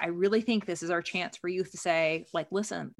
I 0.00 0.08
really 0.08 0.40
think 0.40 0.66
this 0.66 0.82
is 0.82 0.90
our 0.90 1.02
chance 1.02 1.36
for 1.36 1.48
youth 1.48 1.70
to 1.72 1.78
say, 1.78 2.26
like, 2.32 2.48
listen, 2.50 2.94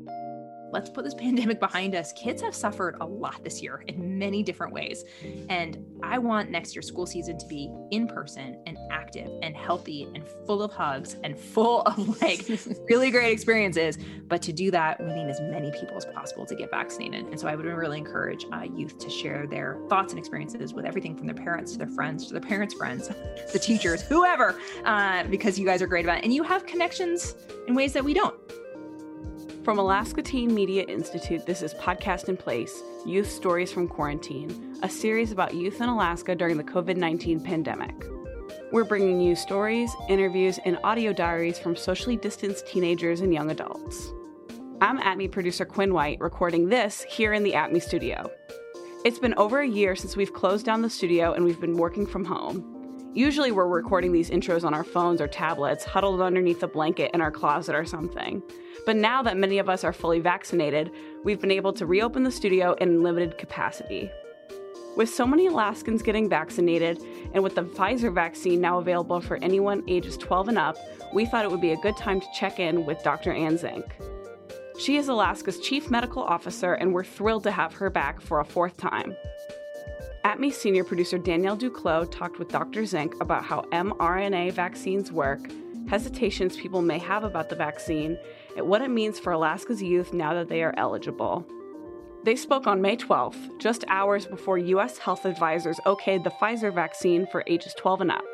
let's 0.74 0.90
put 0.90 1.04
this 1.04 1.15
pandemic 1.24 1.60
behind 1.60 1.94
us. 1.94 2.12
Kids 2.12 2.43
have 2.43 2.54
suffered 2.54 2.96
a 3.01 3.06
lot 3.06 3.43
this 3.43 3.62
year 3.62 3.82
in 3.88 4.19
many 4.19 4.43
different 4.43 4.74
ways. 4.74 5.04
And 5.49 5.79
I 6.03 6.19
want 6.19 6.51
next 6.51 6.74
year's 6.74 6.87
school 6.87 7.06
season 7.06 7.38
to 7.38 7.47
be 7.47 7.72
in 7.90 8.06
person 8.06 8.62
and 8.67 8.76
active 8.90 9.31
and 9.42 9.56
healthy 9.56 10.08
and 10.15 10.26
full 10.47 10.63
of 10.63 10.72
hugs 10.72 11.17
and 11.22 11.38
full 11.38 11.83
of 11.83 12.21
like 12.22 12.47
really 12.90 13.10
great 13.10 13.33
experiences. 13.33 13.97
But 14.26 14.42
to 14.42 14.53
do 14.53 14.71
that, 14.72 15.01
we 15.01 15.13
need 15.15 15.31
as 15.31 15.40
many 15.40 15.71
people 15.71 15.97
as 15.97 16.04
possible 16.06 16.45
to 16.45 16.54
get 16.54 16.70
vaccinated. 16.70 17.27
And 17.27 17.38
so 17.38 17.46
I 17.46 17.54
would 17.54 17.64
really 17.64 17.98
encourage 17.98 18.45
uh, 18.52 18.62
youth 18.62 18.98
to 18.98 19.09
share 19.09 19.46
their 19.46 19.79
thoughts 19.88 20.12
and 20.12 20.18
experiences 20.18 20.75
with 20.75 20.84
everything 20.84 21.16
from 21.16 21.27
their 21.27 21.36
parents 21.36 21.72
to 21.72 21.79
their 21.79 21.86
friends 21.88 22.27
to 22.27 22.32
their 22.32 22.43
parents' 22.43 22.75
friends, 22.75 23.11
the 23.52 23.59
teachers, 23.59 24.02
whoever, 24.02 24.59
uh, 24.84 25.25
because 25.25 25.59
you 25.59 25.64
guys 25.64 25.80
are 25.80 25.86
great 25.86 26.04
about 26.04 26.18
it. 26.18 26.25
And 26.25 26.34
you 26.34 26.43
have 26.43 26.66
connections 26.66 27.36
in 27.68 27.75
ways 27.75 27.93
that 27.93 28.04
we 28.04 28.12
don't. 28.12 28.34
From 29.64 29.79
Alaska 29.79 30.21
Teen 30.21 30.54
Media 30.54 30.82
Institute, 30.82 31.46
this 31.46 31.63
is 31.63 31.73
Podcast 31.73 32.29
in 32.29 32.37
Place 32.37 32.83
Youth 33.07 33.31
Stories 33.31 33.73
from 33.73 33.89
Quarantine, 33.89 34.77
a 34.83 34.91
series 34.91 35.33
about 35.33 35.55
youth 35.55 35.81
in 35.81 35.89
Alaska 35.89 36.35
during 36.35 36.59
the 36.59 36.65
COVID 36.65 36.99
19 36.99 37.41
pandemic. 37.41 37.95
We're 38.73 38.85
bringing 38.85 39.23
you 39.23 39.35
stories, 39.35 39.91
interviews, 40.11 40.59
and 40.67 40.79
audio 40.85 41.15
diaries 41.15 41.59
from 41.59 41.77
socially 41.77 42.17
distanced 42.17 42.67
teenagers 42.67 43.23
and 43.23 43.33
young 43.33 43.51
adults. 43.51 44.13
I'm 44.83 45.01
ATMI 45.01 45.33
producer 45.33 45.65
Quinn 45.65 45.95
White, 45.95 46.21
recording 46.21 46.69
this 46.69 47.03
here 47.09 47.33
in 47.33 47.43
the 47.43 47.53
ATMI 47.53 47.81
studio. 47.81 48.31
It's 49.07 49.19
been 49.19 49.35
over 49.39 49.61
a 49.61 49.67
year 49.67 49.97
since 49.97 50.15
we've 50.15 50.35
closed 50.35 50.67
down 50.67 50.83
the 50.83 50.91
studio 50.91 51.33
and 51.33 51.43
we've 51.43 51.61
been 51.61 51.79
working 51.79 52.07
from 52.07 52.27
home. 52.27 52.75
Usually, 53.15 53.51
we're 53.53 53.69
recording 53.69 54.12
these 54.12 54.29
intros 54.29 54.65
on 54.65 54.75
our 54.75 54.85
phones 54.85 55.21
or 55.21 55.29
tablets, 55.29 55.85
huddled 55.85 56.21
underneath 56.21 56.62
a 56.62 56.69
blanket 56.69 57.12
in 57.15 57.21
our 57.21 57.31
closet 57.31 57.75
or 57.75 57.87
something. 57.87 58.43
But 58.87 58.97
now 58.97 59.23
that 59.23 59.37
many 59.37 59.59
of 59.59 59.69
us 59.69 59.83
are 59.83 59.93
fully 59.93 60.20
vaccinated, 60.20 60.91
we've 61.25 61.41
been 61.41 61.50
able 61.50 61.72
to 61.75 61.86
reopen 61.86 62.22
the 62.22 62.31
studio 62.31 62.75
in 62.75 63.03
limited 63.03 63.39
capacity. 63.39 64.11
With 64.97 65.09
so 65.09 65.27
many 65.27 65.47
Alaskans 65.47 66.03
getting 66.03 66.28
vaccinated, 66.28 67.03
and 67.33 67.42
with 67.42 67.55
the 67.55 67.64
Pfizer 67.64 68.14
vaccine 68.14 68.61
now 68.61 68.78
available 68.78 69.20
for 69.20 69.39
anyone 69.39 69.83
ages 69.89 70.17
12 70.17 70.48
and 70.48 70.59
up, 70.59 70.77
we 71.12 71.27
thought 71.27 71.44
it 71.44 71.50
would 71.50 71.61
be 71.61 71.72
a 71.72 71.77
good 71.78 71.97
time 71.97 72.20
to 72.20 72.27
check 72.34 72.61
in 72.61 72.84
with 72.86 73.03
Dr. 73.03 73.33
Anne 73.33 73.59
Zink. 73.59 73.86
She 74.78 74.97
is 74.97 75.09
Alaska's 75.09 75.61
chief 75.61 75.91
medical 75.91 76.22
officer, 76.22 76.75
and 76.75 76.92
we're 76.92 77.05
thrilled 77.05 77.44
to 77.44 77.50
have 77.50 77.72
her 77.75 77.91
back 77.91 78.20
for 78.20 78.41
a 78.41 78.44
fourth 78.44 78.77
time. 78.77 79.16
ATMI 80.25 80.55
senior 80.55 80.84
producer 80.84 81.19
Danielle 81.19 81.56
Duclos 81.56 82.11
talked 82.11 82.39
with 82.39 82.48
Dr. 82.48 82.86
Zink 82.86 83.14
about 83.20 83.44
how 83.44 83.61
mRNA 83.72 84.53
vaccines 84.53 85.12
work, 85.12 85.50
hesitations 85.86 86.56
people 86.56 86.81
may 86.81 86.97
have 86.97 87.25
about 87.25 87.50
the 87.50 87.55
vaccine, 87.55 88.16
and 88.56 88.66
what 88.66 88.81
it 88.81 88.89
means 88.89 89.19
for 89.19 89.33
Alaska's 89.33 89.83
youth 89.83 90.14
now 90.14 90.33
that 90.33 90.48
they 90.48 90.62
are 90.62 90.72
eligible. 90.78 91.47
They 92.25 92.36
spoke 92.36 92.66
on 92.66 92.81
May 92.81 92.97
12th, 92.97 93.61
just 93.61 93.84
hours 93.89 94.25
before 94.25 94.56
U.S. 94.56 94.97
health 94.97 95.27
advisors 95.27 95.78
okayed 95.84 96.25
the 96.25 96.31
Pfizer 96.31 96.75
vaccine 96.75 97.27
for 97.31 97.44
ages 97.47 97.75
12 97.77 98.00
and 98.00 98.11
up. 98.12 98.25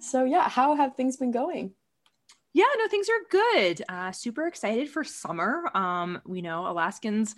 So, 0.00 0.24
yeah, 0.24 0.50
how 0.50 0.76
have 0.76 0.96
things 0.96 1.16
been 1.16 1.30
going? 1.30 1.72
Yeah, 2.52 2.64
no, 2.78 2.88
things 2.88 3.08
are 3.08 3.28
good. 3.30 3.82
Uh, 3.88 4.12
super 4.12 4.46
excited 4.46 4.88
for 4.88 5.04
summer. 5.04 5.70
Um, 5.74 6.20
we 6.26 6.40
know 6.40 6.66
Alaskans, 6.66 7.34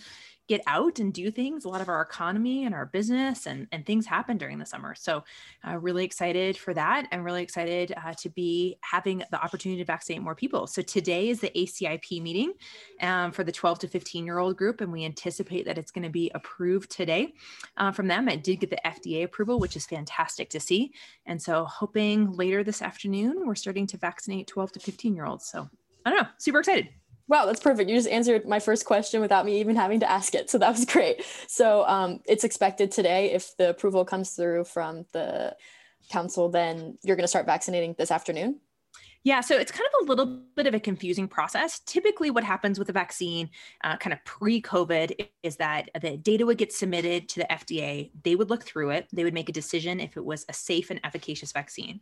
get 0.48 0.62
out 0.66 0.98
and 0.98 1.12
do 1.12 1.30
things. 1.30 1.64
A 1.64 1.68
lot 1.68 1.80
of 1.80 1.88
our 1.88 2.00
economy 2.00 2.64
and 2.64 2.74
our 2.74 2.86
business 2.86 3.46
and, 3.46 3.68
and 3.70 3.84
things 3.84 4.06
happen 4.06 4.38
during 4.38 4.58
the 4.58 4.66
summer. 4.66 4.94
So, 4.94 5.22
uh, 5.66 5.78
really 5.78 6.04
excited 6.04 6.56
for 6.56 6.74
that 6.74 7.06
and 7.12 7.24
really 7.24 7.42
excited 7.42 7.92
uh, 7.96 8.14
to 8.14 8.30
be 8.30 8.78
having 8.80 9.22
the 9.30 9.40
opportunity 9.42 9.80
to 9.80 9.86
vaccinate 9.86 10.22
more 10.22 10.34
people. 10.34 10.66
So, 10.66 10.82
today 10.82 11.28
is 11.28 11.40
the 11.40 11.50
ACIP 11.50 12.22
meeting 12.22 12.54
um, 13.02 13.30
for 13.30 13.44
the 13.44 13.52
12 13.52 13.80
to 13.80 13.88
15 13.88 14.24
year 14.24 14.38
old 14.38 14.56
group, 14.56 14.80
and 14.80 14.90
we 14.90 15.04
anticipate 15.04 15.66
that 15.66 15.78
it's 15.78 15.90
going 15.90 16.04
to 16.04 16.10
be 16.10 16.30
approved 16.34 16.90
today 16.90 17.34
uh, 17.76 17.92
from 17.92 18.08
them. 18.08 18.28
It 18.28 18.42
did 18.42 18.60
get 18.60 18.70
the 18.70 18.80
FDA 18.84 19.24
approval, 19.24 19.58
which 19.58 19.76
is 19.76 19.86
fantastic 19.86 20.48
to 20.50 20.60
see. 20.60 20.92
And 21.26 21.40
so, 21.40 21.64
hoping 21.66 22.32
later 22.32 22.64
this 22.64 22.80
afternoon, 22.80 23.46
we're 23.46 23.54
starting 23.54 23.86
to 23.88 23.98
vaccinate 23.98 24.46
12 24.46 24.72
to 24.72 24.80
15 24.80 25.14
year 25.14 25.26
olds. 25.26 25.46
So, 25.46 25.68
I 26.06 26.10
don't 26.10 26.22
know, 26.22 26.28
super 26.38 26.60
excited. 26.60 26.88
Wow, 27.28 27.44
that's 27.44 27.60
perfect. 27.60 27.90
You 27.90 27.96
just 27.96 28.08
answered 28.08 28.48
my 28.48 28.58
first 28.58 28.86
question 28.86 29.20
without 29.20 29.44
me 29.44 29.60
even 29.60 29.76
having 29.76 30.00
to 30.00 30.10
ask 30.10 30.34
it. 30.34 30.48
So 30.48 30.58
that 30.58 30.70
was 30.70 30.84
great. 30.86 31.22
So 31.46 31.84
um, 31.86 32.20
it's 32.24 32.42
expected 32.42 32.90
today. 32.90 33.32
If 33.32 33.56
the 33.58 33.70
approval 33.70 34.04
comes 34.04 34.30
through 34.30 34.64
from 34.64 35.04
the 35.12 35.54
council, 36.08 36.48
then 36.48 36.98
you're 37.02 37.16
going 37.16 37.24
to 37.24 37.28
start 37.28 37.46
vaccinating 37.46 37.94
this 37.98 38.10
afternoon? 38.10 38.60
Yeah, 39.24 39.40
so 39.40 39.56
it's 39.56 39.72
kind 39.72 39.88
of 39.92 40.06
a 40.06 40.08
little 40.08 40.42
bit 40.56 40.66
of 40.66 40.74
a 40.74 40.80
confusing 40.80 41.28
process. 41.28 41.80
Typically, 41.80 42.30
what 42.30 42.44
happens 42.44 42.78
with 42.78 42.88
a 42.88 42.92
vaccine, 42.92 43.50
uh, 43.84 43.96
kind 43.96 44.12
of 44.12 44.24
pre 44.24 44.62
COVID, 44.62 45.28
is 45.42 45.56
that 45.56 45.90
the 46.00 46.16
data 46.16 46.46
would 46.46 46.56
get 46.56 46.72
submitted 46.72 47.28
to 47.30 47.40
the 47.40 47.46
FDA. 47.50 48.10
They 48.22 48.36
would 48.36 48.48
look 48.48 48.64
through 48.64 48.90
it, 48.90 49.08
they 49.12 49.24
would 49.24 49.34
make 49.34 49.48
a 49.48 49.52
decision 49.52 50.00
if 50.00 50.16
it 50.16 50.24
was 50.24 50.46
a 50.48 50.52
safe 50.52 50.90
and 50.90 51.00
efficacious 51.04 51.52
vaccine. 51.52 52.00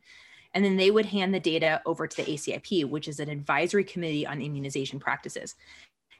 And 0.55 0.65
then 0.65 0.77
they 0.77 0.91
would 0.91 1.07
hand 1.07 1.35
the 1.35 1.41
data 1.41 1.83
over 1.87 2.07
to 2.07 2.17
the 2.17 2.31
ACIP, 2.31 2.89
which 2.89 3.09
is 3.09 3.21
an 3.21 3.29
advisory 3.29 3.85
committee 3.85 4.27
on 4.27 4.41
immunization 4.41 4.99
practices. 4.99 5.55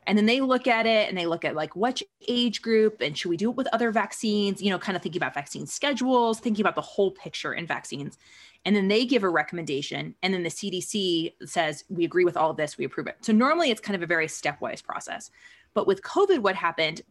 And 0.07 0.17
then 0.17 0.27
they 0.27 0.41
look 0.41 0.67
at 0.67 0.87
it 0.87 1.09
and 1.09 1.19
they 1.19 1.27
look 1.27 1.45
at 1.45 1.57
like 1.57 1.75
which 1.75 2.03
age 2.29 2.63
group 2.63 3.01
and 3.01 3.19
should 3.19 3.29
we 3.29 3.37
do 3.37 3.51
it 3.51 3.57
with 3.57 3.67
other 3.73 3.91
vaccines, 3.91 4.63
you 4.63 4.71
know, 4.71 4.79
kind 4.79 4.95
of 4.95 5.03
thinking 5.03 5.19
about 5.19 5.35
vaccine 5.35 5.67
schedules, 5.67 6.39
thinking 6.39 6.63
about 6.63 6.77
the 6.77 6.81
whole 6.81 7.11
picture 7.11 7.55
in 7.55 7.67
vaccines. 7.67 8.17
And 8.65 8.75
then 8.75 8.89
they 8.89 9.05
give 9.05 9.25
a 9.25 9.29
recommendation. 9.29 10.15
And 10.23 10.33
then 10.33 10.43
the 10.43 10.49
CDC 10.49 11.33
says, 11.45 11.85
we 11.89 12.05
agree 12.05 12.25
with 12.25 12.37
all 12.37 12.51
of 12.51 12.57
this, 12.57 12.79
we 12.79 12.85
approve 12.85 13.09
it. 13.09 13.17
So 13.21 13.33
normally 13.33 13.71
it's 13.71 13.81
kind 13.81 13.97
of 13.97 14.03
a 14.03 14.07
very 14.07 14.27
stepwise 14.27 14.83
process. 14.83 15.31
But 15.75 15.87
with 15.87 16.03
COVID, 16.03 16.39
what 16.39 16.55
happened 16.55 17.03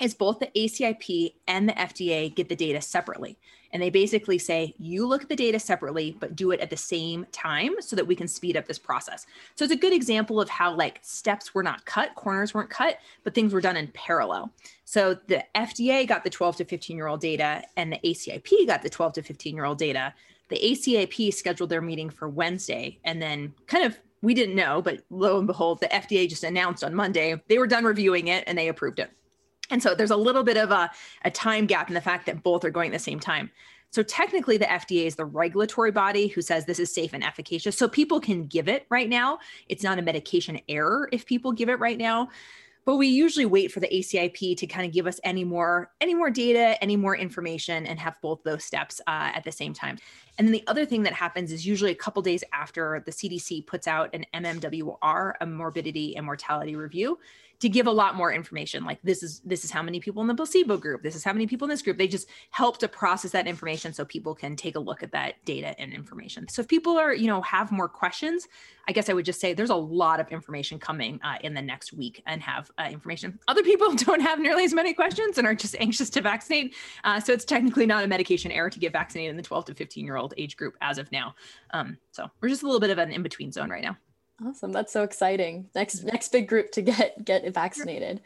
is 0.00 0.14
both 0.14 0.38
the 0.38 0.50
ACIP 0.56 1.34
and 1.46 1.68
the 1.68 1.74
FDA 1.74 2.34
get 2.34 2.48
the 2.48 2.56
data 2.56 2.80
separately. 2.80 3.36
And 3.72 3.82
they 3.82 3.90
basically 3.90 4.38
say, 4.38 4.74
you 4.78 5.06
look 5.06 5.22
at 5.22 5.28
the 5.28 5.36
data 5.36 5.58
separately, 5.58 6.16
but 6.20 6.36
do 6.36 6.50
it 6.50 6.60
at 6.60 6.68
the 6.68 6.76
same 6.76 7.26
time 7.32 7.74
so 7.80 7.96
that 7.96 8.06
we 8.06 8.14
can 8.14 8.28
speed 8.28 8.56
up 8.56 8.66
this 8.66 8.78
process. 8.78 9.26
So 9.54 9.64
it's 9.64 9.72
a 9.72 9.78
good 9.78 9.94
example 9.94 10.40
of 10.40 10.48
how 10.48 10.74
like 10.74 10.98
steps 11.02 11.54
were 11.54 11.62
not 11.62 11.84
cut, 11.86 12.14
corners 12.14 12.52
weren't 12.52 12.68
cut, 12.68 12.98
but 13.24 13.34
things 13.34 13.54
were 13.54 13.62
done 13.62 13.76
in 13.76 13.88
parallel. 13.88 14.52
So 14.84 15.16
the 15.26 15.44
FDA 15.54 16.06
got 16.06 16.22
the 16.22 16.30
12 16.30 16.56
to 16.56 16.64
15 16.66 16.96
year 16.96 17.06
old 17.06 17.20
data 17.20 17.62
and 17.76 17.92
the 17.92 18.00
ACIP 18.04 18.66
got 18.66 18.82
the 18.82 18.90
12 18.90 19.14
to 19.14 19.22
15 19.22 19.54
year 19.54 19.64
old 19.64 19.78
data. 19.78 20.12
The 20.48 20.58
ACIP 20.58 21.32
scheduled 21.32 21.70
their 21.70 21.80
meeting 21.80 22.10
for 22.10 22.28
Wednesday 22.28 22.98
and 23.04 23.22
then 23.22 23.54
kind 23.66 23.84
of 23.84 23.98
we 24.20 24.34
didn't 24.34 24.54
know, 24.54 24.80
but 24.80 25.02
lo 25.10 25.38
and 25.38 25.46
behold, 25.46 25.80
the 25.80 25.88
FDA 25.88 26.28
just 26.28 26.44
announced 26.44 26.84
on 26.84 26.94
Monday 26.94 27.40
they 27.48 27.58
were 27.58 27.66
done 27.66 27.84
reviewing 27.84 28.28
it 28.28 28.44
and 28.46 28.56
they 28.56 28.68
approved 28.68 28.98
it. 28.98 29.10
And 29.72 29.82
so 29.82 29.94
there's 29.94 30.10
a 30.10 30.16
little 30.16 30.44
bit 30.44 30.58
of 30.58 30.70
a, 30.70 30.90
a 31.24 31.30
time 31.30 31.66
gap 31.66 31.88
in 31.88 31.94
the 31.94 32.00
fact 32.00 32.26
that 32.26 32.42
both 32.42 32.64
are 32.64 32.70
going 32.70 32.90
at 32.90 32.92
the 32.92 33.02
same 33.02 33.18
time. 33.18 33.50
So 33.90 34.02
technically, 34.02 34.56
the 34.56 34.66
FDA 34.66 35.06
is 35.06 35.16
the 35.16 35.24
regulatory 35.24 35.90
body 35.90 36.28
who 36.28 36.40
says 36.40 36.64
this 36.64 36.78
is 36.78 36.94
safe 36.94 37.12
and 37.12 37.24
efficacious. 37.24 37.76
So 37.76 37.88
people 37.88 38.20
can 38.20 38.46
give 38.46 38.68
it 38.68 38.86
right 38.88 39.08
now. 39.08 39.38
It's 39.68 39.82
not 39.82 39.98
a 39.98 40.02
medication 40.02 40.60
error 40.68 41.08
if 41.12 41.26
people 41.26 41.52
give 41.52 41.68
it 41.68 41.78
right 41.78 41.98
now. 41.98 42.28
But 42.84 42.96
we 42.96 43.06
usually 43.06 43.46
wait 43.46 43.70
for 43.70 43.78
the 43.78 43.88
ACIP 43.88 44.56
to 44.56 44.66
kind 44.66 44.84
of 44.84 44.92
give 44.92 45.06
us 45.06 45.20
any 45.22 45.44
more 45.44 45.92
any 46.00 46.14
more 46.14 46.30
data, 46.30 46.82
any 46.82 46.96
more 46.96 47.16
information, 47.16 47.86
and 47.86 47.98
have 47.98 48.16
both 48.20 48.42
those 48.42 48.64
steps 48.64 49.00
uh, 49.06 49.30
at 49.34 49.44
the 49.44 49.52
same 49.52 49.72
time. 49.72 49.98
And 50.36 50.48
then 50.48 50.52
the 50.52 50.64
other 50.66 50.84
thing 50.84 51.04
that 51.04 51.12
happens 51.12 51.52
is 51.52 51.64
usually 51.64 51.92
a 51.92 51.94
couple 51.94 52.22
days 52.22 52.42
after 52.52 53.02
the 53.06 53.12
CDC 53.12 53.66
puts 53.66 53.86
out 53.86 54.12
an 54.14 54.26
MMWR, 54.34 55.34
a 55.40 55.46
morbidity 55.46 56.16
and 56.16 56.26
mortality 56.26 56.74
review, 56.74 57.18
to 57.62 57.68
give 57.68 57.86
a 57.86 57.92
lot 57.92 58.16
more 58.16 58.32
information 58.32 58.84
like 58.84 58.98
this 59.04 59.22
is 59.22 59.40
this 59.44 59.64
is 59.64 59.70
how 59.70 59.82
many 59.82 60.00
people 60.00 60.20
in 60.20 60.26
the 60.26 60.34
placebo 60.34 60.76
group 60.76 61.00
this 61.00 61.14
is 61.14 61.22
how 61.22 61.32
many 61.32 61.46
people 61.46 61.64
in 61.64 61.70
this 61.70 61.80
group. 61.80 61.96
They 61.96 62.08
just 62.08 62.28
help 62.50 62.78
to 62.78 62.88
process 62.88 63.30
that 63.30 63.46
information 63.46 63.92
so 63.92 64.04
people 64.04 64.34
can 64.34 64.56
take 64.56 64.74
a 64.74 64.80
look 64.80 65.04
at 65.04 65.12
that 65.12 65.34
data 65.44 65.78
and 65.80 65.92
information. 65.92 66.48
So 66.48 66.62
if 66.62 66.66
people 66.66 66.98
are 66.98 67.14
you 67.14 67.28
know 67.28 67.40
have 67.42 67.70
more 67.70 67.88
questions 67.88 68.48
i 68.88 68.92
guess 68.92 69.08
i 69.08 69.12
would 69.12 69.24
just 69.24 69.40
say 69.40 69.54
there's 69.54 69.70
a 69.70 69.76
lot 69.76 70.18
of 70.18 70.28
information 70.32 70.76
coming 70.76 71.20
uh, 71.22 71.36
in 71.42 71.54
the 71.54 71.62
next 71.62 71.92
week 71.92 72.20
and 72.26 72.42
have 72.42 72.68
uh, 72.78 72.88
information. 72.90 73.38
Other 73.46 73.62
people 73.62 73.94
don't 73.94 74.20
have 74.20 74.40
nearly 74.40 74.64
as 74.64 74.74
many 74.74 74.92
questions 74.92 75.38
and 75.38 75.46
are 75.46 75.54
just 75.54 75.76
anxious 75.78 76.10
to 76.10 76.20
vaccinate. 76.20 76.74
Uh, 77.04 77.20
so 77.20 77.32
it's 77.32 77.44
technically 77.44 77.86
not 77.86 78.02
a 78.02 78.08
medication 78.08 78.50
error 78.50 78.70
to 78.70 78.80
get 78.80 78.92
vaccinated 78.92 79.30
in 79.30 79.36
the 79.36 79.42
12 79.42 79.66
to 79.66 79.74
15 79.74 80.04
year 80.04 80.16
old 80.16 80.34
age 80.36 80.56
group 80.56 80.74
as 80.80 80.98
of 80.98 81.12
now. 81.12 81.34
Um, 81.70 81.96
so 82.10 82.28
we're 82.40 82.48
just 82.48 82.64
a 82.64 82.66
little 82.66 82.80
bit 82.80 82.90
of 82.90 82.98
an 82.98 83.12
in-between 83.12 83.52
zone 83.52 83.70
right 83.70 83.84
now 83.84 83.96
Awesome. 84.44 84.72
That's 84.72 84.92
so 84.92 85.02
exciting. 85.02 85.68
Next 85.74 86.02
next 86.04 86.32
big 86.32 86.48
group 86.48 86.72
to 86.72 86.82
get 86.82 87.24
get 87.24 87.48
vaccinated. 87.54 88.20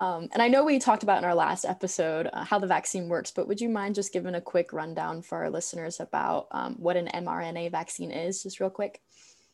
Um, 0.00 0.28
and 0.32 0.42
I 0.42 0.48
know 0.48 0.64
we 0.64 0.78
talked 0.78 1.02
about 1.02 1.18
in 1.18 1.24
our 1.24 1.34
last 1.34 1.64
episode 1.64 2.28
uh, 2.32 2.44
how 2.44 2.58
the 2.58 2.66
vaccine 2.66 3.08
works, 3.08 3.30
but 3.30 3.48
would 3.48 3.60
you 3.60 3.68
mind 3.68 3.94
just 3.94 4.12
giving 4.12 4.34
a 4.34 4.40
quick 4.40 4.72
rundown 4.72 5.22
for 5.22 5.38
our 5.38 5.50
listeners 5.50 6.00
about 6.00 6.48
um, 6.50 6.74
what 6.78 6.96
an 6.96 7.08
mRNA 7.14 7.70
vaccine 7.70 8.10
is, 8.10 8.42
just 8.42 8.60
real 8.60 8.70
quick? 8.70 9.00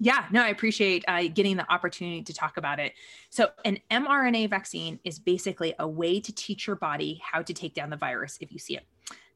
Yeah, 0.02 0.24
no, 0.32 0.42
I 0.42 0.48
appreciate 0.48 1.04
uh, 1.06 1.24
getting 1.32 1.58
the 1.58 1.70
opportunity 1.70 2.22
to 2.22 2.32
talk 2.32 2.56
about 2.56 2.80
it. 2.80 2.94
So, 3.28 3.50
an 3.66 3.78
mRNA 3.90 4.48
vaccine 4.48 4.98
is 5.04 5.18
basically 5.18 5.74
a 5.78 5.86
way 5.86 6.20
to 6.20 6.34
teach 6.34 6.66
your 6.66 6.76
body 6.76 7.20
how 7.22 7.42
to 7.42 7.52
take 7.52 7.74
down 7.74 7.90
the 7.90 7.98
virus 7.98 8.38
if 8.40 8.50
you 8.50 8.58
see 8.58 8.76
it. 8.76 8.86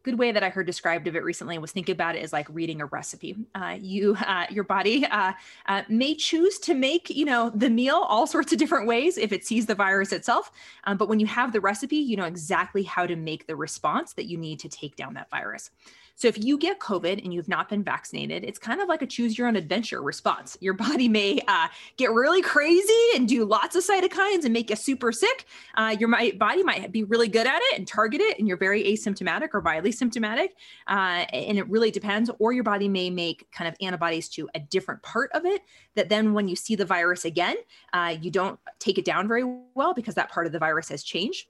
Good 0.05 0.19
way 0.19 0.31
that 0.31 0.45
I 0.45 0.51
heard 0.51 0.67
described 0.67 1.09
of 1.09 1.17
it 1.17 1.25
recently 1.25 1.59
was 1.59 1.73
think 1.73 1.89
about 1.89 2.15
it 2.15 2.23
as 2.23 2.33
like 2.33 2.47
reading 2.51 2.81
a 2.81 2.87
recipe. 2.87 3.37
Uh, 3.55 3.77
you, 3.81 4.17
uh, 4.27 4.47
your 4.51 4.65
body 4.65 5.06
uh, 5.06 5.33
uh, 5.67 5.83
may 5.89 6.15
choose 6.15 6.59
to 6.61 6.75
make, 6.75 7.09
you 7.09 7.25
know, 7.25 7.51
the 7.55 7.71
meal 7.71 8.05
all 8.06 8.27
sorts 8.27 8.53
of 8.53 8.59
different 8.59 8.87
ways 8.87 9.17
if 9.17 9.33
it 9.33 9.45
sees 9.45 9.67
the 9.67 9.75
virus 9.75 10.12
itself. 10.12 10.53
Um, 10.85 10.99
but 10.99 11.09
when 11.09 11.21
you 11.21 11.27
have 11.27 11.53
the 11.53 11.61
recipe, 11.61 11.97
you 11.97 12.17
know 12.17 12.27
exactly 12.27 12.83
how 12.83 13.06
to 13.06 13.17
make 13.17 13.47
the 13.47 13.56
response 13.56 14.12
that 14.12 14.27
you 14.27 14.37
need 14.37 14.61
to 14.61 14.69
take 14.69 14.95
down 14.95 15.15
that 15.15 15.31
virus. 15.31 15.71
So 16.16 16.28
if 16.28 16.43
you 16.43 16.56
get 16.58 16.78
COVID 16.78 17.22
and 17.25 17.34
you've 17.34 17.49
not 17.49 17.69
been 17.69 17.82
vaccinated, 17.82 18.44
it's 18.44 18.58
kind 18.58 18.81
of 18.81 18.88
like 18.88 19.02
a 19.02 19.06
choose 19.06 19.37
your 19.37 19.49
own 19.49 19.56
adventure 19.56 20.02
response. 20.02 20.56
Your 20.61 20.75
body 20.84 21.08
may 21.08 21.40
uh, 21.49 21.69
get 21.96 22.12
really 22.12 22.43
crazy 22.43 22.93
and 23.14 23.28
do 23.28 23.44
lots 23.44 23.75
of 23.76 23.84
cytokines 23.84 24.44
and 24.44 24.52
make 24.52 24.70
you 24.70 24.76
super 24.76 25.12
sick. 25.12 25.46
Uh, 25.76 25.96
your 25.99 26.08
body 26.34 26.62
might 26.62 26.93
be 26.93 27.05
really 27.05 27.28
good 27.28 27.46
at 27.46 27.61
it 27.61 27.78
and 27.78 27.87
target 27.87 28.20
it, 28.20 28.38
and 28.38 28.46
you're 28.46 28.56
very 28.56 28.84
asymptomatic 28.84 29.49
or 29.55 29.61
mildly 29.61 29.93
symptomatic. 29.93 30.55
Uh, 30.87 31.25
and 31.32 31.58
it 31.58 31.69
really 31.69 31.90
depends. 31.90 32.31
Or 32.38 32.52
your 32.52 32.64
body 32.64 32.88
may 32.88 33.11
make 33.11 33.50
kind 33.50 33.69
of 33.69 33.75
antibodies 33.81 34.28
to 34.31 34.49
a 34.55 34.61
different 34.61 35.02
part 35.02 35.31
of 35.32 35.44
it 35.44 35.62
that 35.96 36.08
then 36.08 36.32
when 36.32 36.49
you 36.49 36.56
see 36.56 36.76
the 36.76 36.84
virus 36.84 37.25
again, 37.25 37.56
uh, 37.93 38.16
you 38.20 38.31
don't 38.31 38.58
take 38.78 38.99
it 38.99 39.05
down 39.05 39.26
very 39.26 39.44
well 39.75 39.94
because 39.94 40.14
that 40.14 40.31
part 40.31 40.46
of 40.46 40.52
the 40.52 40.58
virus 40.58 40.88
has 40.88 41.02
changed. 41.02 41.49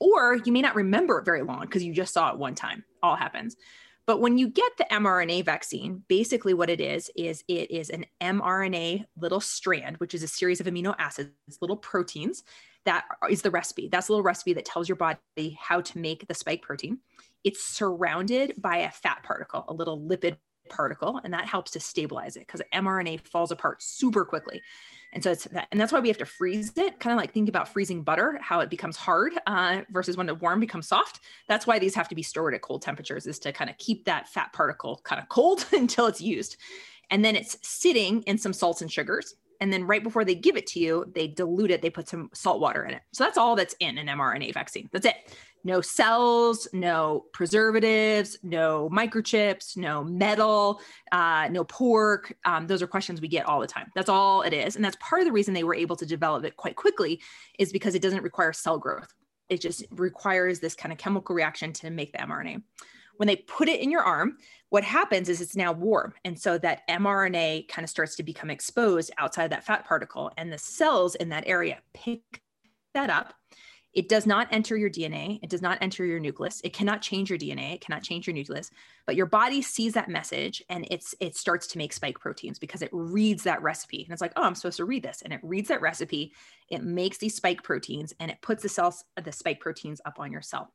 Or 0.00 0.36
you 0.44 0.52
may 0.52 0.62
not 0.62 0.74
remember 0.74 1.18
it 1.18 1.24
very 1.24 1.42
long 1.42 1.62
because 1.62 1.82
you 1.82 1.92
just 1.92 2.12
saw 2.14 2.30
it 2.30 2.38
one 2.38 2.54
time. 2.54 2.84
All 3.02 3.16
happens. 3.16 3.56
But 4.08 4.22
when 4.22 4.38
you 4.38 4.48
get 4.48 4.72
the 4.78 4.86
mRNA 4.90 5.44
vaccine, 5.44 6.02
basically 6.08 6.54
what 6.54 6.70
it 6.70 6.80
is, 6.80 7.10
is 7.14 7.44
it 7.46 7.70
is 7.70 7.90
an 7.90 8.06
mRNA 8.22 9.04
little 9.18 9.38
strand, 9.38 9.98
which 9.98 10.14
is 10.14 10.22
a 10.22 10.28
series 10.28 10.60
of 10.60 10.66
amino 10.66 10.94
acids, 10.98 11.30
little 11.60 11.76
proteins. 11.76 12.42
That 12.86 13.04
is 13.28 13.42
the 13.42 13.50
recipe. 13.50 13.86
That's 13.86 14.08
a 14.08 14.12
little 14.12 14.22
recipe 14.22 14.54
that 14.54 14.64
tells 14.64 14.88
your 14.88 14.96
body 14.96 15.58
how 15.60 15.82
to 15.82 15.98
make 15.98 16.26
the 16.26 16.32
spike 16.32 16.62
protein. 16.62 17.00
It's 17.44 17.62
surrounded 17.62 18.54
by 18.56 18.78
a 18.78 18.90
fat 18.90 19.24
particle, 19.24 19.66
a 19.68 19.74
little 19.74 20.00
lipid 20.00 20.38
particle, 20.68 21.20
and 21.24 21.32
that 21.34 21.46
helps 21.46 21.70
to 21.72 21.80
stabilize 21.80 22.36
it 22.36 22.40
because 22.46 22.62
mRNA 22.72 23.26
falls 23.26 23.50
apart 23.50 23.82
super 23.82 24.24
quickly. 24.24 24.62
And 25.12 25.22
so 25.22 25.32
it's 25.32 25.44
that, 25.44 25.68
and 25.70 25.80
that's 25.80 25.92
why 25.92 26.00
we 26.00 26.08
have 26.08 26.18
to 26.18 26.26
freeze 26.26 26.72
it, 26.76 27.00
kind 27.00 27.12
of 27.12 27.18
like 27.18 27.32
think 27.32 27.48
about 27.48 27.68
freezing 27.68 28.02
butter, 28.02 28.38
how 28.42 28.60
it 28.60 28.68
becomes 28.68 28.96
hard 28.96 29.32
uh, 29.46 29.82
versus 29.90 30.16
when 30.16 30.28
it 30.28 30.40
warm 30.40 30.60
becomes 30.60 30.88
soft. 30.88 31.20
That's 31.48 31.66
why 31.66 31.78
these 31.78 31.94
have 31.94 32.08
to 32.08 32.14
be 32.14 32.22
stored 32.22 32.54
at 32.54 32.62
cold 32.62 32.82
temperatures, 32.82 33.26
is 33.26 33.38
to 33.40 33.52
kind 33.52 33.70
of 33.70 33.78
keep 33.78 34.04
that 34.04 34.28
fat 34.28 34.52
particle 34.52 35.00
kind 35.04 35.20
of 35.20 35.28
cold 35.28 35.66
until 35.72 36.06
it's 36.06 36.20
used. 36.20 36.56
And 37.10 37.24
then 37.24 37.36
it's 37.36 37.56
sitting 37.62 38.22
in 38.22 38.36
some 38.36 38.52
salts 38.52 38.82
and 38.82 38.92
sugars. 38.92 39.34
And 39.60 39.72
then 39.72 39.84
right 39.84 40.04
before 40.04 40.24
they 40.24 40.36
give 40.36 40.56
it 40.56 40.68
to 40.68 40.78
you, 40.78 41.10
they 41.14 41.26
dilute 41.26 41.72
it, 41.72 41.82
they 41.82 41.90
put 41.90 42.08
some 42.08 42.30
salt 42.32 42.60
water 42.60 42.84
in 42.84 42.94
it. 42.94 43.02
So 43.12 43.24
that's 43.24 43.38
all 43.38 43.56
that's 43.56 43.74
in 43.80 43.98
an 43.98 44.06
mRNA 44.06 44.54
vaccine. 44.54 44.88
That's 44.92 45.06
it 45.06 45.16
no 45.64 45.80
cells, 45.80 46.68
no 46.72 47.26
preservatives, 47.32 48.38
no 48.42 48.88
microchips, 48.90 49.76
no 49.76 50.04
metal, 50.04 50.80
uh, 51.12 51.48
no 51.50 51.64
pork. 51.64 52.36
Um, 52.44 52.66
those 52.66 52.82
are 52.82 52.86
questions 52.86 53.20
we 53.20 53.28
get 53.28 53.46
all 53.46 53.60
the 53.60 53.66
time. 53.66 53.90
That's 53.94 54.08
all 54.08 54.42
it 54.42 54.52
is. 54.52 54.76
And 54.76 54.84
that's 54.84 54.96
part 55.00 55.20
of 55.20 55.26
the 55.26 55.32
reason 55.32 55.54
they 55.54 55.64
were 55.64 55.74
able 55.74 55.96
to 55.96 56.06
develop 56.06 56.44
it 56.44 56.56
quite 56.56 56.76
quickly 56.76 57.20
is 57.58 57.72
because 57.72 57.94
it 57.94 58.02
doesn't 58.02 58.22
require 58.22 58.52
cell 58.52 58.78
growth. 58.78 59.12
It 59.48 59.60
just 59.60 59.84
requires 59.90 60.60
this 60.60 60.74
kind 60.74 60.92
of 60.92 60.98
chemical 60.98 61.34
reaction 61.34 61.72
to 61.74 61.90
make 61.90 62.12
the 62.12 62.18
mRNA. 62.18 62.62
When 63.16 63.26
they 63.26 63.36
put 63.36 63.68
it 63.68 63.80
in 63.80 63.90
your 63.90 64.02
arm, 64.02 64.36
what 64.68 64.84
happens 64.84 65.28
is 65.28 65.40
it's 65.40 65.56
now 65.56 65.72
warm. 65.72 66.14
And 66.24 66.38
so 66.38 66.56
that 66.58 66.86
mRNA 66.88 67.68
kind 67.68 67.84
of 67.84 67.90
starts 67.90 68.14
to 68.16 68.22
become 68.22 68.48
exposed 68.48 69.10
outside 69.18 69.50
that 69.50 69.64
fat 69.64 69.84
particle, 69.84 70.30
and 70.36 70.52
the 70.52 70.58
cells 70.58 71.14
in 71.16 71.30
that 71.30 71.44
area 71.46 71.78
pick 71.94 72.42
that 72.94 73.10
up 73.10 73.34
it 73.98 74.08
does 74.08 74.26
not 74.26 74.46
enter 74.52 74.76
your 74.76 74.90
DNA. 74.90 75.40
It 75.42 75.50
does 75.50 75.60
not 75.60 75.76
enter 75.80 76.04
your 76.04 76.20
nucleus. 76.20 76.60
It 76.62 76.72
cannot 76.72 77.02
change 77.02 77.30
your 77.30 77.38
DNA. 77.38 77.74
It 77.74 77.80
cannot 77.80 78.04
change 78.04 78.28
your 78.28 78.34
nucleus. 78.34 78.70
But 79.06 79.16
your 79.16 79.26
body 79.26 79.60
sees 79.60 79.92
that 79.94 80.08
message 80.08 80.62
and 80.68 80.86
it's 80.88 81.16
it 81.18 81.36
starts 81.36 81.66
to 81.66 81.78
make 81.78 81.92
spike 81.92 82.20
proteins 82.20 82.60
because 82.60 82.80
it 82.80 82.90
reads 82.92 83.42
that 83.42 83.60
recipe. 83.60 84.04
And 84.04 84.12
it's 84.12 84.20
like, 84.20 84.34
oh, 84.36 84.44
I'm 84.44 84.54
supposed 84.54 84.76
to 84.76 84.84
read 84.84 85.02
this. 85.02 85.22
And 85.22 85.32
it 85.32 85.40
reads 85.42 85.66
that 85.66 85.80
recipe. 85.80 86.32
It 86.68 86.84
makes 86.84 87.18
these 87.18 87.34
spike 87.34 87.64
proteins 87.64 88.14
and 88.20 88.30
it 88.30 88.40
puts 88.40 88.62
the 88.62 88.68
cells, 88.68 89.02
the 89.20 89.32
spike 89.32 89.58
proteins 89.58 90.00
up 90.06 90.20
on 90.20 90.30
your 90.30 90.42
cell. 90.42 90.72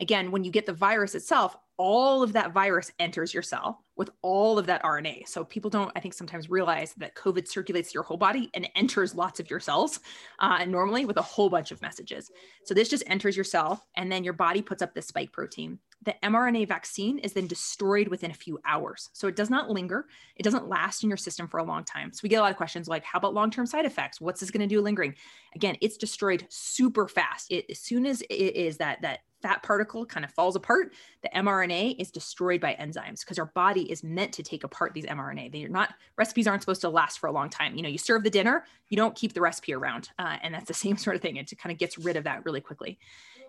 Again, 0.00 0.30
when 0.30 0.44
you 0.44 0.50
get 0.50 0.66
the 0.66 0.72
virus 0.72 1.14
itself, 1.14 1.56
all 1.76 2.22
of 2.22 2.32
that 2.32 2.52
virus 2.52 2.92
enters 2.98 3.34
your 3.34 3.42
cell 3.42 3.84
with 3.96 4.10
all 4.22 4.58
of 4.58 4.66
that 4.66 4.82
RNA. 4.82 5.26
So 5.28 5.44
people 5.44 5.70
don't, 5.70 5.90
I 5.96 6.00
think, 6.00 6.14
sometimes 6.14 6.50
realize 6.50 6.94
that 6.94 7.14
COVID 7.14 7.48
circulates 7.48 7.92
your 7.92 8.02
whole 8.02 8.16
body 8.16 8.50
and 8.54 8.68
enters 8.76 9.14
lots 9.14 9.40
of 9.40 9.50
your 9.50 9.60
cells 9.60 10.00
uh, 10.38 10.64
normally 10.64 11.04
with 11.04 11.16
a 11.16 11.22
whole 11.22 11.48
bunch 11.48 11.72
of 11.72 11.82
messages. 11.82 12.30
So 12.64 12.74
this 12.74 12.88
just 12.88 13.04
enters 13.06 13.36
your 13.36 13.44
cell, 13.44 13.84
and 13.96 14.10
then 14.10 14.24
your 14.24 14.32
body 14.32 14.62
puts 14.62 14.82
up 14.82 14.94
this 14.94 15.06
spike 15.06 15.32
protein. 15.32 15.78
The 16.02 16.14
mRNA 16.22 16.68
vaccine 16.68 17.18
is 17.18 17.32
then 17.32 17.46
destroyed 17.46 18.08
within 18.08 18.30
a 18.30 18.34
few 18.34 18.58
hours. 18.66 19.10
So 19.12 19.26
it 19.26 19.36
does 19.36 19.48
not 19.48 19.70
linger. 19.70 20.06
It 20.36 20.42
doesn't 20.42 20.68
last 20.68 21.02
in 21.02 21.08
your 21.08 21.16
system 21.16 21.48
for 21.48 21.58
a 21.58 21.64
long 21.64 21.82
time. 21.84 22.12
So 22.12 22.20
we 22.22 22.28
get 22.28 22.36
a 22.36 22.42
lot 22.42 22.50
of 22.50 22.56
questions 22.56 22.88
like, 22.88 23.04
how 23.04 23.18
about 23.18 23.34
long 23.34 23.50
term 23.50 23.66
side 23.66 23.86
effects? 23.86 24.20
What's 24.20 24.40
this 24.40 24.50
going 24.50 24.68
to 24.68 24.72
do 24.72 24.82
lingering? 24.82 25.14
Again, 25.54 25.76
it's 25.80 25.96
destroyed 25.96 26.46
super 26.50 27.08
fast. 27.08 27.50
It, 27.50 27.66
as 27.70 27.78
soon 27.78 28.06
as 28.06 28.20
it 28.22 28.34
is 28.34 28.76
that, 28.78 29.00
that 29.02 29.20
fat 29.44 29.62
particle 29.62 30.06
kind 30.06 30.24
of 30.24 30.30
falls 30.30 30.56
apart, 30.56 30.94
the 31.22 31.28
mRNA 31.36 31.96
is 31.98 32.10
destroyed 32.10 32.62
by 32.62 32.74
enzymes 32.80 33.20
because 33.20 33.38
our 33.38 33.52
body 33.54 33.82
is 33.92 34.02
meant 34.02 34.32
to 34.32 34.42
take 34.42 34.64
apart 34.64 34.94
these 34.94 35.04
mRNA. 35.04 35.52
They're 35.52 35.68
not 35.68 35.92
recipes 36.16 36.46
aren't 36.46 36.62
supposed 36.62 36.80
to 36.80 36.88
last 36.88 37.18
for 37.18 37.26
a 37.26 37.32
long 37.32 37.50
time. 37.50 37.76
You 37.76 37.82
know, 37.82 37.90
you 37.90 37.98
serve 37.98 38.24
the 38.24 38.30
dinner, 38.30 38.64
you 38.88 38.96
don't 38.96 39.14
keep 39.14 39.34
the 39.34 39.42
recipe 39.42 39.74
around, 39.74 40.08
uh, 40.18 40.38
and 40.42 40.54
that's 40.54 40.68
the 40.68 40.74
same 40.84 40.96
sort 40.96 41.14
of 41.14 41.20
thing. 41.20 41.36
It 41.36 41.52
kind 41.58 41.72
of 41.72 41.78
gets 41.78 41.98
rid 41.98 42.16
of 42.16 42.24
that 42.24 42.46
really 42.46 42.62
quickly, 42.62 42.98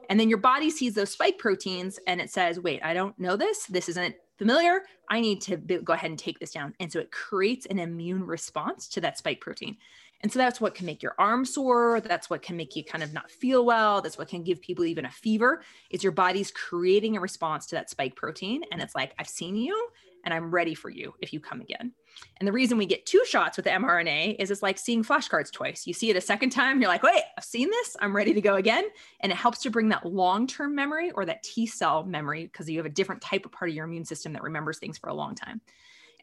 and 0.10 0.20
then 0.20 0.28
your 0.28 0.38
body 0.38 0.70
sees 0.70 0.96
those 0.96 1.12
spike 1.12 1.38
proteins 1.38 1.98
and 2.08 2.20
it 2.20 2.30
says, 2.30 2.60
"Wait, 2.60 2.84
I 2.84 2.94
don't 2.94 3.18
know 3.18 3.38
this. 3.38 3.66
This 3.68 3.88
isn't 3.88 4.16
familiar. 4.38 4.82
I 5.10 5.22
need 5.22 5.40
to 5.44 5.56
go 5.56 5.94
ahead 5.94 6.10
and 6.10 6.20
take 6.20 6.40
this 6.40 6.52
down." 6.52 6.74
And 6.82 6.92
so 6.92 7.00
it 7.00 7.10
creates 7.12 7.66
an 7.68 7.80
immune 7.80 8.26
response 8.28 8.90
to 8.90 9.02
that 9.02 9.18
spike 9.18 9.40
protein. 9.40 9.78
And 10.22 10.32
so 10.32 10.40
that's 10.40 10.60
what 10.60 10.76
can 10.76 10.86
make 10.86 11.04
your 11.04 11.16
arm 11.20 11.46
sore. 11.46 12.02
That's 12.02 12.30
what 12.30 12.42
can 12.42 12.58
make 12.58 12.76
you 12.76 12.84
kind 12.84 13.04
of 13.04 13.14
not 13.14 13.30
feel 13.30 13.66
well. 13.66 14.02
That's 14.02 14.18
what 14.18 14.28
can 14.28 14.44
give 14.44 14.62
people 14.62 14.86
even 14.86 15.06
a 15.06 15.12
fever. 15.12 15.62
Is 15.92 16.04
your 16.04 16.14
body's 16.14 16.52
creating 16.52 17.16
a 17.16 17.20
response 17.20 17.68
to 17.68 17.76
that 17.76 17.90
spike 17.90 18.16
protein. 18.16 18.64
And 18.72 18.82
it's 18.82 18.96
like, 18.96 19.14
I've 19.20 19.28
seen 19.28 19.56
you 19.56 19.90
and 20.26 20.34
I'm 20.34 20.52
ready 20.52 20.74
for 20.74 20.90
you 20.90 21.14
if 21.20 21.32
you 21.32 21.40
come 21.40 21.62
again. 21.62 21.94
And 22.38 22.48
the 22.48 22.52
reason 22.52 22.78
we 22.78 22.86
get 22.86 23.06
two 23.06 23.24
shots 23.26 23.58
with 23.58 23.66
the 23.66 23.72
mRNA 23.72 24.38
is 24.40 24.50
it's 24.50 24.64
like 24.64 24.78
seeing 24.78 25.04
flashcards 25.04 25.52
twice. 25.52 25.86
You 25.86 25.94
see 25.94 26.10
it 26.10 26.16
a 26.16 26.22
second 26.22 26.50
time, 26.50 26.82
you're 26.82 26.90
like, 26.90 27.04
wait, 27.04 27.22
I've 27.38 27.44
seen 27.44 27.70
this, 27.70 27.96
I'm 28.00 28.16
ready 28.16 28.34
to 28.34 28.42
go 28.42 28.56
again. 28.56 28.86
And 29.20 29.32
it 29.32 29.36
helps 29.36 29.60
to 29.60 29.70
bring 29.70 29.90
that 29.90 30.06
long 30.06 30.48
term 30.48 30.76
memory 30.76 31.12
or 31.12 31.26
that 31.26 31.44
T 31.44 31.68
cell 31.68 32.04
memory 32.04 32.46
because 32.46 32.70
you 32.70 32.78
have 32.80 32.86
a 32.86 32.90
different 32.90 33.22
type 33.22 33.46
of 33.46 33.52
part 33.52 33.70
of 33.70 33.76
your 33.76 33.86
immune 33.86 34.06
system 34.06 34.34
that 34.34 34.44
remembers 34.44 34.80
things 34.80 34.98
for 34.98 35.10
a 35.10 35.14
long 35.14 35.36
time. 35.36 35.62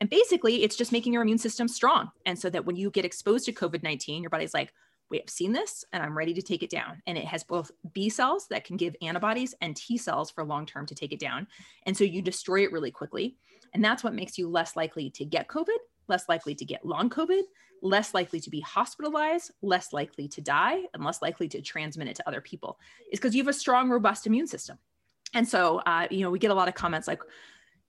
And 0.03 0.11
basically, 0.11 0.65
it's 0.65 0.75
just 0.75 0.91
making 0.91 1.13
your 1.13 1.23
immune 1.23 1.39
system 1.39 1.69
strong. 1.69 2.11
And 2.27 2.37
so 2.37 2.51
that 2.51 2.67
when 2.67 2.75
you 2.75 2.91
get 2.91 3.05
exposed 3.05 3.45
to 3.45 3.53
COVID 3.53 3.85
19, 3.85 4.21
your 4.21 4.31
body's 4.31 4.53
like, 4.53 4.73
wait, 5.13 5.23
I've 5.23 5.31
seen 5.31 5.53
this 5.53 5.85
and 5.93 6.03
I'm 6.03 6.19
ready 6.19 6.35
to 6.35 6.43
take 6.43 6.65
it 6.65 6.71
down. 6.71 7.01
And 7.07 7.17
it 7.17 7.25
has 7.25 7.45
both 7.45 7.71
B 7.93 8.09
cells 8.09 8.49
that 8.49 8.65
can 8.65 8.77
give 8.77 8.97
antibodies 9.01 9.55
and 9.61 9.77
T 9.77 9.97
cells 9.97 10.29
for 10.29 10.43
long 10.43 10.67
term 10.67 10.87
to 10.87 10.95
take 10.97 11.13
it 11.13 11.21
down. 11.21 11.47
And 11.87 11.97
so 11.97 12.03
you 12.03 12.21
destroy 12.21 12.65
it 12.65 12.73
really 12.73 12.91
quickly. 12.91 13.37
And 13.75 13.85
that's 13.85 14.03
what 14.03 14.13
makes 14.13 14.37
you 14.39 14.49
less 14.49 14.75
likely 14.75 15.09
to 15.11 15.25
get 15.25 15.47
COVID, 15.47 15.79
less 16.09 16.29
likely 16.29 16.57
to 16.57 16.65
get 16.65 16.85
long 16.85 17.09
COVID, 17.09 17.43
less 17.81 18.13
likely 18.13 18.41
to 18.41 18.51
be 18.51 18.61
hospitalized, 18.61 19.53
less 19.63 19.93
likely 19.93 20.27
to 20.27 20.41
die, 20.41 20.83
and 20.95 21.05
less 21.05 21.23
likely 21.23 21.47
to 21.51 21.63
transmit 21.63 22.09
it 22.09 22.17
to 22.17 22.29
other 22.29 22.41
people, 22.41 22.77
is 23.13 23.21
because 23.21 23.37
you 23.37 23.43
have 23.45 23.49
a 23.49 23.53
strong, 23.53 23.89
robust 23.89 24.27
immune 24.27 24.49
system. 24.49 24.79
And 25.33 25.49
so, 25.49 25.79
uh, 25.87 26.09
you 26.11 26.23
know, 26.23 26.31
we 26.31 26.41
get 26.41 26.51
a 26.51 26.55
lot 26.55 26.67
of 26.67 26.75
comments 26.75 27.07
like, 27.07 27.23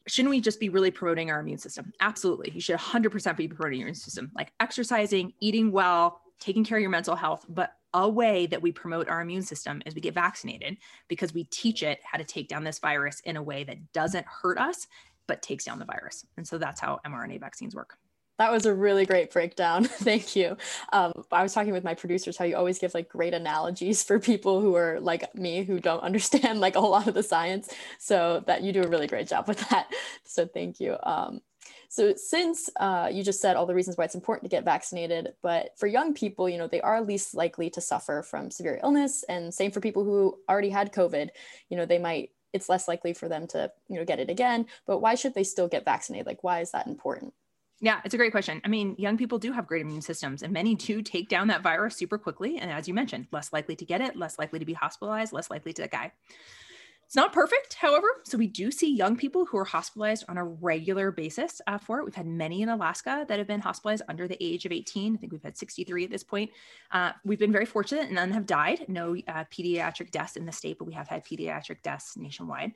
shouldn't 0.08 0.30
we 0.30 0.42
just 0.42 0.60
be 0.60 0.70
really 0.70 0.92
promoting 0.92 1.32
our 1.32 1.40
immune 1.40 1.58
system? 1.58 1.94
Absolutely. 2.02 2.52
You 2.54 2.62
should 2.62 2.78
100% 2.78 3.38
be 3.38 3.48
promoting 3.48 3.80
your 3.80 3.88
immune 3.88 3.96
system, 3.96 4.32
like 4.36 4.52
exercising, 4.60 5.34
eating 5.40 5.72
well, 5.72 6.22
taking 6.40 6.64
care 6.64 6.78
of 6.78 6.82
your 6.82 6.90
mental 6.90 7.16
health. 7.16 7.46
But 7.48 7.74
a 7.94 8.10
way 8.10 8.48
that 8.48 8.62
we 8.62 8.72
promote 8.72 9.08
our 9.08 9.22
immune 9.22 9.44
system 9.44 9.82
is 9.86 9.96
we 9.96 10.02
get 10.02 10.14
vaccinated 10.14 10.78
because 11.08 11.34
we 11.34 11.46
teach 11.46 11.84
it 11.84 12.00
how 12.04 12.18
to 12.18 12.24
take 12.24 12.48
down 12.48 12.64
this 12.64 12.80
virus 12.80 13.22
in 13.22 13.38
a 13.38 13.44
way 13.44 13.64
that 13.64 13.94
doesn't 13.94 14.26
hurt 14.26 14.58
us, 14.58 14.88
but 15.28 15.42
takes 15.42 15.66
down 15.66 15.80
the 15.80 15.86
virus. 15.86 16.26
And 16.38 16.48
so 16.48 16.58
that's 16.58 16.82
how 16.82 17.00
mRNA 17.06 17.40
vaccines 17.40 17.76
work. 17.76 17.98
That 18.40 18.52
was 18.52 18.66
a 18.66 18.74
really 18.74 19.06
great 19.06 19.32
breakdown. 19.32 19.84
Thank 19.86 20.36
you. 20.36 20.58
Um, 20.92 21.14
I 21.32 21.44
was 21.44 21.54
talking 21.54 21.74
with 21.74 21.84
my 21.84 21.94
producers 21.94 22.36
how 22.36 22.46
you 22.46 22.56
always 22.56 22.80
give 22.80 22.94
like 22.94 23.10
great 23.10 23.34
analogies 23.34 24.04
for 24.04 24.20
people 24.20 24.60
who 24.60 24.76
are 24.76 25.00
like 25.00 25.34
me 25.36 25.64
who 25.64 25.80
don't 25.80 26.00
understand 26.04 26.60
like 26.60 26.76
a 26.76 26.80
lot 26.80 27.08
of 27.08 27.14
the 27.14 27.24
science. 27.24 27.70
So 28.00 28.44
that 28.48 28.64
you 28.64 28.74
do 28.74 28.84
a 28.84 28.88
really 28.88 29.08
great 29.08 29.28
job 29.28 29.48
with 29.48 29.60
that. 29.70 29.88
So 30.24 30.48
thank 30.48 30.80
you. 30.80 30.98
Um, 31.04 31.42
so 31.90 32.16
since 32.16 32.72
uh, 32.80 33.10
you 33.12 33.24
just 33.24 33.40
said 33.40 33.56
all 33.56 33.68
the 33.68 33.76
reasons 33.76 33.98
why 33.98 34.06
it's 34.06 34.16
important 34.16 34.50
to 34.50 34.56
get 34.56 34.66
vaccinated, 34.66 35.34
but 35.44 35.78
for 35.78 35.86
young 35.86 36.16
people, 36.16 36.50
you 36.50 36.58
know, 36.58 36.68
they 36.68 36.82
are 36.82 37.02
least 37.04 37.36
likely 37.36 37.70
to 37.70 37.82
suffer 37.82 38.24
from 38.24 38.50
severe 38.50 38.80
illness, 38.82 39.24
and 39.30 39.54
same 39.54 39.70
for 39.70 39.80
people 39.80 40.04
who 40.04 40.40
already 40.50 40.72
had 40.72 40.92
COVID. 40.92 41.30
You 41.70 41.78
know, 41.78 41.86
they 41.86 42.00
might 42.00 42.32
it's 42.52 42.68
less 42.68 42.88
likely 42.88 43.14
for 43.14 43.30
them 43.30 43.46
to 43.48 43.72
you 43.90 43.98
know 43.98 44.06
get 44.06 44.20
it 44.20 44.32
again. 44.32 44.66
But 44.88 45.00
why 45.00 45.14
should 45.14 45.36
they 45.36 45.44
still 45.44 45.68
get 45.68 45.86
vaccinated? 45.86 46.26
Like, 46.26 46.44
why 46.44 46.62
is 46.62 46.72
that 46.72 46.88
important? 46.88 47.36
Yeah, 47.82 48.00
it's 48.06 48.14
a 48.14 48.18
great 48.18 48.32
question. 48.32 48.62
I 48.64 48.70
mean, 48.70 48.96
young 48.98 49.18
people 49.18 49.40
do 49.40 49.52
have 49.52 49.68
great 49.68 49.82
immune 49.82 50.02
systems, 50.02 50.42
and 50.42 50.54
many 50.54 50.76
do 50.76 51.02
take 51.02 51.28
down 51.28 51.48
that 51.48 51.62
virus 51.62 51.98
super 51.98 52.18
quickly. 52.18 52.58
And 52.58 52.72
as 52.72 52.88
you 52.88 52.94
mentioned, 52.94 53.28
less 53.32 53.52
likely 53.52 53.76
to 53.76 53.86
get 53.86 54.00
it, 54.00 54.16
less 54.16 54.40
likely 54.40 54.60
to 54.60 54.66
be 54.66 54.74
hospitalized, 54.74 55.34
less 55.34 55.50
likely 55.50 55.74
to 55.74 55.88
die. 55.88 56.14
It's 57.14 57.16
not 57.16 57.32
perfect, 57.32 57.76
however. 57.76 58.08
So 58.24 58.40
we 58.40 58.48
do 58.48 58.72
see 58.72 58.92
young 58.92 59.16
people 59.16 59.46
who 59.46 59.58
are 59.58 59.66
hospitalized 59.66 60.26
on 60.30 60.40
a 60.40 60.44
regular 60.44 61.12
basis 61.12 61.62
uh, 61.68 61.78
for 61.78 62.00
it. 62.00 62.06
We've 62.06 62.16
had 62.16 62.26
many 62.26 62.64
in 62.64 62.70
Alaska 62.70 63.26
that 63.28 63.38
have 63.38 63.48
been 63.48 63.60
hospitalized 63.60 64.02
under 64.10 64.28
the 64.28 64.44
age 64.44 64.66
of 64.66 64.72
18. 64.72 65.14
I 65.14 65.18
think 65.18 65.32
we've 65.32 65.44
had 65.44 65.56
63 65.56 66.06
at 66.06 66.10
this 66.10 66.24
point. 66.24 66.50
Uh, 66.92 67.12
we've 67.24 67.38
been 67.38 67.52
very 67.52 67.66
fortunate 67.66 68.06
and 68.06 68.16
none 68.16 68.32
have 68.32 68.48
died. 68.48 68.86
No 68.88 69.16
uh, 69.28 69.44
pediatric 69.52 70.10
deaths 70.10 70.38
in 70.38 70.46
the 70.46 70.52
state, 70.52 70.80
but 70.80 70.86
we 70.86 70.94
have 70.94 71.08
had 71.08 71.24
pediatric 71.24 71.84
deaths 71.84 72.18
nationwide. 72.18 72.72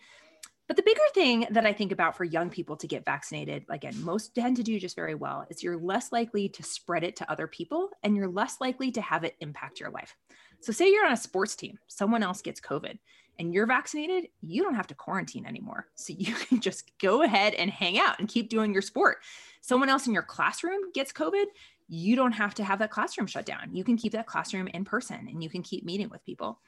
But 0.67 0.75
the 0.75 0.83
bigger 0.83 0.99
thing 1.13 1.47
that 1.51 1.65
I 1.65 1.71
think 1.71 1.91
about 1.91 2.17
for 2.17 2.25
young 2.25 2.49
people 2.49 2.75
to 2.77 2.87
get 2.87 3.05
vaccinated, 3.05 3.65
again, 3.69 4.03
most 4.03 4.35
tend 4.35 4.57
to 4.57 4.63
do 4.63 4.79
just 4.79 4.95
very 4.95 5.15
well, 5.15 5.45
is 5.49 5.63
you're 5.63 5.77
less 5.77 6.11
likely 6.11 6.49
to 6.49 6.63
spread 6.63 7.03
it 7.03 7.15
to 7.17 7.31
other 7.31 7.47
people 7.47 7.89
and 8.03 8.15
you're 8.15 8.27
less 8.27 8.59
likely 8.59 8.91
to 8.91 9.01
have 9.01 9.23
it 9.23 9.35
impact 9.39 9.79
your 9.79 9.91
life. 9.91 10.15
So, 10.59 10.73
say 10.73 10.91
you're 10.91 11.05
on 11.05 11.13
a 11.13 11.17
sports 11.17 11.55
team, 11.55 11.79
someone 11.87 12.23
else 12.23 12.41
gets 12.41 12.59
COVID 12.59 12.97
and 13.39 13.53
you're 13.53 13.67
vaccinated, 13.67 14.29
you 14.41 14.63
don't 14.63 14.75
have 14.75 14.87
to 14.87 14.95
quarantine 14.95 15.45
anymore. 15.45 15.87
So 15.95 16.13
you 16.17 16.33
can 16.47 16.59
just 16.59 16.91
go 16.99 17.21
ahead 17.21 17.53
and 17.53 17.69
hang 17.69 17.99
out 17.99 18.19
and 18.19 18.27
keep 18.27 18.49
doing 18.49 18.73
your 18.73 18.81
sport. 18.81 19.17
Someone 19.61 19.89
else 19.89 20.07
in 20.07 20.13
your 20.13 20.23
classroom 20.23 20.91
gets 20.93 21.13
COVID, 21.13 21.45
you 21.87 22.15
don't 22.15 22.33
have 22.33 22.53
to 22.55 22.63
have 22.63 22.79
that 22.79 22.91
classroom 22.91 23.27
shut 23.27 23.45
down. 23.45 23.73
You 23.73 23.83
can 23.83 23.97
keep 23.97 24.11
that 24.13 24.27
classroom 24.27 24.67
in 24.67 24.83
person 24.83 25.27
and 25.29 25.41
you 25.41 25.49
can 25.49 25.61
keep 25.61 25.85
meeting 25.85 26.09
with 26.09 26.25
people. 26.25 26.59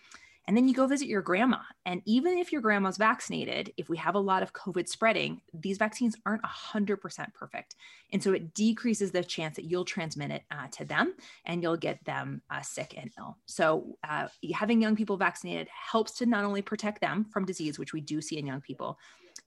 And 0.50 0.58
then 0.58 0.68
you 0.68 0.74
go 0.74 0.88
visit 0.88 1.08
your 1.08 1.22
grandma. 1.22 1.60
And 1.86 2.02
even 2.06 2.40
if 2.40 2.52
your 2.52 2.60
grandma's 2.60 2.98
vaccinated, 2.98 3.72
if 3.78 3.88
we 3.88 3.98
have 3.98 4.16
a 4.16 4.20
lot 4.20 4.42
of 4.42 4.52
COVID 4.52 4.90
spreading, 4.90 5.42
these 5.54 5.78
vaccines 5.78 6.16
aren't 6.26 6.42
100% 6.42 7.34
perfect. 7.36 7.76
And 8.12 8.24
so 8.24 8.34
it 8.34 8.56
decreases 8.56 9.12
the 9.12 9.24
chance 9.24 9.58
that 9.58 9.66
you'll 9.66 9.86
transmit 9.86 10.32
it 10.32 10.42
uh, 10.50 10.66
to 10.72 10.86
them 10.86 11.14
and 11.46 11.62
you'll 11.62 11.78
get 11.78 12.04
them 12.04 12.42
uh, 12.50 12.64
sick 12.64 12.96
and 12.98 13.12
ill. 13.20 13.38
So 13.46 14.00
uh, 14.04 14.30
having 14.52 14.82
young 14.82 14.96
people 14.96 15.18
vaccinated 15.18 15.68
helps 15.70 16.14
to 16.14 16.26
not 16.26 16.46
only 16.46 16.64
protect 16.64 17.00
them 17.00 17.26
from 17.26 17.46
disease, 17.46 17.78
which 17.78 17.94
we 17.94 18.02
do 18.02 18.20
see 18.20 18.40
in 18.40 18.48
young 18.48 18.62
people, 18.62 18.98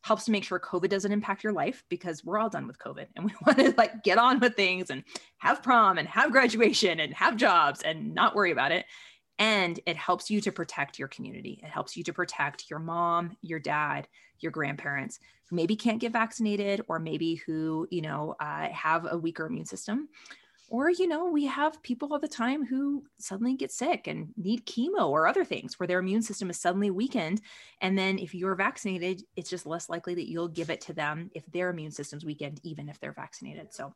helps 0.03 0.25
to 0.27 0.31
make 0.31 0.45
sure 0.45 0.61
COVID 0.61 0.89
doesn't 0.89 1.13
impact 1.13 1.43
your 1.43 1.53
life 1.53 1.83
because 1.89 2.25
we're 2.25 2.39
all 2.39 2.49
done 2.49 2.69
with 2.69 2.79
COVID 2.79 3.07
and 3.17 3.25
we 3.29 3.33
want 3.45 3.59
to 3.59 3.75
like 3.77 4.05
get 4.05 4.19
on 4.19 4.39
with 4.39 4.55
things 4.55 4.91
and 4.91 5.03
have 5.39 5.65
prom 5.65 5.99
and 5.99 6.07
have 6.09 6.31
graduation 6.31 7.01
and 7.01 7.13
have 7.15 7.37
jobs 7.37 7.83
and 7.83 8.15
not 8.15 8.37
worry 8.37 8.53
about 8.53 8.71
it 8.71 8.85
and 9.43 9.81
it 9.87 9.97
helps 9.97 10.31
you 10.31 10.41
to 10.41 10.53
protect 10.53 11.01
your 11.01 11.09
community. 11.09 11.59
It 11.65 11.69
helps 11.69 11.97
you 11.97 12.05
to 12.05 12.13
protect 12.13 12.71
your 12.71 12.79
mom 12.79 13.37
your 13.43 13.59
dad 13.59 14.07
your 14.39 14.53
grandparents 14.53 15.19
who 15.49 15.57
maybe 15.57 15.75
can't 15.75 16.01
get 16.01 16.13
vaccinated 16.13 16.81
or 16.87 17.01
maybe 17.01 17.35
who 17.35 17.89
you 17.91 18.03
know 18.03 18.37
uh, 18.39 18.69
have 18.69 19.07
a 19.11 19.19
weaker 19.19 19.47
immune 19.47 19.67
system. 19.67 20.09
Or 20.69 20.91
you 20.91 21.09
know 21.09 21.27
we 21.27 21.47
have 21.47 21.83
people 21.83 22.13
all 22.13 22.21
the 22.21 22.29
time 22.29 22.65
who 22.65 23.05
suddenly 23.19 23.55
get 23.55 23.73
sick 23.73 24.07
and 24.07 24.29
need 24.37 24.65
chemo 24.65 25.09
or 25.09 25.27
other 25.27 25.45
things 25.45 25.79
where 25.79 25.89
their 25.89 25.99
immune 25.99 26.23
system 26.23 26.49
is 26.49 26.61
suddenly 26.61 26.91
weakened. 26.91 27.41
And 27.81 27.99
then 27.99 28.21
if 28.21 28.37
you're 28.37 28.55
vaccinated 28.55 29.25
it's 29.35 29.51
just 29.51 29.67
less 29.67 29.89
likely 29.89 30.15
that 30.15 30.31
you'll 30.31 30.49
give 30.49 30.71
it 30.71 30.81
to 30.83 30.93
them 30.93 31.33
if 31.35 31.45
their 31.47 31.71
immune 31.71 31.91
system's 31.91 32.25
weakened 32.25 32.61
even 32.63 32.89
if 32.89 33.01
they're 33.01 33.13
vaccinated. 33.13 33.75
So 33.75 33.93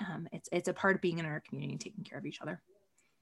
um, 0.00 0.28
it's 0.32 0.50
it's 0.52 0.68
a 0.68 0.74
part 0.74 0.96
of 0.96 1.00
being 1.00 1.18
in 1.18 1.24
our 1.24 1.40
community 1.40 1.72
and 1.72 1.80
taking 1.80 2.04
care 2.04 2.18
of 2.18 2.26
each 2.26 2.42
other 2.42 2.60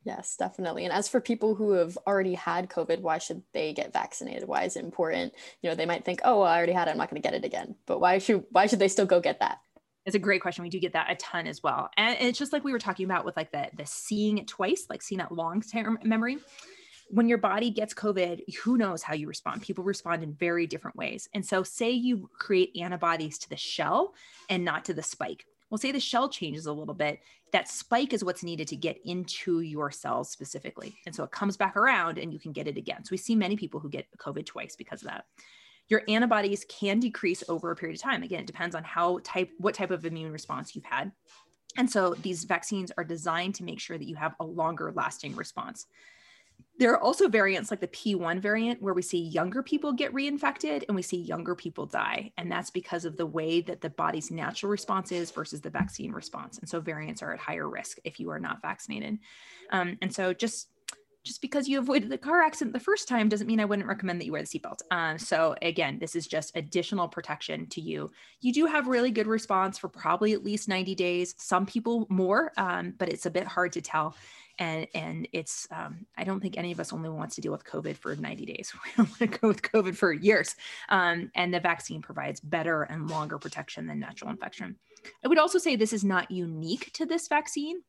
Yes, 0.05 0.37
definitely. 0.37 0.85
And 0.85 0.93
as 0.93 1.09
for 1.09 1.21
people 1.21 1.55
who 1.55 1.73
have 1.73 1.99
already 2.07 2.35
had 2.35 2.71
COVID, 2.71 3.01
why 3.01 3.19
should 3.19 3.43
they 3.53 3.75
get 3.75 3.93
vaccinated? 3.93 4.49
Why 4.49 4.65
is 4.65 4.77
it 4.77 4.85
important? 4.85 5.35
You 5.63 5.69
know, 5.69 5.77
they 5.77 5.87
might 5.87 6.05
think, 6.05 6.21
"Oh, 6.25 6.41
well, 6.41 6.49
I 6.49 6.57
already 6.57 6.73
had 6.73 6.89
it. 6.89 6.93
I'm 6.93 6.97
not 6.97 7.11
going 7.11 7.21
to 7.21 7.27
get 7.27 7.35
it 7.35 7.45
again." 7.45 7.77
But 7.87 8.01
why 8.01 8.19
should 8.19 8.45
why 8.51 8.67
should 8.67 8.79
they 8.79 8.89
still 8.89 9.07
go 9.07 9.21
get 9.21 9.41
that? 9.41 9.59
It's 10.07 10.17
a 10.17 10.19
great 10.19 10.41
question. 10.41 10.63
We 10.63 10.71
do 10.71 10.81
get 10.81 10.95
that 10.95 11.11
a 11.11 11.17
ton 11.17 11.47
as 11.47 11.63
well, 11.63 11.91
and 11.99 12.17
it's 12.19 12.39
just 12.39 12.53
like 12.53 12.65
we 12.65 12.73
were 12.73 12.79
talking 12.79 13.05
about 13.05 13.27
with 13.27 13.37
like 13.37 13.53
the 13.53 13.69
the 13.75 13.85
seeing 13.85 14.39
it 14.39 14.49
twice, 14.49 14.87
like 14.89 15.03
seeing 15.03 15.19
that 15.19 15.33
long 15.33 15.61
term 15.61 15.99
memory. 16.03 16.39
When 17.13 17.29
your 17.29 17.39
body 17.39 17.71
gets 17.71 17.93
COVID, 17.93 18.55
who 18.63 18.79
knows 18.79 19.03
how 19.03 19.15
you 19.15 19.27
respond? 19.27 19.63
People 19.63 19.83
respond 19.83 20.23
in 20.23 20.33
very 20.33 20.69
different 20.69 20.97
ways. 20.97 21.29
And 21.35 21.45
so, 21.45 21.63
say 21.65 21.91
you 21.91 22.31
create 22.33 22.77
antibodies 22.81 23.37
to 23.39 23.51
the 23.51 23.57
shell 23.57 24.15
and 24.49 24.65
not 24.65 24.85
to 24.87 24.95
the 24.95 25.03
spike 25.03 25.45
well, 25.71 25.79
say 25.79 25.93
the 25.93 26.01
shell 26.01 26.29
changes 26.29 26.67
a 26.67 26.73
little 26.73 26.95
bit, 26.95 27.21
that 27.53 27.69
spike 27.69 28.13
is 28.13 28.25
what's 28.25 28.43
needed 28.43 28.69
to 28.69 28.77
get 28.77 28.99
into 29.05 29.61
your 29.61 29.91
cells 29.91 30.31
specifically. 30.31 30.97
And 31.07 31.15
so 31.15 31.23
it 31.23 31.31
comes 31.31 31.57
back 31.57 31.77
around 31.77 32.19
and 32.19 32.33
you 32.33 32.41
can 32.41 32.53
get 32.53 32.67
it 32.67 32.77
again. 32.77 33.05
So 33.05 33.11
we 33.13 33.17
see 33.17 33.37
many 33.37 33.57
people 33.57 33.81
who 33.81 33.89
get 33.89 34.07
COVID 34.19 34.47
twice 34.47 34.75
because 34.77 35.03
of 35.03 35.09
that. 35.09 35.27
Your 35.89 36.03
antibodies 36.09 36.65
can 36.69 37.01
decrease 37.01 37.43
over 37.49 37.71
a 37.71 37.77
period 37.77 37.97
of 37.97 38.03
time. 38.03 38.23
Again, 38.23 38.41
it 38.41 38.47
depends 38.47 38.75
on 38.75 38.85
how 38.85 39.21
type, 39.23 39.51
what 39.59 39.75
type 39.75 39.91
of 39.91 40.05
immune 40.05 40.33
response 40.33 40.75
you've 40.75 40.85
had. 40.85 41.13
And 41.77 41.89
so 41.89 42.15
these 42.15 42.45
vaccines 42.45 42.91
are 42.97 43.05
designed 43.05 43.55
to 43.57 43.65
make 43.65 43.81
sure 43.81 43.97
that 43.97 44.09
you 44.09 44.17
have 44.17 44.35
a 44.41 44.45
longer 44.45 44.93
lasting 44.95 45.37
response. 45.37 45.87
There 46.81 46.95
are 46.95 46.99
also 46.99 47.29
variants 47.29 47.71
like 47.71 47.81
the 47.81 47.89
P1 47.89 48.41
variant 48.41 48.81
where 48.81 48.95
we 48.95 49.03
see 49.03 49.21
younger 49.21 49.63
people 49.63 49.93
get 49.93 50.15
reinfected 50.15 50.85
and 50.89 50.97
we 50.97 51.03
see 51.03 51.19
younger 51.19 51.55
people 51.55 51.85
die. 51.85 52.33
And 52.39 52.51
that's 52.51 52.71
because 52.71 53.05
of 53.05 53.19
the 53.19 53.27
way 53.27 53.61
that 53.61 53.83
the 53.83 53.91
body's 53.91 54.31
natural 54.31 54.73
response 54.73 55.13
is 55.13 55.31
versus 55.31 55.61
the 55.61 55.69
vaccine 55.69 56.11
response. 56.11 56.57
And 56.57 56.67
so 56.67 56.81
variants 56.81 57.21
are 57.21 57.35
at 57.35 57.39
higher 57.39 57.69
risk 57.69 57.99
if 58.05 58.19
you 58.19 58.31
are 58.31 58.41
not 58.41 58.63
vaccinated. 58.63 59.19
Um, 59.71 59.99
and 60.01 60.11
so 60.11 60.33
just 60.33 60.71
just 61.23 61.43
because 61.43 61.69
you 61.69 61.79
avoided 61.79 62.09
the 62.09 62.17
car 62.17 62.43
accident 62.43 62.73
the 62.73 62.81
first 62.81 63.07
time 63.07 63.29
doesn't 63.29 63.47
mean 63.47 63.61
I 63.61 63.67
wouldn't 63.67 63.87
recommend 63.87 64.19
that 64.19 64.25
you 64.25 64.33
wear 64.33 64.41
the 64.41 64.49
seatbelt. 64.49 64.81
Um, 64.91 65.19
so 65.19 65.55
again, 65.61 65.99
this 65.99 66.17
is 66.17 66.27
just 66.27 66.57
additional 66.57 67.09
protection 67.09 67.67
to 67.69 67.83
you. 67.83 68.11
You 68.41 68.55
do 68.55 68.65
have 68.65 68.87
really 68.87 69.11
good 69.11 69.27
response 69.27 69.77
for 69.77 69.89
probably 69.89 70.33
at 70.33 70.43
least 70.43 70.67
90 70.67 70.95
days. 70.95 71.35
Some 71.37 71.67
people 71.67 72.07
more, 72.09 72.53
um, 72.57 72.95
but 72.97 73.11
it's 73.11 73.27
a 73.27 73.31
bit 73.31 73.47
hard 73.47 73.73
to 73.73 73.83
tell 73.83 74.17
and 74.61 74.87
and 74.95 75.27
it's 75.33 75.67
um, 75.73 76.07
I 76.17 76.23
don't 76.23 76.41
think 76.41 76.57
any 76.57 76.71
of 76.71 76.79
us 76.79 76.93
only 76.93 77.09
wants 77.09 77.35
to 77.35 77.41
deal 77.41 77.51
with 77.51 77.65
COVID 77.65 77.97
for 77.97 78.15
90 78.15 78.47
days. 78.47 78.73
We 78.85 78.91
don't 78.97 79.09
want 79.09 79.33
to 79.33 79.39
go 79.39 79.49
with 79.49 79.63
COVID 79.63 79.97
for 79.97 80.13
years. 80.13 80.55
Um, 80.91 81.31
and 81.35 81.53
the 81.53 81.61
vaccine 81.61 82.03
provides 82.03 82.41
better 82.41 82.83
and 82.83 83.11
longer 83.11 83.39
protection 83.39 83.87
than 83.87 83.99
natural 83.99 84.31
infection. 84.31 84.77
I 85.25 85.29
would 85.29 85.39
also 85.39 85.59
say 85.59 85.75
this 85.75 85.93
is 85.93 86.05
not 86.05 86.31
unique 86.31 86.93
to 86.95 87.07
this 87.07 87.27
vaccine. 87.27 87.83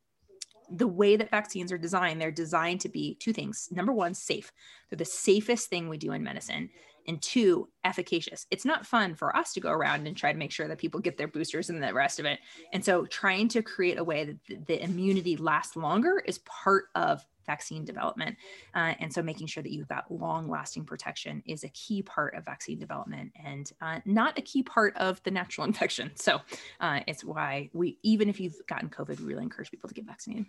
The 0.70 0.88
way 0.88 1.18
that 1.18 1.30
vaccines 1.30 1.72
are 1.74 1.78
designed, 1.78 2.22
they're 2.22 2.32
designed 2.32 2.80
to 2.82 2.90
be 2.90 3.16
two 3.16 3.34
things. 3.34 3.68
Number 3.72 3.92
one, 3.92 4.14
safe. 4.14 4.54
They're 4.90 4.98
the 4.98 5.06
safest 5.06 5.70
thing 5.70 5.90
we 5.90 5.98
do 5.98 6.14
in 6.14 6.24
medicine 6.24 6.70
and 7.08 7.22
two, 7.22 7.70
efficacious. 7.84 8.46
It's 8.52 8.66
not 8.66 8.86
fun 8.86 9.16
for 9.16 9.36
us 9.36 9.54
to 9.54 9.60
go 9.60 9.72
around 9.72 10.08
and 10.08 10.16
try 10.16 10.32
to 10.32 10.38
make 10.38 10.52
sure 10.52 10.68
that 10.68 10.78
people 10.78 11.00
get 11.00 11.18
their 11.18 11.28
boosters 11.28 11.70
and 11.70 11.82
the 11.82 11.94
rest 11.94 12.20
of 12.20 12.26
it. 12.26 12.40
And 12.74 12.84
so, 12.84 13.06
trying 13.06 13.48
to 13.50 13.62
create 13.62 13.98
a 13.98 14.04
way 14.04 14.26
that 14.48 14.68
the 14.68 14.84
immunity 14.84 15.38
lasts 15.38 15.76
longer 15.76 16.22
is 16.26 16.40
part 16.40 16.86
of 16.96 17.26
vaccine 17.46 17.84
development. 17.84 18.38
Uh, 18.76 18.94
and 19.00 19.12
so, 19.12 19.22
making 19.22 19.48
sure 19.48 19.64
that 19.64 19.72
you've 19.72 19.88
got 19.88 20.12
long 20.12 20.50
lasting 20.50 20.86
protection 20.86 21.42
is 21.46 21.64
a 21.64 21.70
key 21.70 22.02
part 22.02 22.36
of 22.36 22.46
vaccine 22.46 22.80
development 22.80 23.32
and 23.44 23.72
uh, 23.82 24.00
not 24.06 24.38
a 24.38 24.42
key 24.42 24.64
part 24.64 24.96
of 24.98 25.22
the 25.24 25.32
natural 25.32 25.66
infection. 25.72 26.12
So, 26.16 26.40
uh, 26.80 27.02
it's 27.08 27.24
why 27.24 27.70
we, 27.74 27.98
even 28.04 28.30
if 28.30 28.40
you've 28.40 28.56
gotten 28.68 28.90
COVID, 28.90 29.20
we 29.20 29.26
really 29.26 29.44
encourage 29.44 29.72
people 29.72 29.88
to 29.90 29.96
get 29.96 30.06
vaccinated. 30.06 30.46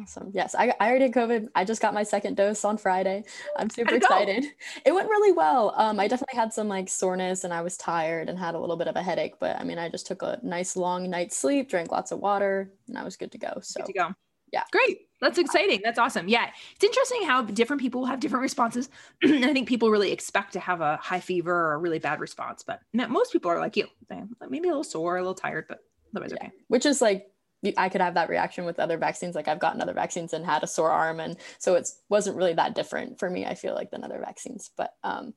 Awesome. 0.00 0.30
Yes, 0.32 0.54
I, 0.54 0.74
I 0.80 0.88
already 0.88 1.04
had 1.04 1.14
COVID. 1.14 1.48
I 1.54 1.64
just 1.64 1.80
got 1.80 1.94
my 1.94 2.02
second 2.02 2.36
dose 2.36 2.64
on 2.64 2.78
Friday. 2.78 3.24
I'm 3.56 3.70
super 3.70 3.94
excited. 3.94 4.44
It 4.84 4.92
went 4.92 5.08
really 5.08 5.32
well. 5.32 5.72
Um, 5.76 6.00
I 6.00 6.08
definitely 6.08 6.36
had 6.36 6.52
some 6.52 6.68
like 6.68 6.88
soreness 6.88 7.44
and 7.44 7.52
I 7.52 7.62
was 7.62 7.76
tired 7.76 8.28
and 8.28 8.38
had 8.38 8.54
a 8.54 8.58
little 8.58 8.76
bit 8.76 8.88
of 8.88 8.96
a 8.96 9.02
headache, 9.02 9.34
but 9.38 9.58
I 9.58 9.64
mean, 9.64 9.78
I 9.78 9.88
just 9.88 10.06
took 10.06 10.22
a 10.22 10.40
nice 10.42 10.76
long 10.76 11.08
night's 11.10 11.36
sleep, 11.36 11.68
drank 11.68 11.92
lots 11.92 12.10
of 12.10 12.18
water, 12.18 12.72
and 12.88 12.98
I 12.98 13.04
was 13.04 13.16
good 13.16 13.30
to 13.32 13.38
go. 13.38 13.60
So, 13.62 13.80
good 13.80 13.86
to 13.86 13.92
go. 13.92 14.14
Yeah. 14.52 14.64
Great. 14.72 15.08
That's 15.20 15.38
exciting. 15.38 15.80
That's 15.82 15.98
awesome. 15.98 16.28
Yeah. 16.28 16.48
It's 16.74 16.84
interesting 16.84 17.24
how 17.24 17.42
different 17.42 17.80
people 17.80 18.04
have 18.04 18.20
different 18.20 18.42
responses. 18.42 18.88
I 19.24 19.52
think 19.52 19.68
people 19.68 19.90
really 19.90 20.12
expect 20.12 20.52
to 20.54 20.60
have 20.60 20.80
a 20.80 20.96
high 20.96 21.20
fever 21.20 21.52
or 21.52 21.72
a 21.74 21.78
really 21.78 21.98
bad 21.98 22.20
response, 22.20 22.62
but 22.62 22.80
most 22.92 23.32
people 23.32 23.50
are 23.50 23.58
like 23.58 23.76
you, 23.76 23.86
maybe 24.48 24.68
a 24.68 24.70
little 24.70 24.84
sore, 24.84 25.16
a 25.16 25.20
little 25.20 25.34
tired, 25.34 25.66
but 25.68 25.80
otherwise 26.14 26.32
yeah. 26.32 26.46
okay. 26.46 26.52
Which 26.68 26.86
is 26.86 27.00
like 27.00 27.26
I 27.76 27.88
could 27.88 28.00
have 28.00 28.14
that 28.14 28.28
reaction 28.28 28.64
with 28.64 28.78
other 28.78 28.98
vaccines. 28.98 29.34
Like 29.34 29.48
I've 29.48 29.58
gotten 29.58 29.80
other 29.80 29.94
vaccines 29.94 30.32
and 30.32 30.44
had 30.44 30.62
a 30.62 30.66
sore 30.66 30.90
arm, 30.90 31.20
and 31.20 31.36
so 31.58 31.74
it 31.74 31.88
wasn't 32.08 32.36
really 32.36 32.54
that 32.54 32.74
different 32.74 33.18
for 33.18 33.30
me. 33.30 33.46
I 33.46 33.54
feel 33.54 33.74
like 33.74 33.90
than 33.90 34.04
other 34.04 34.18
vaccines. 34.18 34.70
But 34.76 34.94
um, 35.02 35.34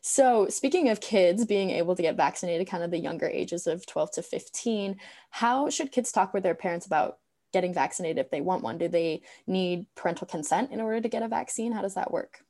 so 0.00 0.48
speaking 0.48 0.88
of 0.88 1.00
kids 1.00 1.44
being 1.44 1.70
able 1.70 1.96
to 1.96 2.02
get 2.02 2.16
vaccinated, 2.16 2.68
kind 2.68 2.84
of 2.84 2.90
the 2.90 2.98
younger 2.98 3.28
ages 3.28 3.66
of 3.66 3.84
twelve 3.86 4.12
to 4.12 4.22
fifteen, 4.22 4.96
how 5.30 5.68
should 5.70 5.92
kids 5.92 6.12
talk 6.12 6.32
with 6.32 6.42
their 6.42 6.54
parents 6.54 6.86
about 6.86 7.18
getting 7.52 7.74
vaccinated 7.74 8.18
if 8.18 8.30
they 8.30 8.40
want 8.40 8.62
one? 8.62 8.78
Do 8.78 8.88
they 8.88 9.22
need 9.46 9.86
parental 9.94 10.26
consent 10.26 10.70
in 10.70 10.80
order 10.80 11.00
to 11.00 11.08
get 11.08 11.22
a 11.22 11.28
vaccine? 11.28 11.72
How 11.72 11.82
does 11.82 11.94
that 11.94 12.12
work? 12.12 12.45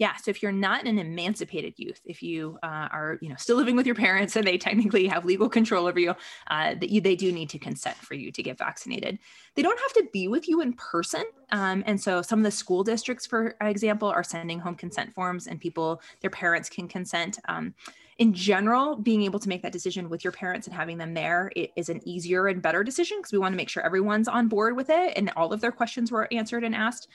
Yeah 0.00 0.16
so 0.16 0.30
if 0.30 0.42
you're 0.42 0.50
not 0.50 0.86
an 0.86 0.98
emancipated 0.98 1.74
youth 1.76 2.00
if 2.06 2.22
you 2.22 2.58
uh, 2.64 2.88
are 2.90 3.18
you 3.20 3.28
know 3.28 3.36
still 3.38 3.56
living 3.56 3.76
with 3.76 3.86
your 3.86 3.94
parents 3.94 4.34
and 4.34 4.44
they 4.46 4.58
technically 4.58 5.06
have 5.06 5.24
legal 5.24 5.48
control 5.48 5.86
over 5.86 6.00
you 6.00 6.10
uh, 6.48 6.74
that 6.74 6.88
you 6.90 7.00
they 7.00 7.14
do 7.14 7.30
need 7.30 7.48
to 7.48 7.58
consent 7.58 7.96
for 7.96 8.14
you 8.14 8.32
to 8.32 8.42
get 8.42 8.58
vaccinated. 8.58 9.18
They 9.54 9.62
don't 9.62 9.78
have 9.78 9.92
to 9.94 10.08
be 10.12 10.26
with 10.26 10.48
you 10.48 10.60
in 10.60 10.72
person 10.72 11.24
um, 11.52 11.84
and 11.86 12.00
so 12.00 12.22
some 12.22 12.40
of 12.40 12.44
the 12.44 12.50
school 12.50 12.82
districts 12.82 13.26
for 13.26 13.54
example 13.60 14.08
are 14.08 14.24
sending 14.24 14.58
home 14.58 14.74
consent 14.74 15.12
forms 15.12 15.46
and 15.46 15.60
people 15.60 16.02
their 16.20 16.30
parents 16.30 16.68
can 16.68 16.88
consent 16.88 17.38
um, 17.48 17.74
in 18.20 18.34
general, 18.34 18.96
being 18.96 19.22
able 19.22 19.40
to 19.40 19.48
make 19.48 19.62
that 19.62 19.72
decision 19.72 20.10
with 20.10 20.22
your 20.22 20.32
parents 20.32 20.66
and 20.66 20.76
having 20.76 20.98
them 20.98 21.14
there 21.14 21.50
is 21.74 21.88
an 21.88 22.06
easier 22.06 22.48
and 22.48 22.60
better 22.60 22.84
decision 22.84 23.16
because 23.16 23.32
we 23.32 23.38
want 23.38 23.54
to 23.54 23.56
make 23.56 23.70
sure 23.70 23.82
everyone's 23.82 24.28
on 24.28 24.46
board 24.46 24.76
with 24.76 24.90
it 24.90 25.14
and 25.16 25.32
all 25.36 25.54
of 25.54 25.62
their 25.62 25.72
questions 25.72 26.12
were 26.12 26.28
answered 26.30 26.62
and 26.62 26.74
asked. 26.74 27.08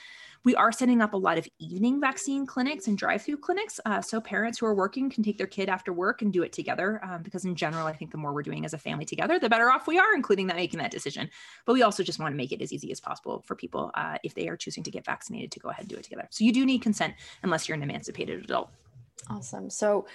We 0.44 0.56
are 0.56 0.72
setting 0.72 1.02
up 1.02 1.14
a 1.14 1.18
lot 1.18 1.38
of 1.38 1.48
evening 1.60 2.02
vaccine 2.02 2.48
clinics 2.48 2.88
and 2.88 2.98
drive 2.98 3.22
through 3.22 3.38
clinics. 3.38 3.80
Uh, 3.86 4.02
so 4.02 4.20
parents 4.20 4.58
who 4.58 4.66
are 4.66 4.74
working 4.74 5.12
can 5.12 5.24
take 5.24 5.38
their 5.38 5.46
kid 5.46 5.70
after 5.70 5.94
work 5.94 6.24
and 6.24 6.34
do 6.34 6.42
it 6.42 6.54
together. 6.54 7.00
Um, 7.04 7.22
because 7.22 7.46
in 7.46 7.56
general, 7.56 7.86
I 7.86 7.94
think 7.94 8.10
the 8.10 8.18
more 8.18 8.34
we're 8.34 8.42
doing 8.42 8.66
as 8.66 8.74
a 8.74 8.78
family 8.80 9.06
together, 9.06 9.38
the 9.38 9.50
better 9.50 9.70
off 9.70 9.86
we 9.86 10.00
are, 10.00 10.16
including 10.16 10.48
that 10.48 10.56
making 10.56 10.80
that 10.80 10.92
decision. 10.92 11.30
But 11.68 11.74
we 11.74 11.84
also 11.84 12.02
just 12.02 12.18
want 12.18 12.34
to 12.34 12.38
make 12.38 12.52
it 12.52 12.64
as 12.64 12.74
easy 12.74 12.92
as 12.92 13.00
possible 13.00 13.44
for 13.46 13.56
people 13.56 13.92
uh, 13.94 14.18
if 14.24 14.34
they 14.34 14.48
are 14.48 14.58
choosing 14.58 14.84
to 14.84 14.92
get 14.92 15.06
vaccinated 15.06 15.52
to 15.52 15.60
go 15.60 15.70
ahead 15.70 15.84
and 15.84 15.90
do 15.90 15.98
it 15.98 16.04
together. 16.04 16.28
So 16.32 16.44
you 16.44 16.52
do 16.52 16.66
need 16.66 16.82
consent 16.82 17.14
unless 17.44 17.68
you're 17.68 17.76
an 17.76 17.84
emancipated 17.84 18.44
adult. 18.44 18.72
Awesome. 19.30 19.70
So 19.70 20.06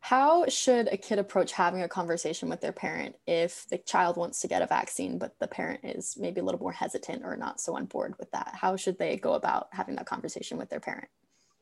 how 0.00 0.46
should 0.46 0.88
a 0.88 0.96
kid 0.96 1.18
approach 1.18 1.52
having 1.52 1.82
a 1.82 1.88
conversation 1.88 2.48
with 2.48 2.60
their 2.60 2.72
parent 2.72 3.16
if 3.26 3.66
the 3.68 3.78
child 3.78 4.16
wants 4.16 4.40
to 4.40 4.48
get 4.48 4.62
a 4.62 4.66
vaccine, 4.66 5.18
but 5.18 5.38
the 5.38 5.48
parent 5.48 5.80
is 5.82 6.16
maybe 6.18 6.40
a 6.40 6.44
little 6.44 6.60
more 6.60 6.72
hesitant 6.72 7.22
or 7.24 7.36
not 7.36 7.60
so 7.60 7.76
on 7.76 7.86
board 7.86 8.14
with 8.18 8.30
that? 8.30 8.52
How 8.54 8.76
should 8.76 8.98
they 8.98 9.16
go 9.16 9.34
about 9.34 9.68
having 9.72 9.96
that 9.96 10.06
conversation 10.06 10.56
with 10.56 10.70
their 10.70 10.80
parent? 10.80 11.08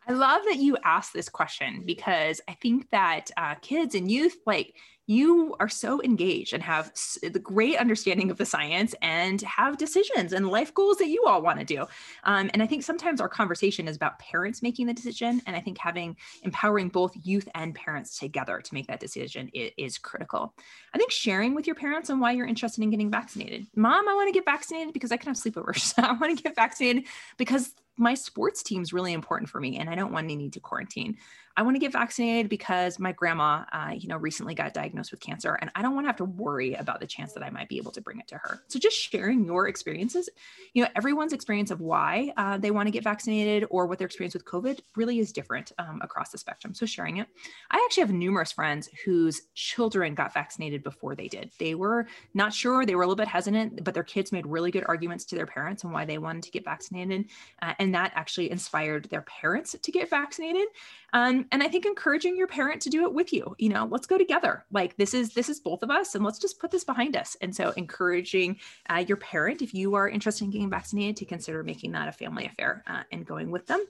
I 0.08 0.12
love 0.12 0.42
that 0.44 0.58
you 0.58 0.76
asked 0.84 1.12
this 1.12 1.28
question 1.28 1.82
because 1.84 2.40
I 2.46 2.52
think 2.54 2.90
that 2.90 3.30
uh, 3.36 3.56
kids 3.56 3.94
and 3.94 4.08
youth, 4.08 4.36
like, 4.46 4.74
you 5.06 5.54
are 5.60 5.68
so 5.68 6.02
engaged 6.02 6.52
and 6.52 6.62
have 6.62 6.92
the 7.22 7.38
great 7.38 7.78
understanding 7.78 8.30
of 8.30 8.36
the 8.36 8.44
science 8.44 8.94
and 9.02 9.40
have 9.42 9.78
decisions 9.78 10.32
and 10.32 10.48
life 10.48 10.74
goals 10.74 10.98
that 10.98 11.08
you 11.08 11.24
all 11.26 11.42
want 11.42 11.58
to 11.58 11.64
do. 11.64 11.86
Um, 12.24 12.50
and 12.52 12.62
I 12.62 12.66
think 12.66 12.82
sometimes 12.82 13.20
our 13.20 13.28
conversation 13.28 13.86
is 13.86 13.96
about 13.96 14.18
parents 14.18 14.62
making 14.62 14.86
the 14.86 14.94
decision. 14.94 15.40
And 15.46 15.54
I 15.54 15.60
think 15.60 15.78
having 15.78 16.16
empowering 16.42 16.88
both 16.88 17.12
youth 17.22 17.48
and 17.54 17.74
parents 17.74 18.18
together 18.18 18.60
to 18.60 18.74
make 18.74 18.88
that 18.88 19.00
decision 19.00 19.48
is, 19.54 19.70
is 19.76 19.98
critical. 19.98 20.54
I 20.92 20.98
think 20.98 21.12
sharing 21.12 21.54
with 21.54 21.66
your 21.66 21.76
parents 21.76 22.10
on 22.10 22.18
why 22.18 22.32
you're 22.32 22.46
interested 22.46 22.82
in 22.82 22.90
getting 22.90 23.10
vaccinated. 23.10 23.66
Mom, 23.76 24.08
I 24.08 24.14
want 24.14 24.28
to 24.28 24.32
get 24.32 24.44
vaccinated 24.44 24.92
because 24.92 25.12
I 25.12 25.16
can 25.16 25.28
have 25.28 25.36
sleepovers. 25.36 25.94
I 26.02 26.12
want 26.12 26.36
to 26.36 26.42
get 26.42 26.56
vaccinated 26.56 27.04
because 27.36 27.72
my 27.96 28.14
sports 28.14 28.62
team 28.62 28.82
is 28.82 28.92
really 28.92 29.12
important 29.12 29.48
for 29.48 29.60
me 29.60 29.78
and 29.78 29.88
I 29.88 29.94
don't 29.94 30.12
want 30.12 30.24
any 30.24 30.36
need 30.36 30.52
to 30.54 30.60
quarantine. 30.60 31.16
I 31.56 31.62
want 31.62 31.74
to 31.74 31.78
get 31.78 31.92
vaccinated 31.92 32.48
because 32.48 32.98
my 32.98 33.12
grandma, 33.12 33.64
uh, 33.72 33.92
you 33.96 34.08
know, 34.08 34.16
recently 34.16 34.54
got 34.54 34.74
diagnosed 34.74 35.10
with 35.10 35.20
cancer, 35.20 35.54
and 35.54 35.70
I 35.74 35.82
don't 35.82 35.94
want 35.94 36.04
to 36.04 36.08
have 36.08 36.16
to 36.16 36.24
worry 36.24 36.74
about 36.74 37.00
the 37.00 37.06
chance 37.06 37.32
that 37.32 37.42
I 37.42 37.50
might 37.50 37.68
be 37.68 37.78
able 37.78 37.92
to 37.92 38.00
bring 38.00 38.18
it 38.18 38.28
to 38.28 38.36
her. 38.36 38.60
So 38.68 38.78
just 38.78 38.96
sharing 38.96 39.44
your 39.44 39.68
experiences, 39.68 40.28
you 40.74 40.82
know, 40.82 40.88
everyone's 40.94 41.32
experience 41.32 41.70
of 41.70 41.80
why 41.80 42.32
uh, 42.36 42.58
they 42.58 42.70
want 42.70 42.86
to 42.86 42.90
get 42.90 43.04
vaccinated 43.04 43.66
or 43.70 43.86
what 43.86 43.98
their 43.98 44.06
experience 44.06 44.34
with 44.34 44.44
COVID 44.44 44.80
really 44.96 45.18
is 45.18 45.32
different 45.32 45.72
um, 45.78 46.00
across 46.02 46.30
the 46.30 46.38
spectrum. 46.38 46.74
So 46.74 46.86
sharing 46.86 47.18
it. 47.18 47.28
I 47.70 47.82
actually 47.84 48.02
have 48.02 48.12
numerous 48.12 48.52
friends 48.52 48.88
whose 49.04 49.42
children 49.54 50.14
got 50.14 50.34
vaccinated 50.34 50.82
before 50.82 51.14
they 51.14 51.28
did. 51.28 51.50
They 51.58 51.74
were 51.74 52.06
not 52.34 52.52
sure, 52.52 52.84
they 52.84 52.94
were 52.94 53.02
a 53.02 53.06
little 53.06 53.16
bit 53.16 53.28
hesitant, 53.28 53.82
but 53.82 53.94
their 53.94 54.02
kids 54.02 54.32
made 54.32 54.46
really 54.46 54.70
good 54.70 54.84
arguments 54.86 55.24
to 55.26 55.36
their 55.36 55.46
parents 55.46 55.84
and 55.84 55.92
why 55.92 56.04
they 56.04 56.18
wanted 56.18 56.42
to 56.42 56.50
get 56.50 56.64
vaccinated, 56.64 57.26
uh, 57.62 57.74
and 57.78 57.94
that 57.94 58.12
actually 58.14 58.50
inspired 58.50 59.06
their 59.06 59.22
parents 59.22 59.74
to 59.80 59.92
get 59.92 60.10
vaccinated. 60.10 60.68
Um, 61.12 61.45
and 61.52 61.62
I 61.62 61.68
think 61.68 61.86
encouraging 61.86 62.36
your 62.36 62.46
parent 62.46 62.82
to 62.82 62.90
do 62.90 63.04
it 63.04 63.12
with 63.12 63.32
you, 63.32 63.54
you 63.58 63.68
know, 63.68 63.86
let's 63.90 64.06
go 64.06 64.18
together. 64.18 64.64
Like 64.70 64.96
this 64.96 65.14
is 65.14 65.34
this 65.34 65.48
is 65.48 65.60
both 65.60 65.82
of 65.82 65.90
us, 65.90 66.14
and 66.14 66.24
let's 66.24 66.38
just 66.38 66.58
put 66.58 66.70
this 66.70 66.84
behind 66.84 67.16
us. 67.16 67.36
And 67.40 67.54
so, 67.54 67.70
encouraging 67.76 68.58
uh, 68.88 69.04
your 69.06 69.16
parent, 69.16 69.62
if 69.62 69.74
you 69.74 69.94
are 69.94 70.08
interested 70.08 70.44
in 70.44 70.50
getting 70.50 70.70
vaccinated, 70.70 71.16
to 71.16 71.24
consider 71.24 71.62
making 71.62 71.92
that 71.92 72.08
a 72.08 72.12
family 72.12 72.46
affair 72.46 72.82
uh, 72.86 73.02
and 73.12 73.26
going 73.26 73.50
with 73.50 73.66
them, 73.66 73.84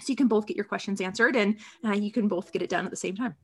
so 0.00 0.10
you 0.10 0.16
can 0.16 0.28
both 0.28 0.46
get 0.46 0.56
your 0.56 0.64
questions 0.64 1.00
answered 1.00 1.36
and 1.36 1.56
uh, 1.84 1.92
you 1.92 2.12
can 2.12 2.28
both 2.28 2.52
get 2.52 2.62
it 2.62 2.70
done 2.70 2.84
at 2.84 2.90
the 2.90 2.96
same 2.96 3.16
time. 3.16 3.34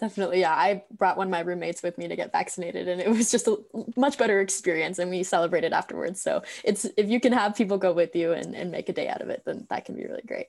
Definitely, 0.00 0.40
yeah. 0.40 0.52
I 0.52 0.82
brought 0.90 1.16
one 1.16 1.28
of 1.28 1.30
my 1.30 1.40
roommates 1.40 1.80
with 1.80 1.96
me 1.96 2.08
to 2.08 2.16
get 2.16 2.32
vaccinated, 2.32 2.88
and 2.88 3.00
it 3.00 3.08
was 3.08 3.30
just 3.30 3.46
a 3.46 3.56
much 3.96 4.18
better 4.18 4.40
experience, 4.40 4.98
and 4.98 5.08
we 5.08 5.22
celebrated 5.22 5.72
afterwards. 5.72 6.20
So 6.20 6.42
it's 6.64 6.86
if 6.96 7.08
you 7.08 7.20
can 7.20 7.32
have 7.32 7.54
people 7.54 7.78
go 7.78 7.92
with 7.92 8.16
you 8.16 8.32
and, 8.32 8.52
and 8.56 8.72
make 8.72 8.88
a 8.88 8.92
day 8.92 9.06
out 9.06 9.22
of 9.22 9.28
it, 9.28 9.44
then 9.46 9.64
that 9.70 9.84
can 9.84 9.94
be 9.94 10.04
really 10.04 10.24
great. 10.26 10.46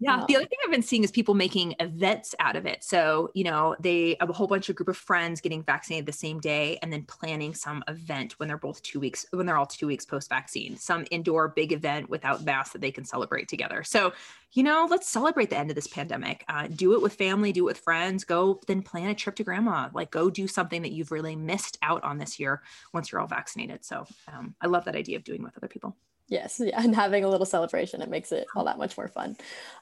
Yeah. 0.00 0.16
Um, 0.16 0.24
the 0.28 0.36
other 0.36 0.46
thing 0.46 0.58
I've 0.64 0.72
been 0.72 0.82
seeing 0.82 1.04
is 1.04 1.10
people 1.10 1.34
making 1.34 1.74
events 1.80 2.34
out 2.40 2.56
of 2.56 2.66
it. 2.66 2.82
So, 2.82 3.30
you 3.34 3.44
know, 3.44 3.76
they 3.78 4.16
have 4.20 4.30
a 4.30 4.32
whole 4.32 4.46
bunch 4.46 4.68
of 4.68 4.76
group 4.76 4.88
of 4.88 4.96
friends 4.96 5.40
getting 5.40 5.62
vaccinated 5.62 6.06
the 6.06 6.12
same 6.12 6.40
day 6.40 6.78
and 6.82 6.92
then 6.92 7.04
planning 7.04 7.54
some 7.54 7.82
event 7.88 8.38
when 8.38 8.48
they're 8.48 8.58
both 8.58 8.82
two 8.82 9.00
weeks, 9.00 9.24
when 9.30 9.46
they're 9.46 9.56
all 9.56 9.66
two 9.66 9.86
weeks 9.86 10.04
post 10.04 10.28
vaccine, 10.28 10.76
some 10.76 11.04
indoor 11.10 11.48
big 11.48 11.72
event 11.72 12.10
without 12.10 12.44
masks 12.44 12.72
that 12.72 12.80
they 12.80 12.90
can 12.90 13.04
celebrate 13.04 13.48
together. 13.48 13.82
So, 13.84 14.12
you 14.52 14.62
know, 14.62 14.86
let's 14.90 15.08
celebrate 15.08 15.50
the 15.50 15.58
end 15.58 15.70
of 15.70 15.74
this 15.74 15.86
pandemic. 15.86 16.44
Uh, 16.48 16.68
do 16.68 16.94
it 16.94 17.02
with 17.02 17.14
family, 17.14 17.52
do 17.52 17.62
it 17.62 17.64
with 17.64 17.78
friends, 17.78 18.24
go 18.24 18.60
then 18.66 18.82
plan 18.82 19.10
a 19.10 19.14
trip 19.14 19.36
to 19.36 19.44
grandma, 19.44 19.88
like 19.92 20.10
go 20.10 20.30
do 20.30 20.46
something 20.46 20.82
that 20.82 20.92
you've 20.92 21.12
really 21.12 21.36
missed 21.36 21.78
out 21.82 22.02
on 22.04 22.18
this 22.18 22.38
year 22.38 22.62
once 22.92 23.10
you're 23.10 23.20
all 23.20 23.26
vaccinated. 23.26 23.84
So, 23.84 24.06
um, 24.32 24.54
I 24.60 24.66
love 24.66 24.84
that 24.84 24.96
idea 24.96 25.16
of 25.16 25.24
doing 25.24 25.42
with 25.42 25.56
other 25.56 25.68
people. 25.68 25.96
Yes, 26.28 26.60
yeah, 26.62 26.80
and 26.82 26.94
having 26.94 27.24
a 27.24 27.28
little 27.28 27.46
celebration, 27.46 28.02
it 28.02 28.10
makes 28.10 28.32
it 28.32 28.46
all 28.54 28.64
that 28.64 28.78
much 28.78 28.96
more 28.96 29.08
fun. 29.08 29.36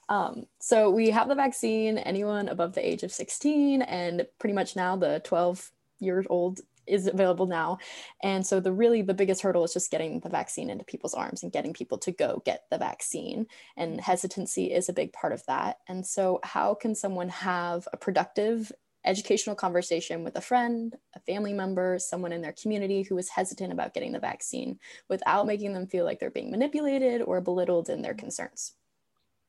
Um, 0.08 0.46
so 0.58 0.90
we 0.90 1.10
have 1.10 1.28
the 1.28 1.34
vaccine, 1.34 1.98
anyone 1.98 2.48
above 2.48 2.74
the 2.74 2.86
age 2.86 3.02
of 3.02 3.12
16, 3.12 3.82
and 3.82 4.26
pretty 4.38 4.54
much 4.54 4.76
now 4.76 4.96
the 4.96 5.20
12 5.24 5.70
years 6.00 6.26
old 6.28 6.60
is 6.86 7.06
available 7.06 7.46
now. 7.46 7.78
And 8.22 8.44
so 8.44 8.58
the 8.58 8.72
really 8.72 9.02
the 9.02 9.14
biggest 9.14 9.42
hurdle 9.42 9.64
is 9.64 9.72
just 9.72 9.90
getting 9.90 10.18
the 10.18 10.28
vaccine 10.28 10.68
into 10.68 10.84
people's 10.84 11.14
arms 11.14 11.44
and 11.44 11.52
getting 11.52 11.72
people 11.72 11.96
to 11.98 12.10
go 12.10 12.42
get 12.44 12.64
the 12.70 12.78
vaccine. 12.78 13.46
And 13.76 14.00
hesitancy 14.00 14.72
is 14.72 14.88
a 14.88 14.92
big 14.92 15.12
part 15.12 15.32
of 15.32 15.46
that. 15.46 15.78
And 15.88 16.04
so 16.04 16.40
how 16.42 16.74
can 16.74 16.96
someone 16.96 17.28
have 17.28 17.86
a 17.92 17.96
productive 17.96 18.72
educational 19.04 19.56
conversation 19.56 20.24
with 20.24 20.36
a 20.36 20.40
friend, 20.40 20.94
a 21.14 21.20
family 21.20 21.52
member, 21.52 21.98
someone 21.98 22.32
in 22.32 22.42
their 22.42 22.54
community 22.60 23.02
who 23.02 23.18
is 23.18 23.28
hesitant 23.28 23.72
about 23.72 23.94
getting 23.94 24.12
the 24.12 24.20
vaccine 24.20 24.78
without 25.08 25.46
making 25.46 25.72
them 25.72 25.86
feel 25.86 26.04
like 26.04 26.20
they're 26.20 26.30
being 26.30 26.50
manipulated 26.50 27.22
or 27.22 27.40
belittled 27.40 27.88
in 27.88 28.02
their 28.02 28.14
concerns. 28.14 28.74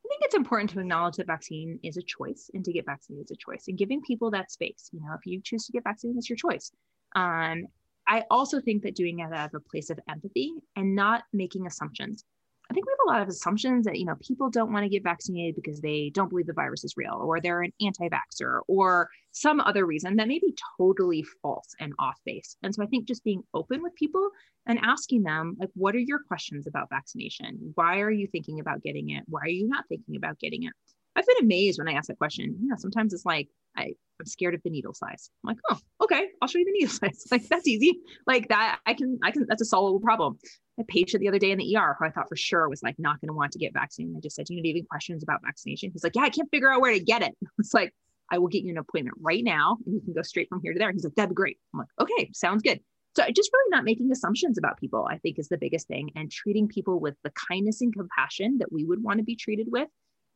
I 0.06 0.10
think 0.10 0.22
it's 0.24 0.36
important 0.36 0.72
to 0.72 0.80
acknowledge 0.80 1.16
that 1.16 1.28
vaccine 1.28 1.80
is 1.84 1.98
a 1.98 2.02
choice 2.02 2.50
and 2.54 2.64
to 2.66 2.74
get 2.74 2.86
vaccinated 2.86 3.28
is 3.30 3.32
a 3.32 3.38
choice 3.38 3.68
and 3.68 3.78
giving 3.78 4.02
people 4.02 4.32
that 4.32 4.52
space. 4.52 4.90
You 4.92 5.00
know, 5.00 5.14
if 5.18 5.26
you 5.26 5.42
choose 5.42 5.66
to 5.66 5.72
get 5.72 5.84
vaccinated, 5.84 6.20
it's 6.20 6.30
your 6.30 6.38
choice. 6.38 6.72
Um, 7.16 7.68
I 8.08 8.24
also 8.30 8.60
think 8.60 8.84
that 8.84 8.96
doing 8.96 9.20
it 9.20 9.32
out 9.34 9.54
of 9.54 9.56
a 9.56 9.70
place 9.70 9.90
of 9.90 10.00
empathy 10.10 10.54
and 10.76 10.96
not 10.96 11.24
making 11.32 11.68
assumptions. 11.68 12.26
I 12.70 12.74
think 12.74 12.86
we 12.86 12.92
have 12.92 13.08
a 13.08 13.12
lot 13.12 13.22
of 13.22 13.28
assumptions 13.28 13.86
that, 13.86 14.00
you 14.00 14.06
know, 14.06 14.16
people 14.26 14.50
don't 14.50 14.72
want 14.72 14.84
to 14.84 14.90
get 14.90 15.04
vaccinated 15.04 15.56
because 15.56 15.82
they 15.82 16.12
don't 16.14 16.30
believe 16.30 16.48
the 16.48 16.54
virus 16.54 16.84
is 16.84 16.96
real 16.96 17.20
or 17.22 17.40
they're 17.40 17.62
an 17.62 17.74
anti 17.82 18.08
vaxxer 18.10 18.62
or 18.68 19.10
some 19.32 19.60
other 19.60 19.86
reason 19.86 20.16
that 20.16 20.28
may 20.28 20.40
be 20.40 20.56
totally 20.78 21.24
false 21.42 21.76
and 21.80 21.94
off 22.00 22.20
base. 22.26 22.56
And 22.64 22.74
so 22.74 22.82
I 22.82 22.86
think 22.88 23.06
just 23.06 23.24
being 23.24 23.44
open 23.54 23.84
with 23.84 23.94
people 23.96 24.30
and 24.66 24.80
asking 24.82 25.24
them, 25.24 25.58
like, 25.60 25.70
what 25.74 25.94
are 25.94 26.00
your 26.00 26.20
questions 26.20 26.68
about 26.68 26.90
vaccination? 26.90 27.74
Why 27.76 28.00
are 28.00 28.12
you 28.12 28.28
thinking 28.28 28.60
about 28.60 28.82
getting 28.82 29.10
it? 29.10 29.24
Why 29.28 29.42
are 29.42 29.50
you 29.50 29.68
not 29.68 29.86
thinking 29.90 30.16
about 30.16 30.40
getting 30.40 30.64
it? 30.64 30.74
I've 31.16 31.28
been 31.28 31.44
amazed 31.44 31.80
when 31.80 31.88
I 31.88 31.94
ask 31.94 32.08
that 32.08 32.18
question. 32.18 32.56
You 32.60 32.70
know, 32.70 32.76
sometimes 32.78 33.14
it's 33.14 33.26
like, 33.26 33.50
I, 33.76 33.94
I'm 34.20 34.26
scared 34.26 34.56
of 34.56 34.62
the 34.64 34.70
needle 34.70 34.94
size. 34.94 35.30
I'm 35.44 35.50
like, 35.50 35.58
oh, 35.70 35.80
okay, 36.04 36.28
I'll 36.42 36.48
show 36.48 36.60
you 36.60 36.66
the 36.66 36.72
needle 36.72 36.90
size. 36.94 37.26
Like 37.30 37.48
that's 37.48 37.68
easy. 37.68 38.00
Like 38.26 38.48
that, 38.50 38.80
I 38.86 38.94
can, 38.94 39.20
I 39.24 39.32
can, 39.32 39.46
that's 39.48 39.62
a 39.62 39.66
solvable 39.66 40.00
problem. 40.00 40.38
A 40.80 40.84
patient 40.84 41.22
the 41.22 41.28
other 41.28 41.40
day 41.40 41.52
in 41.52 41.60
the 41.60 41.78
ER 41.78 41.96
who 41.98 42.06
I 42.06 42.10
thought 42.10 42.30
for 42.30 42.36
sure 42.36 42.68
was 42.68 42.82
like 42.82 42.96
not 42.98 43.22
going 43.22 43.28
to 43.28 43.34
want 43.34 43.52
to 43.52 43.60
get 43.60 43.74
vaccinated. 43.74 44.16
I 44.18 44.20
just 44.22 44.36
said, 44.36 44.46
Do 44.46 44.56
you 44.56 44.60
have 44.60 44.64
any 44.64 44.84
questions 44.84 45.22
about 45.22 45.42
vaccination? 45.44 45.92
He's 45.92 46.04
like, 46.04 46.16
Yeah, 46.16 46.24
I 46.24 46.30
can't 46.30 46.50
figure 46.50 46.72
out 46.72 46.82
where 46.82 46.94
to 46.94 47.00
get 47.00 47.22
it. 47.22 47.36
It's 47.60 47.74
like, 47.74 47.94
I 48.32 48.40
will 48.40 48.48
get 48.48 48.64
you 48.64 48.72
an 48.72 48.78
appointment 48.78 49.18
right 49.22 49.44
now 49.44 49.78
and 49.86 49.94
you 49.94 50.02
can 50.02 50.14
go 50.14 50.24
straight 50.24 50.50
from 50.50 50.62
here 50.64 50.74
to 50.74 50.80
there. 50.80 50.92
He's 50.92 51.04
like, 51.04 51.16
That'd 51.16 51.30
be 51.30 51.36
great. 51.36 51.60
I'm 51.74 51.80
like, 51.80 51.90
Okay, 52.02 52.32
sounds 52.34 52.64
good. 52.64 52.80
So 53.16 53.24
just 53.30 53.52
really 53.54 53.70
not 53.70 53.84
making 53.84 54.12
assumptions 54.12 54.58
about 54.58 54.80
people, 54.80 55.08
I 55.10 55.20
think 55.20 55.38
is 55.38 55.48
the 55.48 55.58
biggest 55.58 55.88
thing 55.88 56.10
and 56.16 56.32
treating 56.32 56.68
people 56.68 57.00
with 57.00 57.16
the 57.24 57.32
kindness 57.32 57.82
and 57.82 57.94
compassion 57.94 58.58
that 58.58 58.72
we 58.72 58.86
would 58.86 59.04
want 59.04 59.20
to 59.20 59.24
be 59.24 59.36
treated 59.36 59.68
with. 59.70 59.88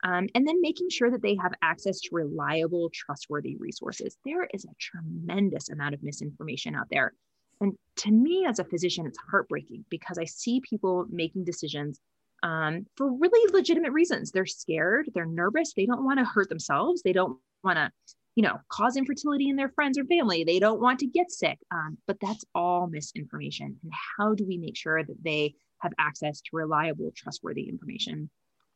Um, 0.04 0.28
and 0.36 0.48
then 0.48 0.62
making 0.62 0.90
sure 0.92 1.10
that 1.10 1.24
they 1.24 1.36
have 1.42 1.54
access 1.64 2.00
to 2.02 2.10
reliable, 2.12 2.92
trustworthy 2.94 3.58
resources. 3.58 4.16
There 4.26 4.48
is 4.54 4.66
a 4.66 4.76
tremendous 4.80 5.70
amount 5.70 5.96
of 5.96 6.04
misinformation 6.04 6.76
out 6.76 6.86
there. 6.92 7.14
And 7.62 7.74
to 7.98 8.12
me, 8.12 8.46
as 8.48 8.60
a 8.60 8.64
physician, 8.64 9.06
it's 9.06 9.18
heartbreaking 9.30 9.86
because 9.90 10.18
I 10.18 10.26
see 10.26 10.62
people 10.62 11.06
making 11.10 11.44
decisions 11.44 12.00
um, 12.44 12.86
for 12.96 13.12
really 13.12 13.52
legitimate 13.52 13.92
reasons. 13.92 14.32
They're 14.32 14.46
scared, 14.46 15.10
they're 15.14 15.26
nervous, 15.26 15.74
they 15.74 15.86
don't 15.86 16.06
want 16.06 16.20
to 16.20 16.26
hurt 16.26 16.50
themselves, 16.50 17.02
they 17.02 17.14
don't 17.14 17.40
want 17.64 17.78
to, 17.78 17.92
you 18.36 18.44
know, 18.44 18.60
cause 18.70 18.96
infertility 18.96 19.50
in 19.50 19.56
their 19.56 19.70
friends 19.70 19.98
or 19.98 20.06
family, 20.06 20.44
they 20.44 20.60
don't 20.60 20.80
want 20.80 21.00
to 21.00 21.08
get 21.08 21.32
sick. 21.32 21.58
Um, 21.72 21.98
but 22.06 22.18
that's 22.22 22.46
all 22.54 22.88
misinformation. 22.88 23.78
And 23.82 23.92
how 24.18 24.36
do 24.36 24.46
we 24.46 24.58
make 24.58 24.78
sure 24.78 25.04
that 25.04 25.24
they 25.24 25.56
have 25.80 25.94
access 26.00 26.42
to 26.42 26.50
reliable, 26.54 27.12
trustworthy 27.16 27.64
information? 27.64 28.30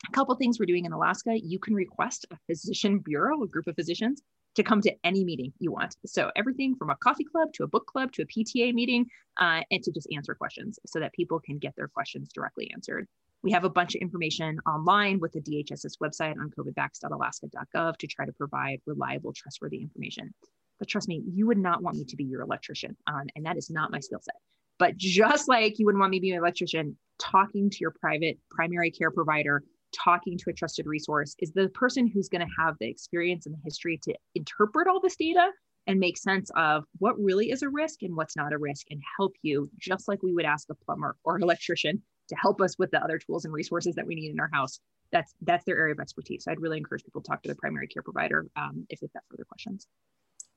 A 0.09 0.11
couple 0.11 0.33
things 0.35 0.59
we're 0.59 0.65
doing 0.65 0.85
in 0.85 0.93
Alaska, 0.93 1.39
you 1.39 1.59
can 1.59 1.75
request 1.75 2.25
a 2.31 2.37
physician 2.47 2.97
bureau, 2.99 3.43
a 3.43 3.47
group 3.47 3.67
of 3.67 3.75
physicians, 3.75 4.23
to 4.55 4.63
come 4.63 4.81
to 4.81 4.93
any 5.03 5.23
meeting 5.23 5.53
you 5.59 5.71
want. 5.71 5.95
So 6.05 6.31
everything 6.35 6.75
from 6.75 6.89
a 6.89 6.95
coffee 6.97 7.23
club 7.23 7.53
to 7.53 7.63
a 7.63 7.67
book 7.67 7.85
club 7.85 8.11
to 8.13 8.23
a 8.23 8.25
PTA 8.25 8.73
meeting, 8.73 9.05
uh, 9.37 9.61
and 9.71 9.83
to 9.83 9.91
just 9.91 10.07
answer 10.15 10.35
questions 10.35 10.79
so 10.85 10.99
that 10.99 11.13
people 11.13 11.39
can 11.39 11.57
get 11.57 11.75
their 11.75 11.87
questions 11.87 12.29
directly 12.33 12.69
answered. 12.73 13.07
We 13.43 13.51
have 13.51 13.63
a 13.63 13.69
bunch 13.69 13.95
of 13.95 14.01
information 14.01 14.59
online 14.67 15.19
with 15.19 15.31
the 15.31 15.41
DHS's 15.41 15.97
website 15.97 16.37
on 16.37 16.51
covidvax.alaska.gov 16.51 17.97
to 17.97 18.07
try 18.07 18.25
to 18.25 18.33
provide 18.33 18.81
reliable, 18.85 19.33
trustworthy 19.33 19.81
information. 19.81 20.33
But 20.77 20.87
trust 20.87 21.07
me, 21.07 21.23
you 21.31 21.47
would 21.47 21.57
not 21.57 21.81
want 21.81 21.97
me 21.97 22.05
to 22.05 22.15
be 22.15 22.23
your 22.23 22.41
electrician, 22.41 22.95
um, 23.07 23.27
and 23.35 23.45
that 23.45 23.57
is 23.57 23.69
not 23.69 23.91
my 23.91 23.99
skill 23.99 24.19
set. 24.21 24.35
But 24.77 24.97
just 24.97 25.47
like 25.47 25.79
you 25.79 25.85
wouldn't 25.85 25.99
want 25.99 26.11
me 26.11 26.17
to 26.17 26.21
be 26.21 26.31
an 26.31 26.39
electrician, 26.39 26.97
talking 27.19 27.69
to 27.69 27.77
your 27.79 27.91
private 27.91 28.39
primary 28.49 28.89
care 28.89 29.11
provider, 29.11 29.63
talking 29.91 30.37
to 30.37 30.49
a 30.49 30.53
trusted 30.53 30.85
resource 30.85 31.35
is 31.39 31.51
the 31.51 31.69
person 31.69 32.07
who's 32.07 32.29
going 32.29 32.45
to 32.45 32.53
have 32.63 32.75
the 32.79 32.89
experience 32.89 33.45
and 33.45 33.55
the 33.55 33.59
history 33.63 33.99
to 34.03 34.13
interpret 34.35 34.87
all 34.87 34.99
this 34.99 35.15
data 35.15 35.49
and 35.87 35.99
make 35.99 36.17
sense 36.17 36.51
of 36.55 36.85
what 36.99 37.19
really 37.19 37.51
is 37.51 37.63
a 37.63 37.69
risk 37.69 38.03
and 38.03 38.15
what's 38.15 38.35
not 38.35 38.53
a 38.53 38.57
risk 38.57 38.87
and 38.89 39.01
help 39.17 39.33
you 39.41 39.69
just 39.79 40.07
like 40.07 40.21
we 40.21 40.33
would 40.33 40.45
ask 40.45 40.67
a 40.69 40.75
plumber 40.75 41.17
or 41.23 41.35
an 41.35 41.43
electrician 41.43 42.01
to 42.29 42.35
help 42.35 42.61
us 42.61 42.77
with 42.77 42.91
the 42.91 43.03
other 43.03 43.17
tools 43.17 43.45
and 43.45 43.53
resources 43.53 43.95
that 43.95 44.05
we 44.05 44.15
need 44.15 44.31
in 44.31 44.39
our 44.39 44.49
house. 44.53 44.79
That's 45.11 45.33
that's 45.41 45.65
their 45.65 45.77
area 45.77 45.93
of 45.93 45.99
expertise. 45.99 46.45
So 46.45 46.51
i'd 46.51 46.61
really 46.61 46.77
encourage 46.77 47.03
people 47.03 47.21
to 47.21 47.27
talk 47.27 47.43
to 47.43 47.49
the 47.49 47.55
primary 47.55 47.87
care 47.87 48.03
provider 48.03 48.47
um, 48.55 48.85
if 48.89 48.99
they've 48.99 49.11
got 49.11 49.23
further 49.29 49.43
questions. 49.43 49.87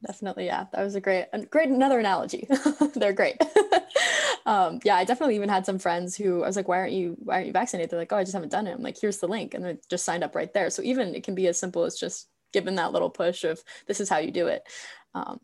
Definitely 0.06 0.46
yeah. 0.46 0.66
That 0.72 0.84
was 0.84 0.94
a 0.94 1.00
great 1.00 1.26
great 1.50 1.68
another 1.68 1.98
analogy. 1.98 2.46
They're 2.94 3.12
great 3.12 3.36
um, 4.46 4.78
yeah 4.85 4.96
i 4.96 5.04
definitely 5.04 5.37
even 5.37 5.48
had 5.48 5.64
some 5.64 5.78
friends 5.78 6.16
who 6.16 6.42
i 6.42 6.46
was 6.46 6.57
like 6.57 6.68
why 6.68 6.78
aren't 6.78 6.92
you 6.92 7.16
why 7.20 7.35
aren't 7.35 7.46
you 7.46 7.52
vaccinated? 7.52 7.90
They're 7.90 7.98
like 7.98 8.12
oh 8.12 8.16
i 8.16 8.22
just 8.22 8.35
haven't 8.35 8.52
done 8.52 8.66
it. 8.66 8.72
I'm 8.72 8.83
like 8.83 9.00
here's 9.00 9.18
the 9.18 9.28
link 9.28 9.54
and 9.54 9.64
they 9.64 9.78
just 9.88 10.04
signed 10.04 10.24
up 10.24 10.35
right 10.35 10.52
there. 10.52 10.70
So 10.70 10.83
even 10.83 11.14
it 11.14 11.24
can 11.24 11.35
be 11.35 11.46
as 11.46 11.59
simple 11.59 11.85
as 11.85 11.96
just 11.96 12.28
given 12.52 12.76
that 12.76 12.92
little 12.92 13.11
push 13.11 13.44
of 13.44 13.62
this 13.87 14.00
is 14.00 14.09
how 14.09 14.18
you 14.18 14.30
do 14.30 14.46
it. 14.46 14.62
Um, 15.14 15.40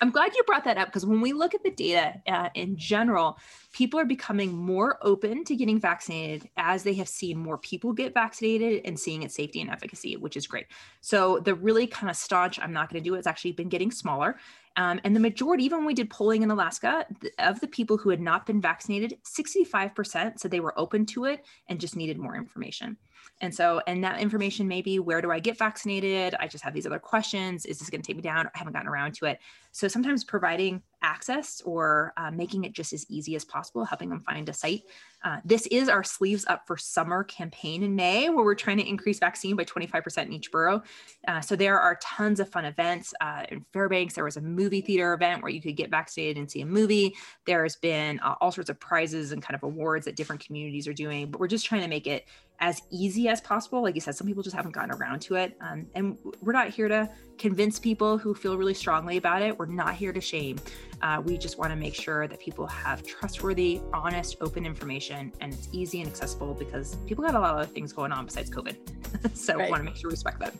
I'm 0.00 0.10
glad 0.10 0.34
you 0.34 0.42
brought 0.44 0.64
that 0.64 0.78
up 0.78 0.88
because 0.88 1.04
when 1.04 1.20
we 1.20 1.32
look 1.32 1.54
at 1.54 1.62
the 1.62 1.70
data 1.70 2.14
uh, 2.26 2.48
in 2.54 2.76
general, 2.76 3.38
people 3.72 3.98
are 3.98 4.04
becoming 4.04 4.52
more 4.52 4.98
open 5.02 5.44
to 5.44 5.56
getting 5.56 5.80
vaccinated 5.80 6.48
as 6.56 6.82
they 6.82 6.94
have 6.94 7.08
seen 7.08 7.38
more 7.38 7.56
people 7.58 7.92
get 7.92 8.12
vaccinated 8.14 8.82
and 8.84 8.98
seeing 8.98 9.22
its 9.22 9.34
safety 9.34 9.60
and 9.60 9.70
efficacy, 9.70 10.16
which 10.16 10.36
is 10.36 10.46
great. 10.46 10.66
So 11.00 11.40
the 11.40 11.54
really 11.54 11.86
kind 11.86 12.10
of 12.10 12.16
staunch, 12.16 12.58
I'm 12.60 12.72
not 12.72 12.90
going 12.90 13.02
to 13.02 13.08
do 13.08 13.14
it, 13.14 13.18
it's 13.18 13.26
actually 13.26 13.52
been 13.52 13.70
getting 13.70 13.90
smaller. 13.90 14.36
Um, 14.76 15.00
and 15.04 15.14
the 15.16 15.20
majority, 15.20 15.64
even 15.64 15.78
when 15.78 15.86
we 15.86 15.94
did 15.94 16.10
polling 16.10 16.42
in 16.42 16.50
Alaska, 16.50 17.06
of 17.38 17.60
the 17.60 17.66
people 17.66 17.96
who 17.96 18.10
had 18.10 18.20
not 18.20 18.46
been 18.46 18.60
vaccinated, 18.60 19.18
65% 19.24 20.38
said 20.38 20.50
they 20.50 20.60
were 20.60 20.78
open 20.78 21.04
to 21.06 21.24
it 21.24 21.44
and 21.68 21.80
just 21.80 21.96
needed 21.96 22.18
more 22.18 22.36
information. 22.36 22.96
And 23.40 23.54
so, 23.54 23.80
and 23.86 24.04
that 24.04 24.20
information 24.20 24.68
maybe 24.68 24.98
where 24.98 25.20
do 25.20 25.30
I 25.30 25.40
get 25.40 25.58
vaccinated? 25.58 26.34
I 26.38 26.46
just 26.46 26.64
have 26.64 26.74
these 26.74 26.86
other 26.86 26.98
questions. 26.98 27.66
Is 27.66 27.78
this 27.78 27.90
going 27.90 28.02
to 28.02 28.06
take 28.06 28.16
me 28.16 28.22
down? 28.22 28.46
I 28.46 28.58
haven't 28.58 28.72
gotten 28.72 28.88
around 28.88 29.14
to 29.14 29.26
it. 29.26 29.38
So 29.72 29.88
sometimes 29.88 30.24
providing 30.24 30.82
access 31.02 31.60
or 31.64 32.12
uh, 32.16 32.30
making 32.30 32.64
it 32.64 32.72
just 32.72 32.92
as 32.92 33.06
easy 33.08 33.36
as 33.36 33.44
possible, 33.44 33.84
helping 33.84 34.08
them 34.08 34.20
find 34.20 34.48
a 34.48 34.52
site. 34.52 34.82
Uh, 35.24 35.38
this 35.44 35.66
is 35.66 35.88
our 35.88 36.02
Sleeves 36.02 36.44
Up 36.48 36.66
for 36.66 36.76
Summer 36.76 37.22
campaign 37.24 37.82
in 37.82 37.94
May, 37.94 38.28
where 38.28 38.44
we're 38.44 38.54
trying 38.54 38.78
to 38.78 38.88
increase 38.88 39.20
vaccine 39.20 39.54
by 39.54 39.64
25% 39.64 40.26
in 40.26 40.32
each 40.32 40.50
borough. 40.50 40.82
Uh, 41.28 41.40
so 41.40 41.54
there 41.54 41.78
are 41.78 41.98
tons 42.02 42.40
of 42.40 42.48
fun 42.48 42.64
events. 42.64 43.14
Uh, 43.20 43.44
in 43.50 43.64
Fairbanks, 43.72 44.14
there 44.14 44.24
was 44.24 44.36
a 44.36 44.40
movie 44.40 44.80
theater 44.80 45.14
event 45.14 45.42
where 45.42 45.52
you 45.52 45.62
could 45.62 45.76
get 45.76 45.90
vaccinated 45.90 46.38
and 46.38 46.50
see 46.50 46.60
a 46.60 46.66
movie. 46.66 47.14
There's 47.46 47.76
been 47.76 48.18
uh, 48.20 48.34
all 48.40 48.50
sorts 48.50 48.70
of 48.70 48.80
prizes 48.80 49.32
and 49.32 49.42
kind 49.42 49.54
of 49.54 49.62
awards 49.62 50.06
that 50.06 50.16
different 50.16 50.44
communities 50.44 50.88
are 50.88 50.92
doing, 50.92 51.30
but 51.30 51.40
we're 51.40 51.48
just 51.48 51.66
trying 51.66 51.82
to 51.82 51.88
make 51.88 52.06
it 52.06 52.26
as 52.62 52.80
easy 52.90 53.28
as 53.28 53.40
possible. 53.40 53.82
Like 53.82 53.96
you 53.96 54.00
said, 54.00 54.14
some 54.14 54.28
people 54.28 54.42
just 54.44 54.54
haven't 54.54 54.70
gotten 54.70 54.92
around 54.92 55.20
to 55.22 55.34
it. 55.34 55.56
Um, 55.60 55.84
and 55.96 56.16
we're 56.40 56.52
not 56.52 56.68
here 56.68 56.86
to 56.86 57.10
convince 57.36 57.80
people 57.80 58.16
who 58.16 58.34
feel 58.34 58.56
really 58.56 58.72
strongly 58.72 59.16
about 59.16 59.42
it. 59.42 59.58
We're 59.58 59.66
not 59.66 59.94
here 59.94 60.12
to 60.12 60.20
shame. 60.20 60.60
Uh, 61.02 61.20
we 61.24 61.36
just 61.36 61.58
want 61.58 61.72
to 61.72 61.76
make 61.76 61.96
sure 61.96 62.28
that 62.28 62.38
people 62.38 62.68
have 62.68 63.02
trustworthy, 63.02 63.80
honest, 63.92 64.36
open 64.40 64.64
information 64.64 65.32
and 65.40 65.52
it's 65.52 65.68
easy 65.72 66.02
and 66.02 66.08
accessible 66.08 66.54
because 66.54 66.94
people 67.04 67.24
got 67.24 67.34
a 67.34 67.40
lot 67.40 67.52
of 67.52 67.58
other 67.58 67.66
things 67.66 67.92
going 67.92 68.12
on 68.12 68.24
besides 68.24 68.48
COVID. 68.48 68.76
so 69.36 69.56
right. 69.56 69.64
we 69.64 69.70
want 69.70 69.80
to 69.80 69.84
make 69.84 69.96
sure 69.96 70.08
we 70.08 70.12
respect 70.12 70.38
that. 70.38 70.54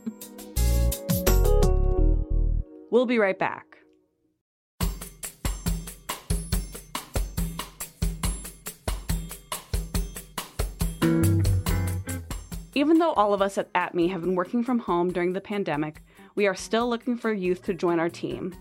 We'll 2.90 3.06
be 3.06 3.20
right 3.20 3.38
back. 3.38 3.81
Even 12.82 12.98
though 12.98 13.12
all 13.12 13.32
of 13.32 13.40
us 13.40 13.56
at 13.58 13.72
ATMI 13.74 14.10
have 14.10 14.22
been 14.22 14.34
working 14.34 14.64
from 14.64 14.80
home 14.80 15.12
during 15.12 15.32
the 15.32 15.40
pandemic, 15.40 16.02
we 16.34 16.48
are 16.48 16.54
still 16.56 16.90
looking 16.90 17.16
for 17.16 17.32
youth 17.32 17.62
to 17.62 17.74
join 17.74 18.00
our 18.00 18.08
team. 18.08 18.52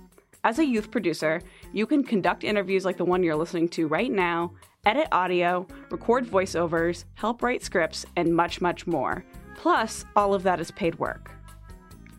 As 0.43 0.60
a 0.60 0.65
youth 0.65 0.91
producer, 0.91 1.41
you 1.73 1.88
can 1.88 2.03
conduct 2.03 2.43
interviews 2.43 2.86
like 2.86 2.97
the 2.97 3.03
one 3.03 3.23
you're 3.23 3.36
listening 3.36 3.67
to 3.69 3.88
right 3.88 4.12
now, 4.12 4.51
edit 4.86 5.07
audio, 5.12 5.65
record 5.89 6.27
voiceovers, 6.27 7.05
help 7.15 7.41
write 7.41 7.63
scripts, 7.63 8.05
and 8.15 8.36
much, 8.36 8.62
much 8.62 8.86
more. 8.86 9.25
Plus, 9.55 10.05
all 10.15 10.36
of 10.36 10.43
that 10.43 10.60
is 10.60 10.69
paid 10.69 10.99
work. 10.99 11.31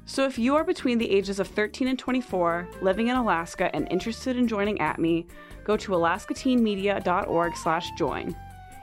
So 0.04 0.26
if 0.26 0.40
you 0.40 0.56
are 0.56 0.64
between 0.64 0.98
the 0.98 1.08
ages 1.08 1.38
of 1.38 1.46
13 1.46 1.86
and 1.86 1.96
24, 1.96 2.68
living 2.80 3.06
in 3.06 3.16
Alaska 3.16 3.72
and 3.76 3.86
interested 3.92 4.36
in 4.36 4.48
joining 4.48 4.78
ATMI, 4.78 5.28
go 5.62 5.76
to 5.76 5.92
alaskateenmedia.org/join. 5.92 8.36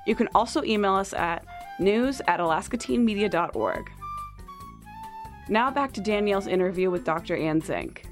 You 0.08 0.15
can 0.15 0.29
also 0.34 0.63
email 0.63 0.95
us 0.95 1.13
at 1.13 1.43
news 1.80 2.22
at 2.28 2.39
alaskateenmedia.org. 2.39 3.92
Now 5.50 5.72
back 5.72 5.92
to 5.94 6.02
Danielle's 6.02 6.48
interview 6.48 6.92
with 6.92 7.04
Dr. 7.04 7.36
Anne 7.36 7.62
Zink. 7.62 8.06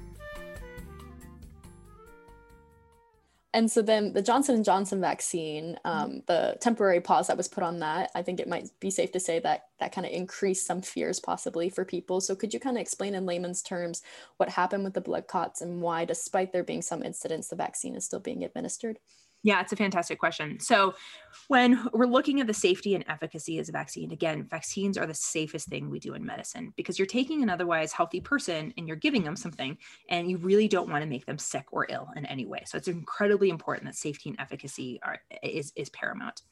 And 3.54 3.70
so 3.70 3.80
then 3.80 4.12
the 4.12 4.22
Johnson 4.22 4.56
and 4.56 4.64
Johnson 4.64 5.00
vaccine, 5.00 5.78
um, 5.84 6.22
the 6.26 6.56
temporary 6.60 7.00
pause 7.00 7.28
that 7.28 7.36
was 7.36 7.48
put 7.48 7.64
on 7.64 7.78
that, 7.78 8.10
I 8.14 8.22
think 8.22 8.40
it 8.40 8.48
might 8.48 8.68
be 8.78 8.90
safe 8.90 9.10
to 9.12 9.20
say 9.20 9.38
that 9.40 9.68
that 9.80 9.90
kind 9.90 10.06
of 10.06 10.12
increased 10.12 10.66
some 10.66 10.82
fears 10.82 11.18
possibly 11.18 11.70
for 11.70 11.84
people. 11.84 12.20
So 12.20 12.36
could 12.36 12.52
you 12.52 12.60
kind 12.60 12.76
of 12.76 12.80
explain 12.82 13.14
in 13.14 13.24
layman's 13.24 13.62
terms 13.62 14.02
what 14.36 14.50
happened 14.50 14.84
with 14.84 14.94
the 14.94 15.00
blood 15.00 15.28
clots 15.28 15.62
and 15.62 15.80
why, 15.80 16.04
despite 16.04 16.52
there 16.52 16.62
being 16.62 16.82
some 16.82 17.02
incidents, 17.02 17.48
the 17.48 17.56
vaccine 17.56 17.96
is 17.96 18.04
still 18.04 18.20
being 18.20 18.44
administered? 18.44 18.98
Yeah, 19.48 19.62
it's 19.62 19.72
a 19.72 19.76
fantastic 19.76 20.18
question. 20.18 20.60
So, 20.60 20.94
when 21.46 21.82
we're 21.94 22.04
looking 22.04 22.38
at 22.38 22.46
the 22.46 22.52
safety 22.52 22.94
and 22.94 23.02
efficacy 23.08 23.58
as 23.58 23.70
a 23.70 23.72
vaccine, 23.72 24.12
again, 24.12 24.44
vaccines 24.44 24.98
are 24.98 25.06
the 25.06 25.14
safest 25.14 25.68
thing 25.68 25.88
we 25.88 25.98
do 25.98 26.12
in 26.12 26.22
medicine 26.22 26.74
because 26.76 26.98
you're 26.98 27.06
taking 27.06 27.42
an 27.42 27.48
otherwise 27.48 27.90
healthy 27.90 28.20
person 28.20 28.74
and 28.76 28.86
you're 28.86 28.98
giving 28.98 29.24
them 29.24 29.36
something, 29.36 29.78
and 30.10 30.30
you 30.30 30.36
really 30.36 30.68
don't 30.68 30.90
want 30.90 31.02
to 31.02 31.08
make 31.08 31.24
them 31.24 31.38
sick 31.38 31.64
or 31.72 31.86
ill 31.88 32.10
in 32.14 32.26
any 32.26 32.44
way. 32.44 32.62
So, 32.66 32.76
it's 32.76 32.88
incredibly 32.88 33.48
important 33.48 33.86
that 33.86 33.94
safety 33.94 34.28
and 34.28 34.38
efficacy 34.38 35.00
are, 35.02 35.16
is, 35.42 35.72
is 35.76 35.88
paramount. 35.88 36.42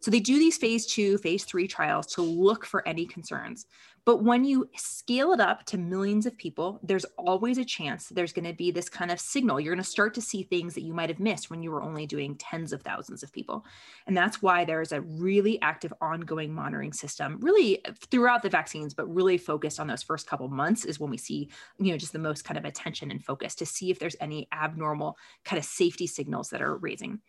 So 0.00 0.10
they 0.10 0.20
do 0.20 0.38
these 0.38 0.56
phase 0.56 0.86
two, 0.86 1.18
phase 1.18 1.44
three 1.44 1.68
trials 1.68 2.06
to 2.14 2.22
look 2.22 2.64
for 2.64 2.86
any 2.88 3.06
concerns. 3.06 3.66
But 4.06 4.24
when 4.24 4.44
you 4.44 4.68
scale 4.76 5.32
it 5.32 5.40
up 5.40 5.64
to 5.66 5.78
millions 5.78 6.24
of 6.24 6.36
people, 6.36 6.80
there's 6.82 7.04
always 7.18 7.58
a 7.58 7.64
chance 7.64 8.08
there's 8.08 8.32
going 8.32 8.46
to 8.46 8.54
be 8.54 8.70
this 8.70 8.88
kind 8.88 9.10
of 9.10 9.20
signal. 9.20 9.60
You're 9.60 9.74
going 9.74 9.84
to 9.84 9.88
start 9.88 10.14
to 10.14 10.22
see 10.22 10.42
things 10.42 10.74
that 10.74 10.82
you 10.82 10.94
might 10.94 11.10
have 11.10 11.20
missed 11.20 11.50
when 11.50 11.62
you 11.62 11.70
were 11.70 11.82
only 11.82 12.06
doing 12.06 12.34
tens 12.36 12.72
of 12.72 12.80
thousands 12.80 13.22
of 13.22 13.30
people. 13.30 13.64
And 14.06 14.16
that's 14.16 14.40
why 14.40 14.64
there 14.64 14.80
is 14.80 14.92
a 14.92 15.02
really 15.02 15.60
active 15.60 15.92
ongoing 16.00 16.52
monitoring 16.52 16.94
system, 16.94 17.38
really 17.40 17.82
throughout 18.10 18.42
the 18.42 18.48
vaccines, 18.48 18.94
but 18.94 19.14
really 19.14 19.36
focused 19.36 19.78
on 19.78 19.86
those 19.86 20.02
first 20.02 20.26
couple 20.26 20.48
months 20.48 20.86
is 20.86 20.98
when 20.98 21.10
we 21.10 21.18
see, 21.18 21.50
you 21.78 21.92
know, 21.92 21.98
just 21.98 22.14
the 22.14 22.18
most 22.18 22.44
kind 22.44 22.56
of 22.56 22.64
attention 22.64 23.10
and 23.10 23.22
focus 23.22 23.54
to 23.56 23.66
see 23.66 23.90
if 23.90 23.98
there's 23.98 24.16
any 24.20 24.48
abnormal 24.50 25.18
kind 25.44 25.58
of 25.58 25.64
safety 25.64 26.06
signals 26.06 26.48
that 26.48 26.62
are 26.62 26.78
raising. 26.78 27.20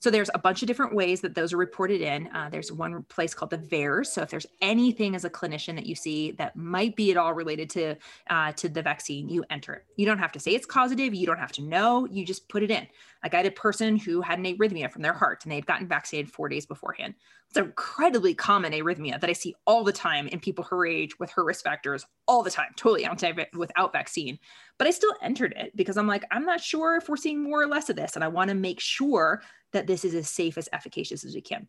So 0.00 0.10
there's 0.10 0.30
a 0.32 0.38
bunch 0.38 0.62
of 0.62 0.66
different 0.66 0.94
ways 0.94 1.20
that 1.20 1.34
those 1.34 1.52
are 1.52 1.58
reported 1.58 2.00
in. 2.00 2.26
Uh, 2.28 2.48
there's 2.50 2.72
one 2.72 3.02
place 3.04 3.34
called 3.34 3.50
the 3.50 3.58
VAERS. 3.58 4.06
So 4.06 4.22
if 4.22 4.30
there's 4.30 4.46
anything 4.62 5.14
as 5.14 5.26
a 5.26 5.30
clinician 5.30 5.74
that 5.74 5.84
you 5.84 5.94
see 5.94 6.30
that 6.32 6.56
might 6.56 6.96
be 6.96 7.10
at 7.10 7.18
all 7.18 7.34
related 7.34 7.68
to 7.70 7.96
uh, 8.30 8.52
to 8.52 8.70
the 8.70 8.80
vaccine, 8.80 9.28
you 9.28 9.44
enter 9.50 9.74
it. 9.74 9.84
You 9.96 10.06
don't 10.06 10.18
have 10.18 10.32
to 10.32 10.40
say 10.40 10.52
it's 10.52 10.64
causative. 10.64 11.14
You 11.14 11.26
don't 11.26 11.38
have 11.38 11.52
to 11.52 11.62
know. 11.62 12.06
You 12.06 12.24
just 12.24 12.48
put 12.48 12.62
it 12.62 12.70
in. 12.70 12.86
Like 13.22 13.34
I 13.34 13.38
had 13.38 13.46
a 13.46 13.50
person 13.50 13.96
who 13.96 14.22
had 14.22 14.38
an 14.38 14.46
arrhythmia 14.46 14.90
from 14.90 15.02
their 15.02 15.12
heart 15.12 15.44
and 15.44 15.52
they 15.52 15.56
had 15.56 15.66
gotten 15.66 15.86
vaccinated 15.86 16.32
four 16.32 16.48
days 16.48 16.64
beforehand. 16.64 17.14
It's 17.48 17.58
an 17.58 17.64
incredibly 17.64 18.32
common 18.32 18.72
arrhythmia 18.72 19.20
that 19.20 19.28
I 19.28 19.34
see 19.34 19.54
all 19.66 19.84
the 19.84 19.92
time 19.92 20.28
in 20.28 20.40
people 20.40 20.64
her 20.64 20.86
age 20.86 21.18
with 21.18 21.30
her 21.32 21.44
risk 21.44 21.64
factors 21.64 22.06
all 22.30 22.44
the 22.44 22.50
time, 22.50 22.70
totally 22.76 23.04
anti 23.04 23.32
without 23.54 23.92
vaccine. 23.92 24.38
But 24.78 24.86
I 24.86 24.92
still 24.92 25.12
entered 25.20 25.52
it 25.56 25.74
because 25.74 25.96
I'm 25.96 26.06
like, 26.06 26.24
I'm 26.30 26.46
not 26.46 26.60
sure 26.60 26.96
if 26.96 27.08
we're 27.08 27.16
seeing 27.16 27.42
more 27.42 27.60
or 27.60 27.66
less 27.66 27.90
of 27.90 27.96
this. 27.96 28.14
And 28.14 28.22
I 28.22 28.28
want 28.28 28.50
to 28.50 28.54
make 28.54 28.78
sure 28.78 29.42
that 29.72 29.88
this 29.88 30.04
is 30.04 30.14
as 30.14 30.28
safe 30.28 30.56
as 30.56 30.68
efficacious 30.72 31.24
as 31.24 31.34
we 31.34 31.40
can. 31.40 31.66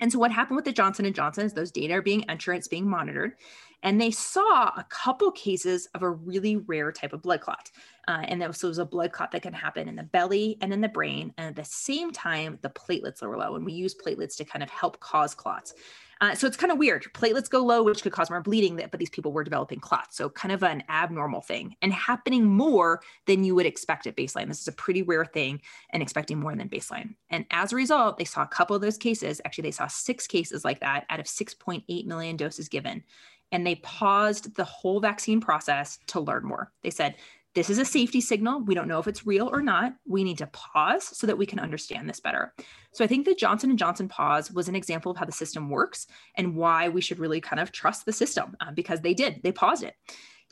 And 0.00 0.12
so 0.12 0.18
what 0.18 0.30
happened 0.30 0.56
with 0.56 0.66
the 0.66 0.72
Johnson 0.72 1.06
and 1.06 1.14
Johnson 1.14 1.46
is 1.46 1.54
those 1.54 1.70
data 1.70 1.94
are 1.94 2.02
being 2.02 2.28
entered, 2.28 2.54
it's 2.54 2.68
being 2.68 2.86
monitored, 2.86 3.34
and 3.82 3.98
they 3.98 4.10
saw 4.10 4.72
a 4.76 4.84
couple 4.90 5.30
cases 5.30 5.88
of 5.94 6.02
a 6.02 6.10
really 6.10 6.56
rare 6.56 6.92
type 6.92 7.14
of 7.14 7.22
blood 7.22 7.40
clot. 7.40 7.70
Uh, 8.06 8.24
and 8.24 8.42
that 8.42 8.48
was, 8.48 8.58
so 8.58 8.68
was 8.68 8.78
a 8.78 8.84
blood 8.84 9.12
clot 9.12 9.30
that 9.30 9.42
can 9.42 9.54
happen 9.54 9.88
in 9.88 9.96
the 9.96 10.02
belly 10.02 10.58
and 10.60 10.72
in 10.72 10.82
the 10.82 10.88
brain. 10.88 11.32
And 11.38 11.46
at 11.46 11.56
the 11.56 11.64
same 11.64 12.10
time, 12.10 12.58
the 12.60 12.70
platelets 12.70 13.22
are 13.22 13.38
low. 13.38 13.54
And 13.56 13.64
we 13.64 13.72
use 13.72 13.94
platelets 13.94 14.36
to 14.36 14.44
kind 14.44 14.62
of 14.62 14.68
help 14.68 15.00
cause 15.00 15.34
clots. 15.34 15.72
Uh, 16.20 16.34
so 16.34 16.46
it's 16.46 16.56
kind 16.56 16.72
of 16.72 16.78
weird. 16.78 17.04
Platelets 17.14 17.50
go 17.50 17.64
low, 17.64 17.82
which 17.82 18.02
could 18.02 18.12
cause 18.12 18.30
more 18.30 18.40
bleeding, 18.40 18.76
but 18.76 18.98
these 18.98 19.10
people 19.10 19.32
were 19.32 19.44
developing 19.44 19.80
clots. 19.80 20.16
So 20.16 20.28
kind 20.28 20.52
of 20.52 20.62
an 20.62 20.82
abnormal 20.88 21.40
thing 21.40 21.76
and 21.82 21.92
happening 21.92 22.44
more 22.44 23.00
than 23.26 23.44
you 23.44 23.54
would 23.54 23.66
expect 23.66 24.06
at 24.06 24.16
baseline. 24.16 24.48
This 24.48 24.60
is 24.60 24.68
a 24.68 24.72
pretty 24.72 25.02
rare 25.02 25.24
thing 25.24 25.60
and 25.90 26.02
expecting 26.02 26.38
more 26.38 26.54
than 26.54 26.68
baseline. 26.68 27.14
And 27.30 27.46
as 27.50 27.72
a 27.72 27.76
result, 27.76 28.18
they 28.18 28.24
saw 28.24 28.42
a 28.42 28.48
couple 28.48 28.76
of 28.76 28.82
those 28.82 28.98
cases. 28.98 29.40
Actually, 29.44 29.62
they 29.62 29.70
saw 29.72 29.86
six 29.86 30.26
cases 30.26 30.64
like 30.64 30.80
that 30.80 31.04
out 31.10 31.20
of 31.20 31.26
6.8 31.26 32.06
million 32.06 32.36
doses 32.36 32.68
given. 32.68 33.02
And 33.52 33.66
they 33.66 33.76
paused 33.76 34.56
the 34.56 34.64
whole 34.64 35.00
vaccine 35.00 35.40
process 35.40 35.98
to 36.08 36.20
learn 36.20 36.44
more. 36.44 36.72
They 36.82 36.90
said, 36.90 37.16
this 37.54 37.70
is 37.70 37.78
a 37.78 37.84
safety 37.84 38.20
signal. 38.20 38.60
We 38.60 38.74
don't 38.74 38.88
know 38.88 38.98
if 38.98 39.06
it's 39.06 39.26
real 39.26 39.48
or 39.52 39.62
not. 39.62 39.94
We 40.06 40.24
need 40.24 40.38
to 40.38 40.46
pause 40.48 41.04
so 41.16 41.26
that 41.26 41.38
we 41.38 41.46
can 41.46 41.60
understand 41.60 42.08
this 42.08 42.20
better. 42.20 42.52
So 42.92 43.04
I 43.04 43.06
think 43.06 43.24
the 43.24 43.34
Johnson 43.34 43.70
and 43.70 43.78
Johnson 43.78 44.08
pause 44.08 44.50
was 44.50 44.68
an 44.68 44.74
example 44.74 45.12
of 45.12 45.18
how 45.18 45.24
the 45.24 45.32
system 45.32 45.70
works 45.70 46.06
and 46.36 46.56
why 46.56 46.88
we 46.88 47.00
should 47.00 47.18
really 47.18 47.40
kind 47.40 47.60
of 47.60 47.72
trust 47.72 48.06
the 48.06 48.12
system 48.12 48.56
uh, 48.60 48.72
because 48.72 49.00
they 49.00 49.14
did. 49.14 49.40
They 49.42 49.52
paused 49.52 49.84
it 49.84 49.94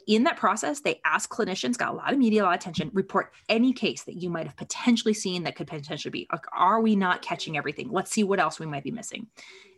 in 0.07 0.25
that 0.25 0.37
process, 0.37 0.81
they 0.81 1.01
asked 1.05 1.31
clinicians, 1.31 1.79
got 1.79 1.93
a 1.93 1.97
lot 1.97 2.12
of 2.12 2.19
media, 2.19 2.43
a 2.43 2.45
lot 2.45 2.55
of 2.55 2.61
attention, 2.61 2.91
report 2.93 3.33
any 3.49 3.73
case 3.73 4.05
that 4.05 4.17
you 4.17 4.31
might 4.31 4.47
have 4.47 4.57
potentially 4.57 5.15
seen 5.15 5.43
that 5.45 5.57
could 5.57 5.67
potentially 5.67 6.11
be, 6.11 6.27
like, 6.33 6.45
are 6.53 6.81
we 6.81 6.97
not 6.97 7.23
catching 7.23 7.57
everything? 7.57 7.91
Let's 7.91 8.11
see 8.11 8.25
what 8.25 8.41
else 8.41 8.59
we 8.59 8.67
might 8.67 8.85
be 8.85 8.91
missing. 8.91 9.27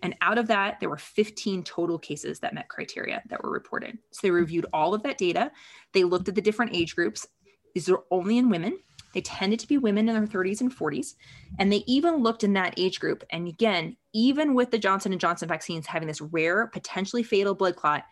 And 0.02 0.14
out 0.20 0.38
of 0.38 0.48
that, 0.48 0.80
there 0.80 0.88
were 0.88 0.96
15 0.96 1.62
total 1.64 1.98
cases 1.98 2.40
that 2.40 2.54
met 2.54 2.68
criteria 2.68 3.22
that 3.28 3.42
were 3.42 3.50
reported. 3.50 3.98
So 4.12 4.20
they 4.22 4.30
reviewed 4.30 4.66
all 4.72 4.94
of 4.94 5.02
that 5.02 5.18
data. 5.18 5.50
They 5.92 6.04
looked 6.04 6.28
at 6.28 6.34
the 6.34 6.42
different 6.42 6.74
age 6.74 6.94
groups. 6.94 7.26
These 7.74 7.88
are 7.88 8.00
only 8.10 8.38
in 8.38 8.50
women. 8.50 8.78
They 9.14 9.20
tended 9.20 9.60
to 9.60 9.68
be 9.68 9.78
women 9.78 10.08
in 10.08 10.14
their 10.14 10.26
30s 10.26 10.60
and 10.60 10.76
40s. 10.76 11.14
And 11.58 11.72
they 11.72 11.84
even 11.86 12.16
looked 12.16 12.42
in 12.44 12.52
that 12.54 12.74
age 12.76 12.98
group. 12.98 13.24
And 13.30 13.46
again, 13.46 13.96
even 14.12 14.54
with 14.54 14.70
the 14.72 14.78
Johnson 14.78 15.16
& 15.18 15.20
Johnson 15.20 15.48
vaccines 15.48 15.86
having 15.86 16.08
this 16.08 16.20
rare, 16.20 16.66
potentially 16.66 17.22
fatal 17.22 17.54
blood 17.54 17.76
clot, 17.76 18.04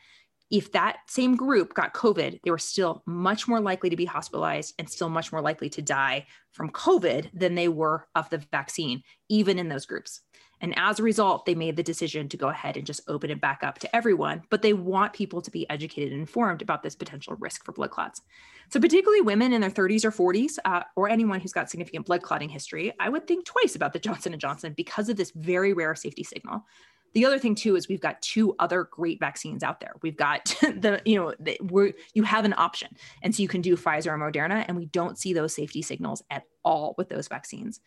if 0.52 0.70
that 0.72 0.98
same 1.08 1.34
group 1.34 1.72
got 1.72 1.94
COVID, 1.94 2.40
they 2.44 2.50
were 2.50 2.58
still 2.58 3.02
much 3.06 3.48
more 3.48 3.58
likely 3.58 3.88
to 3.88 3.96
be 3.96 4.04
hospitalized 4.04 4.74
and 4.78 4.88
still 4.88 5.08
much 5.08 5.32
more 5.32 5.40
likely 5.40 5.70
to 5.70 5.80
die 5.80 6.26
from 6.52 6.70
COVID 6.70 7.30
than 7.32 7.54
they 7.54 7.68
were 7.68 8.06
of 8.14 8.28
the 8.28 8.36
vaccine, 8.36 9.02
even 9.30 9.58
in 9.58 9.70
those 9.70 9.86
groups. 9.86 10.20
And 10.60 10.78
as 10.78 11.00
a 11.00 11.02
result, 11.02 11.46
they 11.46 11.54
made 11.54 11.76
the 11.76 11.82
decision 11.82 12.28
to 12.28 12.36
go 12.36 12.48
ahead 12.48 12.76
and 12.76 12.86
just 12.86 13.00
open 13.08 13.30
it 13.30 13.40
back 13.40 13.64
up 13.64 13.78
to 13.80 13.96
everyone. 13.96 14.42
But 14.50 14.60
they 14.60 14.74
want 14.74 15.14
people 15.14 15.40
to 15.40 15.50
be 15.50 15.68
educated 15.70 16.12
and 16.12 16.20
informed 16.20 16.60
about 16.60 16.82
this 16.82 16.94
potential 16.94 17.34
risk 17.40 17.64
for 17.64 17.72
blood 17.72 17.90
clots. 17.90 18.20
So, 18.68 18.78
particularly 18.78 19.22
women 19.22 19.52
in 19.52 19.62
their 19.62 19.70
30s 19.70 20.04
or 20.04 20.12
40s, 20.12 20.58
uh, 20.64 20.82
or 20.94 21.08
anyone 21.08 21.40
who's 21.40 21.52
got 21.52 21.68
significant 21.68 22.06
blood 22.06 22.22
clotting 22.22 22.48
history, 22.48 22.92
I 23.00 23.08
would 23.08 23.26
think 23.26 23.44
twice 23.44 23.74
about 23.74 23.92
the 23.92 23.98
Johnson 23.98 24.32
and 24.32 24.40
Johnson 24.40 24.74
because 24.76 25.08
of 25.08 25.16
this 25.16 25.32
very 25.34 25.72
rare 25.72 25.94
safety 25.96 26.22
signal 26.22 26.64
the 27.14 27.24
other 27.26 27.38
thing 27.38 27.54
too 27.54 27.76
is 27.76 27.88
we've 27.88 28.00
got 28.00 28.20
two 28.22 28.54
other 28.58 28.84
great 28.84 29.20
vaccines 29.20 29.62
out 29.62 29.80
there. 29.80 29.94
We've 30.02 30.16
got 30.16 30.44
the, 30.60 31.00
you 31.04 31.16
know, 31.16 31.34
the, 31.38 31.58
we're, 31.60 31.92
you 32.14 32.22
have 32.22 32.44
an 32.44 32.54
option. 32.56 32.96
And 33.22 33.34
so 33.34 33.42
you 33.42 33.48
can 33.48 33.60
do 33.60 33.76
Pfizer 33.76 34.08
or 34.08 34.18
Moderna, 34.18 34.64
and 34.66 34.76
we 34.76 34.86
don't 34.86 35.18
see 35.18 35.32
those 35.32 35.54
safety 35.54 35.82
signals 35.82 36.22
at 36.30 36.44
all 36.64 36.94
with 36.96 37.08
those 37.08 37.28
vaccines. 37.28 37.80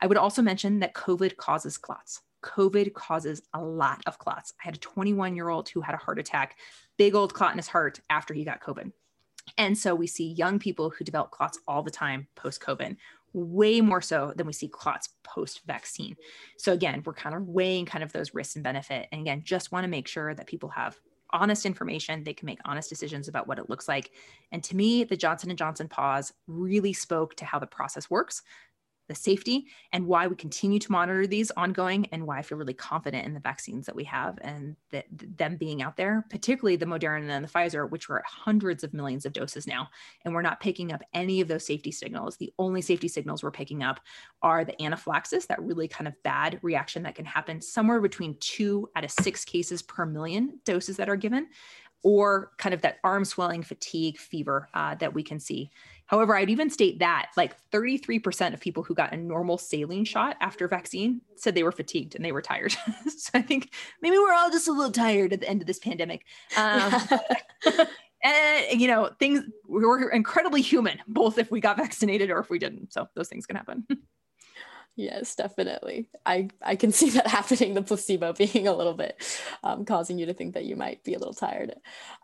I 0.00 0.06
would 0.06 0.16
also 0.16 0.42
mention 0.42 0.80
that 0.80 0.94
COVID 0.94 1.36
causes 1.36 1.78
clots. 1.78 2.22
COVID 2.42 2.92
causes 2.94 3.40
a 3.54 3.62
lot 3.62 4.02
of 4.06 4.18
clots. 4.18 4.52
I 4.60 4.66
had 4.66 4.74
a 4.74 4.80
21 4.80 5.36
year 5.36 5.48
old 5.48 5.68
who 5.68 5.80
had 5.80 5.94
a 5.94 5.98
heart 5.98 6.18
attack, 6.18 6.56
big 6.98 7.14
old 7.14 7.34
clot 7.34 7.52
in 7.52 7.58
his 7.58 7.68
heart 7.68 8.00
after 8.10 8.34
he 8.34 8.44
got 8.44 8.60
COVID. 8.60 8.90
And 9.58 9.76
so 9.76 9.94
we 9.94 10.06
see 10.06 10.32
young 10.32 10.58
people 10.58 10.90
who 10.90 11.04
develop 11.04 11.30
clots 11.30 11.58
all 11.66 11.82
the 11.82 11.90
time 11.90 12.28
post 12.34 12.60
COVID 12.60 12.96
way 13.32 13.80
more 13.80 14.00
so 14.00 14.32
than 14.36 14.46
we 14.46 14.52
see 14.52 14.68
clots 14.68 15.08
post 15.24 15.62
vaccine. 15.66 16.16
So 16.58 16.72
again, 16.72 17.02
we're 17.04 17.14
kind 17.14 17.34
of 17.34 17.48
weighing 17.48 17.86
kind 17.86 18.04
of 18.04 18.12
those 18.12 18.34
risks 18.34 18.56
and 18.56 18.64
benefit. 18.64 19.08
And 19.12 19.20
again, 19.22 19.42
just 19.44 19.72
want 19.72 19.84
to 19.84 19.88
make 19.88 20.08
sure 20.08 20.34
that 20.34 20.46
people 20.46 20.68
have 20.70 20.98
honest 21.32 21.64
information 21.64 22.22
they 22.22 22.34
can 22.34 22.46
make 22.46 22.58
honest 22.64 22.90
decisions 22.90 23.26
about 23.26 23.48
what 23.48 23.58
it 23.58 23.70
looks 23.70 23.88
like 23.88 24.10
and 24.52 24.62
to 24.62 24.76
me 24.76 25.02
the 25.02 25.16
johnson 25.16 25.56
& 25.56 25.56
johnson 25.56 25.88
pause 25.88 26.32
really 26.46 26.92
spoke 26.92 27.34
to 27.34 27.44
how 27.46 27.58
the 27.58 27.66
process 27.66 28.10
works 28.10 28.42
the 29.08 29.14
safety 29.14 29.66
and 29.92 30.06
why 30.06 30.26
we 30.26 30.36
continue 30.36 30.78
to 30.78 30.92
monitor 30.92 31.26
these 31.26 31.50
ongoing 31.52 32.06
and 32.12 32.26
why 32.26 32.38
I 32.38 32.42
feel 32.42 32.58
really 32.58 32.74
confident 32.74 33.26
in 33.26 33.34
the 33.34 33.40
vaccines 33.40 33.86
that 33.86 33.96
we 33.96 34.04
have 34.04 34.38
and 34.42 34.76
that 34.90 35.06
them 35.10 35.56
being 35.56 35.82
out 35.82 35.96
there, 35.96 36.24
particularly 36.30 36.76
the 36.76 36.86
Moderna 36.86 37.30
and 37.30 37.44
the 37.44 37.48
Pfizer, 37.48 37.90
which 37.90 38.08
were 38.08 38.22
hundreds 38.26 38.84
of 38.84 38.94
millions 38.94 39.26
of 39.26 39.32
doses 39.32 39.66
now. 39.66 39.88
And 40.24 40.32
we're 40.32 40.42
not 40.42 40.60
picking 40.60 40.92
up 40.92 41.02
any 41.14 41.40
of 41.40 41.48
those 41.48 41.66
safety 41.66 41.90
signals. 41.90 42.36
The 42.36 42.52
only 42.58 42.80
safety 42.80 43.08
signals 43.08 43.42
we're 43.42 43.50
picking 43.50 43.82
up 43.82 44.00
are 44.42 44.64
the 44.64 44.80
anaphylaxis, 44.80 45.46
that 45.46 45.62
really 45.62 45.88
kind 45.88 46.08
of 46.08 46.22
bad 46.22 46.58
reaction 46.62 47.02
that 47.02 47.14
can 47.14 47.24
happen 47.24 47.60
somewhere 47.60 48.00
between 48.00 48.36
two 48.40 48.88
out 48.96 49.04
of 49.04 49.10
six 49.10 49.44
cases 49.44 49.82
per 49.82 50.06
million 50.06 50.58
doses 50.64 50.96
that 50.96 51.08
are 51.08 51.16
given, 51.16 51.48
or 52.04 52.50
kind 52.58 52.74
of 52.74 52.82
that 52.82 52.98
arm 53.04 53.24
swelling, 53.24 53.62
fatigue, 53.62 54.18
fever 54.18 54.68
uh, 54.74 54.94
that 54.96 55.14
we 55.14 55.22
can 55.22 55.38
see. 55.38 55.70
However, 56.12 56.36
I'd 56.36 56.50
even 56.50 56.68
state 56.68 56.98
that 56.98 57.30
like 57.38 57.56
33% 57.70 58.52
of 58.52 58.60
people 58.60 58.82
who 58.82 58.94
got 58.94 59.14
a 59.14 59.16
normal 59.16 59.56
saline 59.56 60.04
shot 60.04 60.36
after 60.42 60.68
vaccine 60.68 61.22
said 61.36 61.54
they 61.54 61.62
were 61.62 61.72
fatigued 61.72 62.14
and 62.14 62.22
they 62.22 62.32
were 62.32 62.42
tired. 62.42 62.72
so 63.08 63.30
I 63.32 63.40
think 63.40 63.72
maybe 64.02 64.18
we're 64.18 64.34
all 64.34 64.50
just 64.50 64.68
a 64.68 64.72
little 64.72 64.92
tired 64.92 65.32
at 65.32 65.40
the 65.40 65.48
end 65.48 65.62
of 65.62 65.66
this 65.66 65.78
pandemic. 65.78 66.26
Um, 66.54 66.92
and 68.22 68.78
you 68.78 68.88
know, 68.88 69.10
things 69.18 69.40
we're 69.66 70.10
incredibly 70.10 70.60
human, 70.60 70.98
both 71.08 71.38
if 71.38 71.50
we 71.50 71.60
got 71.60 71.78
vaccinated 71.78 72.30
or 72.30 72.40
if 72.40 72.50
we 72.50 72.58
didn't. 72.58 72.92
So 72.92 73.08
those 73.14 73.30
things 73.30 73.46
can 73.46 73.56
happen. 73.56 73.86
Yes, 74.94 75.34
definitely. 75.34 76.08
I, 76.26 76.48
I 76.60 76.76
can 76.76 76.92
see 76.92 77.10
that 77.10 77.26
happening, 77.26 77.72
the 77.72 77.82
placebo 77.82 78.32
being 78.34 78.68
a 78.68 78.74
little 78.74 78.92
bit 78.92 79.22
um, 79.64 79.84
causing 79.84 80.18
you 80.18 80.26
to 80.26 80.34
think 80.34 80.52
that 80.54 80.66
you 80.66 80.76
might 80.76 81.02
be 81.02 81.14
a 81.14 81.18
little 81.18 81.32
tired. 81.32 81.74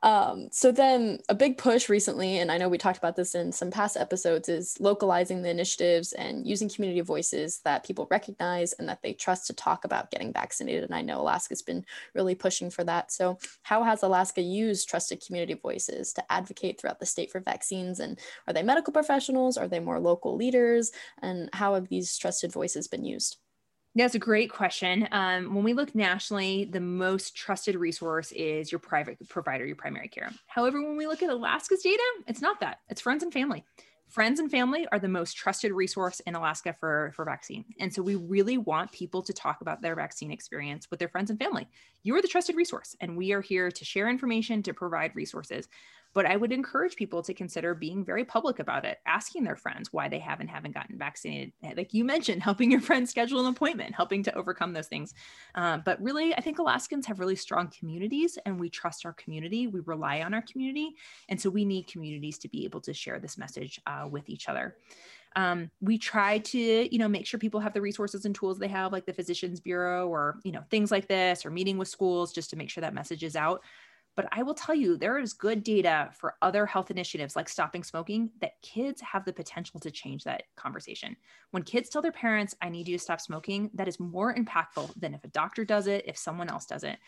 Um, 0.03 0.49
so, 0.53 0.71
then 0.71 1.19
a 1.31 1.35
big 1.35 1.57
push 1.57 1.89
recently, 1.89 2.39
and 2.39 2.53
I 2.53 2.59
know 2.59 2.69
we 2.69 2.77
talked 2.77 2.99
about 2.99 3.17
this 3.17 3.35
in 3.35 3.53
some 3.53 3.71
past 3.71 3.97
episodes, 3.97 4.49
is 4.51 4.77
localizing 4.81 5.41
the 5.43 5.49
initiatives 5.51 6.13
and 6.13 6.47
using 6.47 6.69
community 6.69 7.01
voices 7.01 7.61
that 7.65 7.85
people 7.87 8.07
recognize 8.11 8.75
and 8.75 8.89
that 8.89 9.03
they 9.03 9.15
trust 9.15 9.47
to 9.47 9.55
talk 9.55 9.85
about 9.85 10.11
getting 10.11 10.33
vaccinated. 10.33 10.85
And 10.85 10.95
I 10.95 11.01
know 11.01 11.21
Alaska's 11.23 11.63
been 11.63 11.85
really 12.15 12.35
pushing 12.35 12.71
for 12.71 12.85
that. 12.85 13.11
So, 13.11 13.39
how 13.63 13.83
has 13.83 14.03
Alaska 14.03 14.43
used 14.43 14.89
trusted 14.89 15.25
community 15.25 15.55
voices 15.55 16.13
to 16.13 16.33
advocate 16.33 16.79
throughout 16.79 17.01
the 17.01 17.07
state 17.07 17.31
for 17.33 17.41
vaccines? 17.41 17.99
And 17.99 18.19
are 18.47 18.53
they 18.53 18.63
medical 18.63 18.93
professionals? 18.93 19.57
Are 19.57 19.69
they 19.69 19.81
more 19.81 19.99
local 19.99 20.37
leaders? 20.37 20.93
And 21.23 21.49
how 21.55 21.75
have 21.75 21.89
these 21.89 22.17
trusted 22.19 22.53
voices 22.59 22.89
been 22.89 23.05
used? 23.05 23.37
That's 23.95 24.15
a 24.15 24.19
great 24.19 24.51
question. 24.53 25.09
Um, 25.13 25.55
when 25.55 25.65
we 25.65 25.73
look 25.73 25.95
nationally, 25.95 26.65
the 26.65 26.81
most 26.81 27.37
trusted 27.37 27.75
resource 27.77 28.33
is 28.33 28.71
your 28.71 28.79
private 28.79 29.17
provider, 29.29 29.65
your 29.65 29.77
primary 29.77 30.09
care. 30.09 30.31
However, 30.47 30.83
when 30.83 30.97
we 30.97 31.07
look 31.07 31.23
at 31.23 31.31
Alaska's 31.31 31.83
data, 31.83 32.03
it's 32.27 32.43
not 32.43 32.61
that. 32.61 32.79
It's 32.89 33.01
friends 33.01 33.23
and 33.23 33.33
family. 33.33 33.65
Friends 34.09 34.41
and 34.41 34.51
family 34.51 34.87
are 34.91 34.99
the 34.99 35.07
most 35.07 35.37
trusted 35.37 35.71
resource 35.71 36.21
in 36.21 36.35
Alaska 36.35 36.75
for, 36.81 37.13
for 37.15 37.27
vaccine. 37.27 37.67
And 37.79 37.93
so 37.93 38.01
we 38.01 38.15
really 38.15 38.57
want 38.57 38.91
people 38.91 39.23
to 39.23 39.35
talk 39.35 39.61
about 39.61 39.83
their 39.83 39.95
vaccine 39.95 40.31
experience 40.31 40.91
with 40.91 40.99
their 40.99 41.09
friends 41.09 41.29
and 41.29 41.39
family. 41.39 41.69
You 42.03 42.17
are 42.17 42.23
the 42.23 42.29
trusted 42.29 42.57
resource, 42.57 42.97
and 43.01 43.19
we 43.19 43.33
are 43.33 43.43
here 43.43 43.71
to 43.71 43.85
share 43.85 44.09
information, 44.09 44.63
to 44.63 44.73
provide 44.73 45.15
resources. 45.15 45.69
But 46.15 46.27
I 46.27 46.37
would 46.37 46.53
encourage 46.53 46.97
people 46.97 47.23
to 47.23 47.35
consider 47.35 47.75
being 47.75 48.05
very 48.05 48.25
public 48.25 48.59
about 48.59 48.85
it, 48.85 48.99
asking 49.07 49.45
their 49.45 49.57
friends 49.57 49.93
why 49.93 50.09
they 50.09 50.19
haven't 50.19 50.49
haven't 50.49 50.75
gotten 50.75 50.97
vaccinated. 50.99 51.53
Like 51.77 51.93
you 51.93 52.05
mentioned, 52.05 52.43
helping 52.49 52.71
your 52.71 52.81
friends 52.81 53.11
schedule 53.11 53.41
an 53.41 53.47
appointment, 53.47 53.95
helping 53.95 54.23
to 54.25 54.35
overcome 54.35 54.73
those 54.73 54.89
things. 54.89 55.15
Uh, 55.55 55.79
but 55.79 56.03
really, 56.03 56.35
I 56.35 56.41
think 56.41 56.59
Alaskans 56.59 57.07
have 57.07 57.21
really 57.21 57.37
strong 57.37 57.71
communities, 57.79 58.39
and 58.47 58.59
we 58.59 58.71
trust 58.71 59.05
our 59.05 59.13
community. 59.13 59.67
We 59.67 59.81
rely 59.81 60.23
on 60.23 60.35
our 60.35 60.43
community, 60.43 60.97
and 61.29 61.41
so 61.41 61.51
we 61.51 61.65
need 61.65 61.87
communities 61.87 62.39
to 62.39 62.49
be 62.49 62.65
able 62.65 62.81
to 62.83 62.95
share 62.95 63.19
this 63.19 63.37
message 63.37 63.81
uh, 63.87 63.98
with 64.07 64.29
each 64.29 64.49
other. 64.49 64.77
Um, 65.37 65.71
we 65.81 65.99
try 65.99 66.39
to 66.39 66.59
you 66.93 66.99
know 66.99 67.09
make 67.09 67.27
sure 67.27 67.39
people 67.39 67.61
have 67.61 67.75
the 67.75 67.81
resources 67.81 68.25
and 68.25 68.35
tools 68.35 68.59
they 68.59 68.69
have 68.69 68.93
like 68.93 69.07
the 69.07 69.13
physicians 69.13 69.61
bureau 69.61 70.09
or 70.09 70.41
you 70.43 70.53
know 70.53 70.63
things 70.71 70.91
like 70.91 71.07
this 71.07 71.45
or 71.45 71.51
meeting 71.51 71.79
with 71.79 71.89
schools 71.89 72.33
just 72.33 72.51
to 72.51 72.57
make 72.57 72.71
sure 72.71 72.81
that 72.81 72.95
message 72.95 73.23
is 73.23 73.37
out 73.37 73.63
but 74.19 74.27
I 74.33 74.43
will 74.43 74.55
tell 74.55 74.75
you, 74.75 74.97
there 74.97 75.17
is 75.21 75.33
good 75.33 75.63
data 75.63 76.11
for 76.13 76.35
other 76.43 76.67
health 76.67 76.91
initiatives 76.91 77.37
like 77.37 77.49
stopping 77.49 77.85
smoking 77.85 78.31
that 78.41 78.61
kids 78.63 79.01
have 79.01 79.25
the 79.25 79.33
potential 79.33 79.79
to 79.79 79.93
change 79.93 80.25
that 80.25 80.43
conversation. 80.57 81.17
When 81.53 81.63
kids 81.63 81.89
tell 81.89 82.03
their 82.03 82.11
parents, 82.11 82.53
I 82.61 82.69
need 82.69 82.89
you 82.89 82.99
to 82.99 83.01
stop 83.01 83.21
smoking, 83.21 83.71
that 83.75 83.87
is 83.87 84.01
more 84.01 84.35
impactful 84.35 84.93
than 84.99 85.15
if 85.15 85.23
a 85.23 85.29
doctor 85.29 85.65
does 85.65 85.87
it, 85.87 86.03
if 86.05 86.19
someone 86.19 86.49
else 86.49 86.67
does 86.67 86.83
it. 86.83 86.99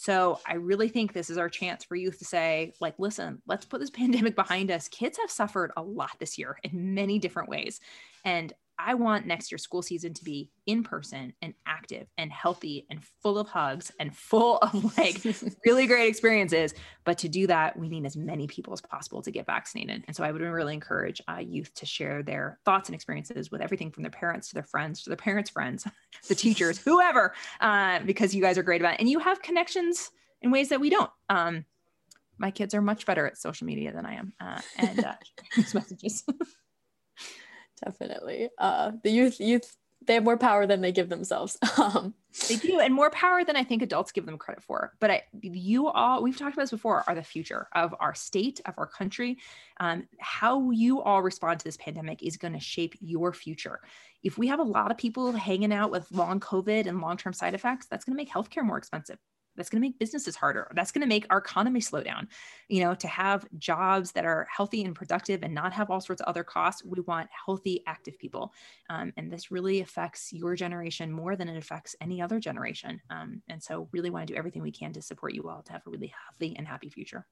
So 0.00 0.40
I 0.46 0.54
really 0.54 0.88
think 0.88 1.12
this 1.12 1.28
is 1.28 1.36
our 1.36 1.50
chance 1.50 1.84
for 1.84 1.94
youth 1.94 2.18
to 2.20 2.24
say, 2.24 2.72
like, 2.80 2.94
listen, 2.98 3.42
let's 3.46 3.66
put 3.66 3.80
this 3.80 3.90
pandemic 4.00 4.34
behind 4.34 4.70
us. 4.70 4.88
Kids 4.88 5.18
have 5.18 5.30
suffered 5.30 5.72
a 5.76 5.82
lot 5.82 6.12
this 6.18 6.38
year 6.38 6.56
in 6.62 6.94
many 6.94 7.18
different 7.18 7.50
ways. 7.50 7.80
And 8.24 8.50
I 8.86 8.94
want 8.94 9.26
next 9.26 9.50
year's 9.50 9.62
school 9.62 9.82
season 9.82 10.14
to 10.14 10.24
be 10.24 10.50
in 10.66 10.82
person 10.82 11.32
and 11.42 11.54
active 11.66 12.06
and 12.18 12.30
healthy 12.30 12.86
and 12.90 13.02
full 13.22 13.38
of 13.38 13.48
hugs 13.48 13.92
and 13.98 14.16
full 14.16 14.58
of 14.58 14.96
like 14.98 15.20
really 15.64 15.86
great 15.86 16.08
experiences. 16.08 16.74
But 17.04 17.18
to 17.18 17.28
do 17.28 17.46
that, 17.46 17.78
we 17.78 17.88
need 17.88 18.06
as 18.06 18.16
many 18.16 18.46
people 18.46 18.72
as 18.72 18.80
possible 18.80 19.22
to 19.22 19.30
get 19.30 19.46
vaccinated. 19.46 20.04
And 20.06 20.16
so 20.16 20.24
I 20.24 20.32
would 20.32 20.40
really 20.40 20.74
encourage 20.74 21.20
uh, 21.28 21.38
youth 21.38 21.74
to 21.74 21.86
share 21.86 22.22
their 22.22 22.58
thoughts 22.64 22.88
and 22.88 22.94
experiences 22.94 23.50
with 23.50 23.60
everything 23.60 23.90
from 23.90 24.02
their 24.02 24.10
parents 24.10 24.48
to 24.48 24.54
their 24.54 24.62
friends 24.62 25.02
to 25.02 25.10
their 25.10 25.16
parents' 25.16 25.50
friends, 25.50 25.86
the 26.28 26.34
teachers, 26.34 26.78
whoever, 26.84 27.34
uh, 27.60 28.00
because 28.00 28.34
you 28.34 28.42
guys 28.42 28.58
are 28.58 28.62
great 28.62 28.80
about 28.80 28.94
it. 28.94 29.00
And 29.00 29.08
you 29.08 29.18
have 29.18 29.42
connections 29.42 30.10
in 30.42 30.50
ways 30.50 30.68
that 30.70 30.80
we 30.80 30.90
don't. 30.90 31.10
Um, 31.28 31.64
my 32.38 32.50
kids 32.50 32.74
are 32.74 32.80
much 32.80 33.04
better 33.04 33.26
at 33.26 33.36
social 33.36 33.66
media 33.66 33.92
than 33.92 34.06
I 34.06 34.14
am, 34.14 34.32
uh, 34.40 34.60
and 34.78 35.04
uh, 35.04 35.14
messages. 35.74 36.24
Definitely, 37.84 38.50
uh, 38.58 38.92
the 39.02 39.10
youth 39.10 39.40
youth 39.40 39.76
they 40.06 40.14
have 40.14 40.24
more 40.24 40.38
power 40.38 40.66
than 40.66 40.80
they 40.80 40.92
give 40.92 41.08
themselves. 41.08 41.56
Um, 41.80 42.14
they 42.48 42.56
do, 42.56 42.78
and 42.78 42.94
more 42.94 43.10
power 43.10 43.42
than 43.42 43.56
I 43.56 43.64
think 43.64 43.82
adults 43.82 44.12
give 44.12 44.26
them 44.26 44.38
credit 44.38 44.62
for. 44.62 44.92
But 45.00 45.10
I, 45.10 45.22
you 45.40 45.88
all, 45.88 46.22
we've 46.22 46.36
talked 46.36 46.52
about 46.52 46.64
this 46.64 46.70
before, 46.70 47.02
are 47.08 47.14
the 47.14 47.22
future 47.22 47.66
of 47.74 47.94
our 47.98 48.14
state, 48.14 48.60
of 48.66 48.74
our 48.76 48.86
country. 48.86 49.38
Um, 49.80 50.06
how 50.20 50.70
you 50.70 51.00
all 51.00 51.22
respond 51.22 51.58
to 51.58 51.64
this 51.64 51.78
pandemic 51.78 52.22
is 52.22 52.36
going 52.36 52.52
to 52.52 52.60
shape 52.60 52.94
your 53.00 53.32
future. 53.32 53.80
If 54.22 54.38
we 54.38 54.46
have 54.48 54.60
a 54.60 54.64
lot 54.64 54.90
of 54.90 54.98
people 54.98 55.32
hanging 55.32 55.72
out 55.72 55.90
with 55.90 56.12
long 56.12 56.38
COVID 56.38 56.86
and 56.86 57.00
long 57.00 57.16
term 57.16 57.32
side 57.32 57.54
effects, 57.54 57.86
that's 57.86 58.04
going 58.04 58.14
to 58.14 58.20
make 58.20 58.30
healthcare 58.30 58.62
more 58.62 58.78
expensive 58.78 59.18
that's 59.60 59.68
going 59.68 59.82
to 59.82 59.86
make 59.86 59.98
businesses 59.98 60.36
harder. 60.36 60.72
That's 60.74 60.90
going 60.90 61.02
to 61.02 61.06
make 61.06 61.26
our 61.28 61.36
economy 61.36 61.82
slow 61.82 62.02
down. 62.02 62.28
You 62.68 62.82
know 62.84 62.94
to 62.94 63.08
have 63.08 63.46
jobs 63.58 64.12
that 64.12 64.24
are 64.24 64.46
healthy 64.50 64.84
and 64.84 64.94
productive 64.94 65.42
and 65.42 65.54
not 65.54 65.74
have 65.74 65.90
all 65.90 66.00
sorts 66.00 66.22
of 66.22 66.28
other 66.28 66.42
costs 66.42 66.82
we 66.82 67.00
want 67.02 67.28
healthy 67.44 67.82
active 67.86 68.18
people. 68.18 68.54
Um, 68.88 69.12
and 69.18 69.30
this 69.30 69.50
really 69.50 69.80
affects 69.80 70.32
your 70.32 70.56
generation 70.56 71.12
more 71.12 71.36
than 71.36 71.48
it 71.48 71.58
affects 71.58 71.94
any 72.00 72.22
other 72.22 72.40
generation. 72.40 73.02
Um, 73.10 73.42
and 73.48 73.62
so 73.62 73.88
really 73.92 74.08
want 74.08 74.26
to 74.26 74.32
do 74.32 74.38
everything 74.38 74.62
we 74.62 74.72
can 74.72 74.94
to 74.94 75.02
support 75.02 75.34
you 75.34 75.48
all 75.48 75.62
to 75.62 75.72
have 75.72 75.82
a 75.86 75.90
really 75.90 76.12
healthy 76.26 76.56
and 76.56 76.66
happy 76.66 76.88
future. 76.88 77.26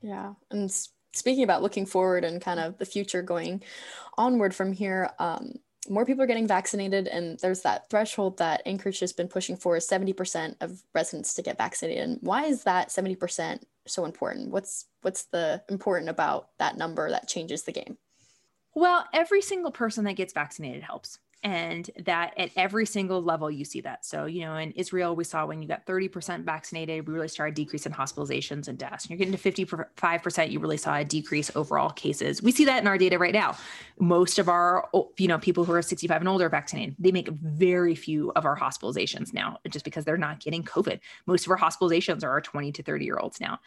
Yeah 0.00 0.32
and 0.50 0.68
speaking 1.14 1.44
about 1.44 1.62
looking 1.62 1.86
forward 1.86 2.24
and 2.24 2.42
kind 2.42 2.58
of 2.58 2.78
the 2.78 2.86
future 2.86 3.22
going 3.22 3.62
onward 4.18 4.54
from 4.54 4.72
here 4.72 5.10
um, 5.18 5.52
more 5.88 6.06
people 6.06 6.22
are 6.22 6.28
getting 6.28 6.46
vaccinated 6.46 7.08
and 7.08 7.38
there's 7.40 7.62
that 7.62 7.90
threshold 7.90 8.38
that 8.38 8.62
anchorage 8.66 9.00
has 9.00 9.12
been 9.12 9.28
pushing 9.28 9.56
for 9.56 9.76
70% 9.76 10.56
of 10.60 10.82
residents 10.94 11.34
to 11.34 11.42
get 11.42 11.58
vaccinated. 11.58 12.02
And 12.02 12.18
why 12.20 12.44
is 12.44 12.64
that 12.64 12.88
70% 12.88 13.62
so 13.86 14.04
important? 14.04 14.50
What's 14.50 14.86
what's 15.00 15.24
the 15.24 15.62
important 15.68 16.08
about 16.08 16.50
that 16.58 16.76
number 16.76 17.10
that 17.10 17.28
changes 17.28 17.62
the 17.62 17.72
game? 17.72 17.98
Well 18.74 19.06
every 19.12 19.42
single 19.42 19.72
person 19.72 20.04
that 20.04 20.14
gets 20.14 20.32
vaccinated 20.32 20.82
helps 20.82 21.18
and 21.42 21.90
that 22.04 22.32
at 22.38 22.50
every 22.56 22.86
single 22.86 23.22
level 23.22 23.50
you 23.50 23.64
see 23.64 23.80
that. 23.80 24.04
So 24.04 24.26
you 24.26 24.42
know 24.42 24.56
in 24.56 24.72
israel 24.72 25.16
we 25.16 25.24
saw 25.24 25.44
when 25.46 25.62
you 25.62 25.68
got 25.68 25.86
30% 25.86 26.44
vaccinated 26.44 27.06
we 27.06 27.14
really 27.14 27.28
started 27.28 27.54
decreasing 27.54 27.92
hospitalizations 27.92 28.68
and 28.68 28.78
deaths. 28.78 29.08
You're 29.08 29.18
getting 29.18 29.36
to 29.36 29.38
55% 29.38 30.50
you 30.50 30.60
really 30.60 30.76
saw 30.76 30.96
a 30.96 31.04
decrease 31.04 31.50
overall 31.54 31.90
cases. 31.90 32.42
We 32.42 32.52
see 32.52 32.64
that 32.66 32.80
in 32.80 32.86
our 32.86 32.98
data 32.98 33.18
right 33.18 33.34
now. 33.34 33.56
Most 33.98 34.38
of 34.38 34.48
our 34.48 34.88
you 35.18 35.28
know 35.28 35.38
people 35.38 35.64
who 35.64 35.72
are 35.72 35.82
65 35.82 36.20
and 36.20 36.28
older 36.28 36.46
are 36.46 36.48
vaccinated. 36.48 36.96
They 36.98 37.12
make 37.12 37.28
very 37.28 37.94
few 37.94 38.32
of 38.36 38.44
our 38.44 38.58
hospitalizations 38.58 39.32
now 39.32 39.58
just 39.68 39.84
because 39.84 40.04
they're 40.04 40.16
not 40.16 40.40
getting 40.40 40.62
covid. 40.62 41.00
Most 41.26 41.46
of 41.46 41.50
our 41.50 41.58
hospitalizations 41.58 42.24
are 42.24 42.30
our 42.30 42.40
20 42.40 42.72
to 42.72 42.82
30 42.82 43.04
year 43.04 43.18
olds 43.18 43.40
now. 43.40 43.58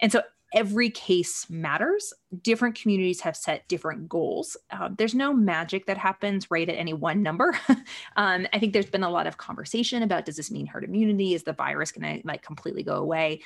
And 0.00 0.10
so 0.12 0.22
every 0.54 0.88
case 0.88 1.50
matters. 1.50 2.12
Different 2.42 2.74
communities 2.74 3.20
have 3.20 3.36
set 3.36 3.68
different 3.68 4.08
goals. 4.08 4.56
Uh, 4.70 4.90
there's 4.96 5.14
no 5.14 5.32
magic 5.32 5.86
that 5.86 5.98
happens 5.98 6.50
right 6.50 6.68
at 6.68 6.76
any 6.76 6.92
one 6.92 7.22
number. 7.22 7.58
um, 8.16 8.46
I 8.52 8.58
think 8.58 8.72
there's 8.72 8.86
been 8.86 9.02
a 9.02 9.10
lot 9.10 9.26
of 9.26 9.36
conversation 9.36 10.02
about 10.02 10.24
does 10.24 10.36
this 10.36 10.50
mean 10.50 10.66
herd 10.66 10.84
immunity? 10.84 11.34
Is 11.34 11.44
the 11.44 11.52
virus 11.52 11.92
going 11.92 12.20
to 12.20 12.26
like 12.26 12.42
completely 12.42 12.82
go 12.82 12.96
away? 12.96 13.40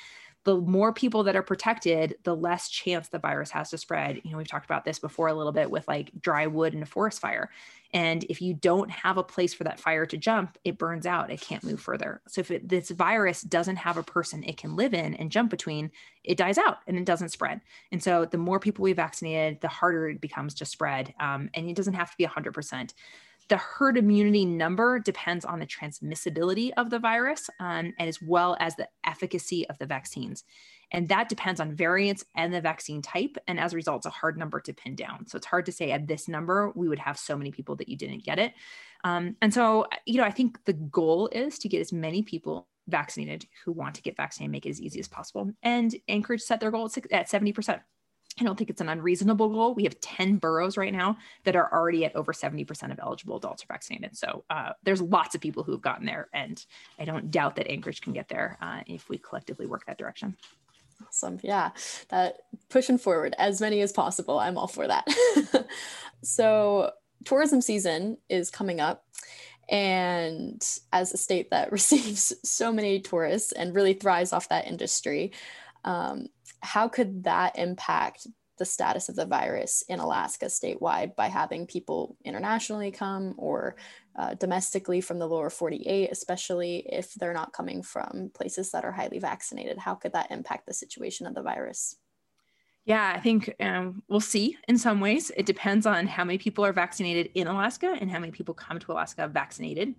the 0.45 0.55
more 0.55 0.93
people 0.93 1.23
that 1.23 1.35
are 1.35 1.43
protected, 1.43 2.15
the 2.23 2.35
less 2.35 2.69
chance 2.69 3.09
the 3.09 3.19
virus 3.19 3.51
has 3.51 3.69
to 3.69 3.77
spread. 3.77 4.21
You 4.23 4.31
know, 4.31 4.37
we've 4.37 4.47
talked 4.47 4.65
about 4.65 4.85
this 4.85 4.97
before 4.97 5.27
a 5.27 5.33
little 5.33 5.51
bit 5.51 5.69
with 5.69 5.87
like 5.87 6.11
dry 6.21 6.47
wood 6.47 6.73
and 6.73 6.81
a 6.81 6.85
forest 6.85 7.19
fire. 7.19 7.49
And 7.91 8.23
if 8.29 8.41
you 8.41 8.53
don't 8.53 8.89
have 8.89 9.17
a 9.17 9.23
place 9.23 9.53
for 9.53 9.63
that 9.65 9.79
fire 9.79 10.05
to 10.05 10.17
jump, 10.17 10.57
it 10.63 10.77
burns 10.77 11.05
out. 11.05 11.31
It 11.31 11.41
can't 11.41 11.63
move 11.63 11.81
further. 11.81 12.21
So 12.27 12.41
if 12.41 12.51
it, 12.51 12.69
this 12.69 12.89
virus 12.91 13.41
doesn't 13.41 13.77
have 13.77 13.97
a 13.97 14.03
person 14.03 14.43
it 14.43 14.57
can 14.57 14.75
live 14.75 14.93
in 14.93 15.15
and 15.15 15.31
jump 15.31 15.49
between, 15.49 15.91
it 16.23 16.37
dies 16.37 16.57
out 16.57 16.77
and 16.87 16.97
it 16.97 17.05
doesn't 17.05 17.29
spread. 17.29 17.61
And 17.91 18.01
so 18.01 18.25
the 18.25 18.37
more 18.37 18.59
people 18.59 18.78
we 18.79 18.93
vaccinated, 18.93 19.61
the 19.61 19.67
harder 19.67 20.09
it 20.09 20.21
becomes 20.21 20.53
to 20.55 20.65
spread. 20.65 21.13
Um, 21.19 21.49
and 21.53 21.69
it 21.69 21.75
doesn't 21.75 21.93
have 21.93 22.11
to 22.11 22.17
be 22.17 22.25
100% 22.25 22.93
the 23.49 23.57
herd 23.57 23.97
immunity 23.97 24.45
number 24.45 24.99
depends 24.99 25.43
on 25.43 25.59
the 25.59 25.65
transmissibility 25.65 26.71
of 26.77 26.89
the 26.89 26.99
virus 26.99 27.49
um, 27.59 27.93
and 27.97 28.07
as 28.07 28.21
well 28.21 28.55
as 28.59 28.75
the 28.75 28.87
efficacy 29.03 29.67
of 29.69 29.77
the 29.79 29.87
vaccines. 29.87 30.43
And 30.91 31.09
that 31.09 31.29
depends 31.29 31.59
on 31.59 31.75
variants 31.75 32.23
and 32.35 32.53
the 32.53 32.61
vaccine 32.61 33.01
type. 33.01 33.37
And 33.47 33.59
as 33.59 33.73
a 33.73 33.75
result, 33.75 33.97
it's 33.97 34.05
a 34.05 34.11
hard 34.11 34.37
number 34.37 34.59
to 34.61 34.73
pin 34.73 34.95
down. 34.95 35.27
So 35.27 35.37
it's 35.37 35.45
hard 35.45 35.65
to 35.65 35.71
say 35.71 35.91
at 35.91 36.07
this 36.07 36.27
number, 36.27 36.71
we 36.75 36.87
would 36.87 36.99
have 36.99 37.17
so 37.17 37.35
many 37.35 37.51
people 37.51 37.75
that 37.77 37.89
you 37.89 37.97
didn't 37.97 38.23
get 38.23 38.39
it. 38.39 38.53
Um, 39.03 39.35
and 39.41 39.53
so, 39.53 39.87
you 40.05 40.17
know, 40.17 40.23
I 40.23 40.31
think 40.31 40.63
the 40.65 40.73
goal 40.73 41.27
is 41.31 41.59
to 41.59 41.69
get 41.69 41.81
as 41.81 41.91
many 41.91 42.21
people 42.21 42.67
vaccinated 42.87 43.45
who 43.63 43.71
want 43.71 43.95
to 43.95 44.01
get 44.01 44.17
vaccinated, 44.17 44.51
make 44.51 44.65
it 44.65 44.71
as 44.71 44.81
easy 44.81 44.99
as 44.99 45.07
possible. 45.07 45.51
And 45.61 45.95
Anchorage 46.07 46.41
set 46.41 46.59
their 46.59 46.71
goal 46.71 46.89
at 47.11 47.29
70%. 47.29 47.81
I 48.39 48.43
don't 48.43 48.57
think 48.57 48.69
it's 48.69 48.81
an 48.81 48.89
unreasonable 48.89 49.49
goal. 49.49 49.73
We 49.73 49.83
have 49.83 49.99
10 49.99 50.37
boroughs 50.37 50.77
right 50.77 50.93
now 50.93 51.17
that 51.43 51.55
are 51.55 51.71
already 51.73 52.05
at 52.05 52.15
over 52.15 52.33
70% 52.33 52.91
of 52.91 52.99
eligible 52.99 53.37
adults 53.37 53.63
are 53.63 53.67
vaccinated. 53.67 54.17
So 54.17 54.45
uh, 54.49 54.71
there's 54.83 55.01
lots 55.01 55.35
of 55.35 55.41
people 55.41 55.63
who 55.63 55.71
have 55.73 55.81
gotten 55.81 56.05
there. 56.05 56.29
And 56.33 56.63
I 56.97 57.05
don't 57.05 57.31
doubt 57.31 57.55
that 57.57 57.69
Anchorage 57.69 58.01
can 58.01 58.13
get 58.13 58.29
there 58.29 58.57
uh, 58.61 58.81
if 58.87 59.09
we 59.09 59.17
collectively 59.17 59.65
work 59.65 59.85
that 59.87 59.97
direction. 59.97 60.37
Awesome. 61.07 61.39
Yeah. 61.43 61.71
That 62.09 62.37
pushing 62.69 62.97
forward 62.97 63.35
as 63.37 63.61
many 63.61 63.81
as 63.81 63.91
possible. 63.91 64.39
I'm 64.39 64.57
all 64.57 64.67
for 64.67 64.87
that. 64.87 65.07
so 66.23 66.91
tourism 67.25 67.61
season 67.61 68.17
is 68.29 68.49
coming 68.49 68.79
up. 68.79 69.05
And 69.69 70.65
as 70.91 71.13
a 71.13 71.17
state 71.17 71.51
that 71.51 71.71
receives 71.71 72.33
so 72.43 72.71
many 72.71 72.99
tourists 72.99 73.51
and 73.51 73.75
really 73.75 73.93
thrives 73.93 74.33
off 74.33 74.49
that 74.49 74.67
industry, 74.67 75.31
um, 75.85 76.27
how 76.61 76.87
could 76.87 77.23
that 77.23 77.57
impact 77.57 78.27
the 78.59 78.65
status 78.65 79.09
of 79.09 79.15
the 79.15 79.25
virus 79.25 79.83
in 79.87 79.99
Alaska 79.99 80.45
statewide 80.45 81.15
by 81.15 81.27
having 81.27 81.65
people 81.65 82.17
internationally 82.23 82.91
come 82.91 83.33
or 83.37 83.75
uh, 84.17 84.33
domestically 84.35 85.01
from 85.01 85.17
the 85.17 85.27
lower 85.27 85.49
48, 85.49 86.09
especially 86.11 86.85
if 86.91 87.13
they're 87.13 87.33
not 87.33 87.53
coming 87.53 87.81
from 87.81 88.29
places 88.33 88.71
that 88.71 88.83
are 88.83 88.91
highly 88.91 89.17
vaccinated? 89.17 89.77
How 89.77 89.95
could 89.95 90.13
that 90.13 90.29
impact 90.29 90.67
the 90.67 90.73
situation 90.73 91.25
of 91.25 91.33
the 91.33 91.41
virus? 91.41 91.95
Yeah, 92.85 93.13
I 93.15 93.19
think 93.19 93.53
um, 93.59 94.03
we'll 94.07 94.19
see 94.19 94.57
in 94.67 94.77
some 94.77 94.99
ways. 94.99 95.31
It 95.37 95.45
depends 95.45 95.85
on 95.85 96.07
how 96.07 96.23
many 96.23 96.37
people 96.37 96.65
are 96.65 96.73
vaccinated 96.73 97.29
in 97.35 97.47
Alaska 97.47 97.95
and 97.99 98.11
how 98.11 98.19
many 98.19 98.31
people 98.31 98.53
come 98.53 98.79
to 98.79 98.91
Alaska 98.91 99.27
vaccinated 99.27 99.95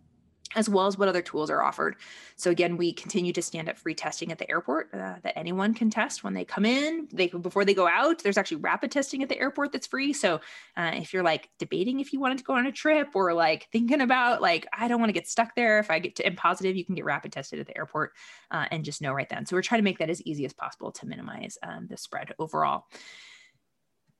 as 0.56 0.68
well 0.68 0.86
as 0.86 0.98
what 0.98 1.08
other 1.08 1.22
tools 1.22 1.50
are 1.50 1.62
offered. 1.62 1.96
So 2.36 2.50
again, 2.50 2.76
we 2.76 2.92
continue 2.92 3.32
to 3.32 3.42
stand 3.42 3.68
up 3.68 3.78
free 3.78 3.94
testing 3.94 4.32
at 4.32 4.38
the 4.38 4.50
airport 4.50 4.92
uh, 4.92 5.16
that 5.22 5.38
anyone 5.38 5.74
can 5.74 5.90
test 5.90 6.24
when 6.24 6.34
they 6.34 6.44
come 6.44 6.64
in. 6.64 7.08
They 7.12 7.28
before 7.28 7.64
they 7.64 7.74
go 7.74 7.86
out. 7.86 8.22
There's 8.22 8.38
actually 8.38 8.58
rapid 8.58 8.90
testing 8.90 9.22
at 9.22 9.28
the 9.28 9.38
airport 9.38 9.72
that's 9.72 9.86
free. 9.86 10.12
So 10.12 10.40
uh, 10.76 10.92
if 10.94 11.12
you're 11.12 11.22
like 11.22 11.50
debating 11.58 12.00
if 12.00 12.12
you 12.12 12.20
wanted 12.20 12.38
to 12.38 12.44
go 12.44 12.54
on 12.54 12.66
a 12.66 12.72
trip 12.72 13.08
or 13.14 13.32
like 13.32 13.68
thinking 13.70 14.00
about 14.00 14.42
like 14.42 14.66
I 14.72 14.88
don't 14.88 15.00
want 15.00 15.10
to 15.10 15.14
get 15.14 15.28
stuck 15.28 15.54
there, 15.54 15.78
if 15.78 15.90
I 15.90 15.98
get 15.98 16.16
to 16.16 16.26
M 16.26 16.36
positive, 16.36 16.76
you 16.76 16.84
can 16.84 16.94
get 16.94 17.04
rapid 17.04 17.32
tested 17.32 17.60
at 17.60 17.66
the 17.66 17.76
airport 17.76 18.12
uh, 18.50 18.66
and 18.70 18.84
just 18.84 19.02
know 19.02 19.12
right 19.12 19.28
then. 19.28 19.46
So 19.46 19.56
we're 19.56 19.62
trying 19.62 19.80
to 19.80 19.84
make 19.84 19.98
that 19.98 20.10
as 20.10 20.22
easy 20.22 20.44
as 20.44 20.52
possible 20.52 20.90
to 20.92 21.06
minimize 21.06 21.58
um, 21.62 21.86
the 21.88 21.96
spread 21.96 22.34
overall 22.38 22.86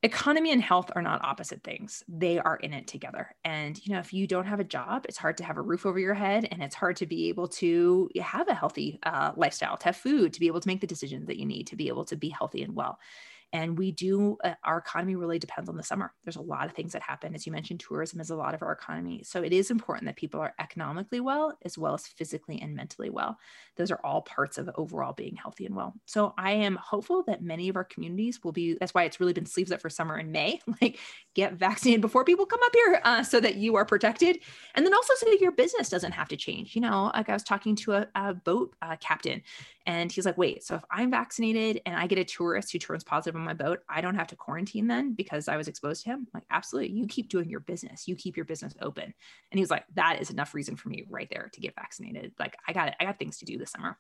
economy 0.03 0.51
and 0.53 0.63
health 0.63 0.91
are 0.97 1.03
not 1.03 1.23
opposite 1.23 1.63
things. 1.63 2.03
They 2.09 2.39
are 2.39 2.57
in 2.57 2.73
it 2.73 2.87
together. 2.87 3.35
And 3.45 3.85
you 3.87 3.93
know 3.93 4.01
if 4.01 4.13
you 4.13 4.27
don't 4.27 4.47
have 4.47 4.61
a 4.61 4.65
job 4.65 5.07
it's 5.09 5.19
hard 5.19 5.37
to 5.39 5.45
have 5.45 5.57
a 5.57 5.63
roof 5.63 5.87
over 5.87 5.99
your 5.99 6.15
head 6.15 6.49
and 6.51 6.63
it's 6.63 6.75
hard 6.75 6.97
to 6.97 7.07
be 7.07 7.29
able 7.29 7.49
to 7.49 8.09
have 8.21 8.49
a 8.49 8.55
healthy 8.55 8.99
uh, 9.03 9.33
lifestyle 9.37 9.77
to 9.77 9.85
have 9.87 9.97
food 9.97 10.33
to 10.33 10.41
be 10.41 10.47
able 10.47 10.61
to 10.61 10.69
make 10.69 10.81
the 10.81 10.87
decisions 10.87 11.27
that 11.27 11.39
you 11.39 11.47
need 11.47 11.67
to 11.67 11.77
be 11.77 11.89
able 11.89 12.05
to 12.05 12.17
be 12.17 12.29
healthy 12.29 12.63
and 12.63 12.75
well 12.75 12.99
and 13.53 13.77
we 13.77 13.91
do, 13.91 14.39
uh, 14.45 14.55
our 14.65 14.79
economy 14.79 15.17
really 15.17 15.39
depends 15.39 15.69
on 15.69 15.77
the 15.77 15.83
summer. 15.83 16.13
There's 16.25 16.37
a 16.37 16.43
lot 16.43 16.67
of 16.67 16.73
things 16.73 16.93
that 16.93 17.03
happen. 17.03 17.35
As 17.35 17.47
you 17.47 17.53
mentioned, 17.53 17.81
tourism 17.81 18.21
is 18.21 18.31
a 18.31 18.37
lot 18.37 18.55
of 18.55 18.63
our 18.63 18.73
economy. 18.73 19.23
So 19.25 19.43
it 19.43 19.53
is 19.53 19.71
important 19.71 20.07
that 20.07 20.17
people 20.17 20.41
are 20.41 20.55
economically 20.61 21.21
well 21.21 21.59
as 21.65 21.77
well 21.77 21.95
as 21.95 22.07
physically 22.07 22.61
and 22.63 22.75
mentally 22.75 23.11
well. 23.11 23.39
Those 23.77 23.91
are 23.91 24.01
all 24.05 24.23
parts 24.23 24.57
of 24.59 24.71
overall 24.77 25.13
being 25.13 25.35
healthy 25.35 25.67
and 25.67 25.75
well. 25.75 25.95
So 26.07 26.33
I 26.39 26.53
am 26.53 26.77
hopeful 26.77 27.25
that 27.27 27.43
many 27.43 27.69
of 27.69 27.77
our 27.77 27.85
communities 27.85 28.41
will 28.45 28.53
be, 28.53 28.75
that's 28.75 28.95
why 28.95 29.05
it's 29.05 29.19
really 29.19 29.33
been 29.33 29.47
sleeves 29.47 29.73
up 29.73 29.81
for 29.81 29.91
summer 29.91 30.19
in 30.19 30.31
May, 30.31 30.61
like 30.81 30.99
get 31.35 31.55
vaccinated 31.55 32.01
before 32.01 32.25
people 32.25 32.47
come 32.47 32.61
up 32.63 32.73
here 32.75 33.01
uh, 33.05 33.23
so 33.25 33.41
that 33.41 33.57
you 33.57 33.75
are 33.75 33.85
protected. 33.85 34.39
And 34.75 34.87
then 34.87 34.95
also 34.95 35.15
so 35.17 35.27
that 35.27 35.41
your 35.41 35.53
business 35.53 35.89
doesn't 35.89 36.13
have 36.13 36.29
to 36.29 36.37
change. 36.37 36.77
You 36.77 36.83
know, 36.83 37.11
like 37.15 37.29
I 37.29 37.33
was 37.33 37.43
talking 37.43 37.75
to 37.77 37.95
a, 37.95 38.07
a 38.15 38.35
boat 38.35 38.75
uh, 38.81 38.97
captain 39.01 39.43
and 39.87 40.13
he's 40.13 40.27
like, 40.27 40.39
wait, 40.39 40.63
so 40.63 40.75
if 40.77 40.83
I'm 40.91 41.11
vaccinated 41.11 41.81
and 41.87 41.97
I 41.97 42.07
get 42.07 42.19
a 42.19 42.25
tourist 42.25 42.73
who 42.73 42.79
turns 42.79 43.03
positive 43.03 43.37
on 43.37 43.45
my 43.45 43.55
boat, 43.55 43.81
I 43.89 44.01
don't 44.01 44.15
have 44.15 44.29
to 44.29 44.37
quarantine 44.37 44.87
then 44.87 45.15
because 45.15 45.49
I 45.49 45.57
was 45.57 45.69
exposed 45.69 46.05
to 46.05 46.11
him. 46.11 46.21
I'm 46.21 46.27
like, 46.35 46.45
absolutely. 46.51 46.93
You 46.93 47.07
keep 47.07 47.29
doing 47.29 47.49
your 47.49 47.61
business. 47.61 48.07
You 48.07 48.15
keep 48.15 48.37
your 48.37 48.45
business 48.45 48.75
open. 48.83 49.05
And 49.05 49.59
he 49.59 49.61
was 49.61 49.71
like, 49.71 49.85
that 49.95 50.21
is 50.21 50.31
enough 50.31 50.55
reason 50.55 50.77
for 50.77 50.91
me 50.91 51.05
right 51.09 51.29
there 51.31 51.51
to 51.53 51.61
get 51.61 51.75
vaccinated. 51.75 52.33
Like 52.39 52.57
I 52.69 52.73
got. 52.73 52.95
I 53.01 53.05
got 53.05 53.19
things 53.19 53.39
to 53.39 53.45
do 53.45 53.57
this 53.57 53.71
summer. 53.71 53.99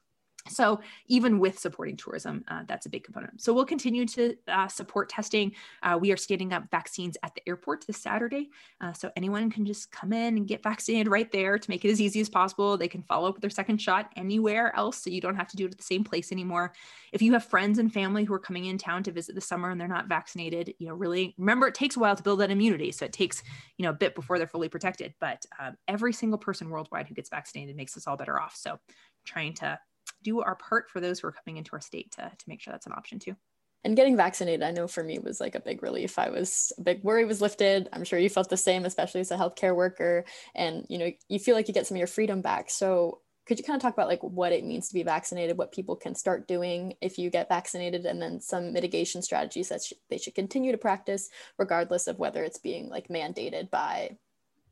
So 0.51 0.81
even 1.07 1.39
with 1.39 1.59
supporting 1.59 1.97
tourism, 1.97 2.45
uh, 2.49 2.63
that's 2.67 2.87
a 2.87 2.89
big 2.89 3.05
component. 3.05 3.41
So 3.41 3.53
we'll 3.53 3.65
continue 3.65 4.07
to 4.07 4.37
uh, 4.49 4.69
support 4.69 5.09
testing. 5.09 5.53
Uh, 5.83 5.99
we 6.01 6.13
are 6.13 6.17
standing 6.17 6.53
up 6.53 6.71
vaccines 6.71 7.17
at 7.23 7.35
the 7.35 7.43
airport 7.49 7.87
this 7.87 7.99
Saturday. 7.99 8.51
Uh, 8.81 8.93
so 8.93 9.11
anyone 9.17 9.51
can 9.51 9.65
just 9.65 9.91
come 9.91 10.13
in 10.13 10.37
and 10.37 10.47
get 10.47 10.63
vaccinated 10.63 11.09
right 11.09 11.31
there 11.33 11.59
to 11.59 11.71
make 11.71 11.85
it 11.85 11.91
as 11.91 12.01
easy 12.01 12.21
as 12.21 12.29
possible. 12.29 12.77
They 12.77 12.89
can 12.89 13.03
follow 13.03 13.29
up 13.29 13.35
with 13.35 13.43
their 13.43 13.51
second 13.51 13.79
shot 13.79 14.11
anywhere 14.17 14.75
else. 14.77 15.03
So 15.03 15.11
you 15.11 15.21
don't 15.21 15.37
have 15.37 15.49
to 15.49 15.57
do 15.57 15.67
it 15.67 15.73
at 15.73 15.79
the 15.79 15.85
same 15.85 16.05
place 16.05 16.33
anymore. 16.33 16.73
If 17.13 17.23
you 17.23 17.33
have 17.33 17.45
friends 17.45 17.79
and 17.79 17.93
family 17.93 18.25
who 18.25 18.35
are 18.35 18.39
coming 18.39 18.67
in 18.67 18.79
town 18.79 19.03
to 19.05 19.13
visit 19.13 19.35
this 19.35 19.47
summer 19.47 19.71
and 19.71 19.81
they're 19.81 19.89
not 19.89 20.09
vaccinated, 20.09 20.75
you 20.79 20.87
know, 20.89 20.95
really 20.95 21.35
remember 21.39 21.67
it 21.67 21.75
takes 21.75 21.97
a 21.97 22.01
while 22.01 22.17
to 22.17 22.23
build 22.23 22.41
that 22.41 22.51
immunity. 22.51 22.93
So 22.93 23.05
it 23.05 23.13
takes, 23.13 23.43
you 23.77 23.85
know, 23.85 23.91
a 23.91 23.95
bit 23.95 24.15
before 24.15 24.39
they're 24.39 24.47
fully 24.47 24.69
protected. 24.69 25.15
But 25.21 25.45
um, 25.59 25.77
every 25.89 26.13
single 26.13 26.39
person 26.39 26.71
worldwide 26.71 27.09
who 27.09 27.15
gets 27.15 27.31
vaccinated 27.31 27.77
makes 27.77 27.97
us 27.97 28.07
all 28.07 28.17
better 28.17 28.41
off. 28.41 28.57
So 28.57 28.79
trying 29.25 29.55
to 29.55 29.79
do 30.23 30.41
our 30.41 30.57
part 30.57 30.91
for 30.91 31.01
those 31.01 31.21
who 31.21 31.29
are 31.29 31.33
coming 31.33 31.57
into 31.57 31.73
our 31.73 31.81
state 31.81 32.13
to, 32.13 32.31
to 32.37 32.49
make 32.49 32.61
sure 32.61 32.73
that's 32.73 32.87
an 32.87 32.93
option 32.93 33.19
too. 33.19 33.37
And 33.83 33.97
getting 33.97 34.17
vaccinated, 34.17 34.63
I 34.63 34.73
know 34.73 34.87
for 34.87 35.03
me 35.03 35.19
was 35.19 35.41
like 35.41 35.55
a 35.55 35.61
big 35.61 35.83
relief. 35.83 36.19
I 36.19 36.29
was 36.29 36.71
a 36.79 36.83
big 36.83 37.03
worry 37.03 37.25
was 37.25 37.41
lifted. 37.41 37.89
I'm 37.93 38.05
sure 38.05 38.19
you 38.19 38.29
felt 38.29 38.51
the 38.51 38.57
same, 38.57 38.85
especially 38.85 39.23
as 39.23 39.31
a 39.31 39.39
healthcare 39.39 39.75
worker. 39.75 40.25
And 40.55 40.85
you 40.91 40.99
know, 40.99 41.11
you 41.29 41.39
feel 41.39 41.57
like 41.57 41.67
you 41.67 41.73
get 41.73 41.87
some 41.87 41.95
of 41.95 41.99
your 41.99 42.07
freedom 42.07 42.43
back. 42.43 42.69
So 42.69 43.21
could 43.47 43.59
you 43.59 43.65
kind 43.65 43.77
of 43.77 43.83
talk 43.83 43.95
about 43.95 44.07
like 44.07 44.23
what 44.23 44.53
it 44.53 44.67
means 44.67 44.89
to 44.89 44.95
be 44.95 45.03
vaccinated, 45.03 45.57
what 45.57 45.73
people 45.73 45.97
can 45.97 46.15
start 46.15 46.47
doing 46.47 46.95
if 47.01 47.19
you 47.19 47.31
get 47.31 47.49
vaccinated, 47.49 48.05
and 48.05 48.21
then 48.21 48.39
some 48.39 48.73
mitigation 48.73 49.23
strategies 49.23 49.71
that 49.71 49.83
sh- 49.83 49.95
they 50.11 50.19
should 50.19 50.35
continue 50.35 50.73
to 50.73 50.79
practice, 50.79 51.31
regardless 51.59 52.07
of 52.07 52.19
whether 52.19 52.45
it's 52.45 52.59
being 52.59 52.91
like 52.91 53.09
mandated 53.09 53.71
by 53.71 54.17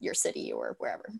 your 0.01 0.15
city 0.15 0.53
or 0.53 0.77
wherever? 0.79 1.11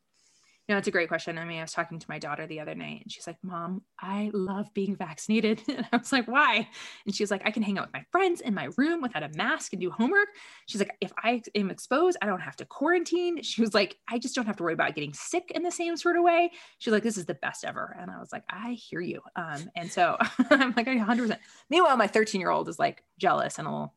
You 0.69 0.75
know, 0.75 0.79
it's 0.81 0.89
a 0.89 0.91
great 0.91 1.09
question. 1.09 1.39
I 1.39 1.47
mean, 1.47 1.61
I 1.61 1.63
was 1.63 1.73
talking 1.73 1.99
to 1.99 2.07
my 2.11 2.19
daughter 2.19 2.47
the 2.47 2.61
other 2.61 2.75
night 2.75 3.01
and 3.03 3.11
she's 3.11 3.27
like, 3.27 3.39
Mom, 3.43 3.81
I 3.99 4.31
love 4.35 4.73
being 4.75 4.97
vaccinated. 4.97 5.63
And 5.69 5.87
I 5.93 5.97
was 5.97 6.13
like, 6.13 6.29
Why? 6.29 6.69
And 7.07 7.15
she's 7.15 7.31
like, 7.31 7.43
I 7.47 7.51
can 7.51 7.63
hang 7.63 7.79
out 7.79 7.87
with 7.87 7.95
my 7.95 8.05
friends 8.13 8.43
in 8.43 8.53
my 8.53 8.69
room 8.77 9.01
without 9.01 9.23
a 9.23 9.31
mask 9.31 9.73
and 9.73 9.81
do 9.81 9.91
homework. 9.91 10.29
She's 10.67 10.81
like, 10.81 10.95
If 11.01 11.11
I 11.23 11.41
am 11.55 11.71
exposed, 11.71 12.19
I 12.21 12.27
don't 12.27 12.41
have 12.41 12.57
to 12.57 12.67
quarantine. 12.67 13.43
She 13.49 13.63
was 13.63 13.73
like, 13.73 13.97
I 14.09 14.19
just 14.19 14.35
don't 14.35 14.47
have 14.47 14.57
to 14.57 14.63
worry 14.63 14.75
about 14.75 14.95
getting 14.95 15.15
sick 15.15 15.51
in 15.55 15.63
the 15.63 15.71
same 15.71 15.97
sort 15.97 16.17
of 16.17 16.23
way. 16.23 16.51
She's 16.79 16.93
like, 16.93 17.03
This 17.03 17.17
is 17.17 17.25
the 17.25 17.35
best 17.35 17.65
ever. 17.65 17.97
And 17.99 18.11
I 18.11 18.19
was 18.19 18.31
like, 18.31 18.45
I 18.51 18.73
hear 18.73 19.01
you. 19.01 19.23
Um, 19.37 19.71
and 19.75 19.91
so 19.91 20.19
I'm 20.51 20.75
like, 20.77 20.87
100%. 20.87 21.39
Meanwhile, 21.71 21.97
my 21.97 22.07
13 22.07 22.41
year 22.41 22.51
old 22.51 22.69
is 22.69 22.79
like 22.79 23.03
jealous 23.19 23.59
and 23.59 23.67
a 23.67 23.71
little 23.71 23.95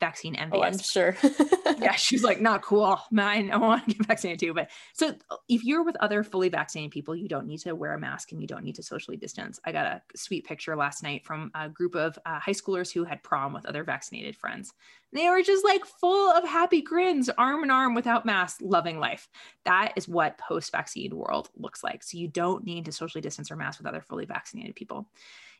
vaccine 0.00 0.34
envious. 0.36 0.60
Oh, 0.60 0.62
I'm 0.62 0.78
sure. 0.78 1.16
yeah, 1.78 1.92
she's 1.92 2.22
like, 2.22 2.40
not 2.40 2.62
cool. 2.62 2.98
Man, 3.10 3.50
I 3.50 3.56
want 3.56 3.88
to 3.88 3.94
get 3.94 4.06
vaccinated 4.06 4.40
too. 4.40 4.54
But 4.54 4.70
so 4.92 5.14
if 5.48 5.64
you're 5.64 5.84
with 5.84 5.96
other 5.96 6.22
fully 6.22 6.48
vaccinated 6.48 6.92
people, 6.92 7.16
you 7.16 7.28
don't 7.28 7.46
need 7.46 7.58
to 7.60 7.72
wear 7.74 7.94
a 7.94 7.98
mask 7.98 8.32
and 8.32 8.40
you 8.40 8.46
don't 8.46 8.64
need 8.64 8.76
to 8.76 8.82
socially 8.82 9.16
distance. 9.16 9.58
I 9.64 9.72
got 9.72 9.86
a 9.86 10.02
sweet 10.16 10.44
picture 10.44 10.76
last 10.76 11.02
night 11.02 11.24
from 11.24 11.50
a 11.54 11.68
group 11.68 11.94
of 11.94 12.18
uh, 12.26 12.38
high 12.38 12.52
schoolers 12.52 12.92
who 12.92 13.04
had 13.04 13.22
prom 13.22 13.52
with 13.52 13.66
other 13.66 13.84
vaccinated 13.84 14.36
friends. 14.36 14.72
They 15.12 15.28
were 15.28 15.42
just 15.42 15.64
like 15.64 15.84
full 15.84 16.30
of 16.30 16.44
happy 16.44 16.82
grins, 16.82 17.30
arm 17.30 17.64
in 17.64 17.70
arm 17.70 17.94
without 17.94 18.26
masks, 18.26 18.60
loving 18.60 18.98
life. 18.98 19.28
That 19.64 19.92
is 19.96 20.08
what 20.08 20.38
post 20.38 20.70
vaccine 20.72 21.16
world 21.16 21.48
looks 21.56 21.82
like. 21.82 22.02
So 22.02 22.18
you 22.18 22.28
don't 22.28 22.64
need 22.64 22.84
to 22.84 22.92
socially 22.92 23.22
distance 23.22 23.50
or 23.50 23.56
mask 23.56 23.78
with 23.78 23.86
other 23.86 24.02
fully 24.02 24.26
vaccinated 24.26 24.76
people 24.76 25.08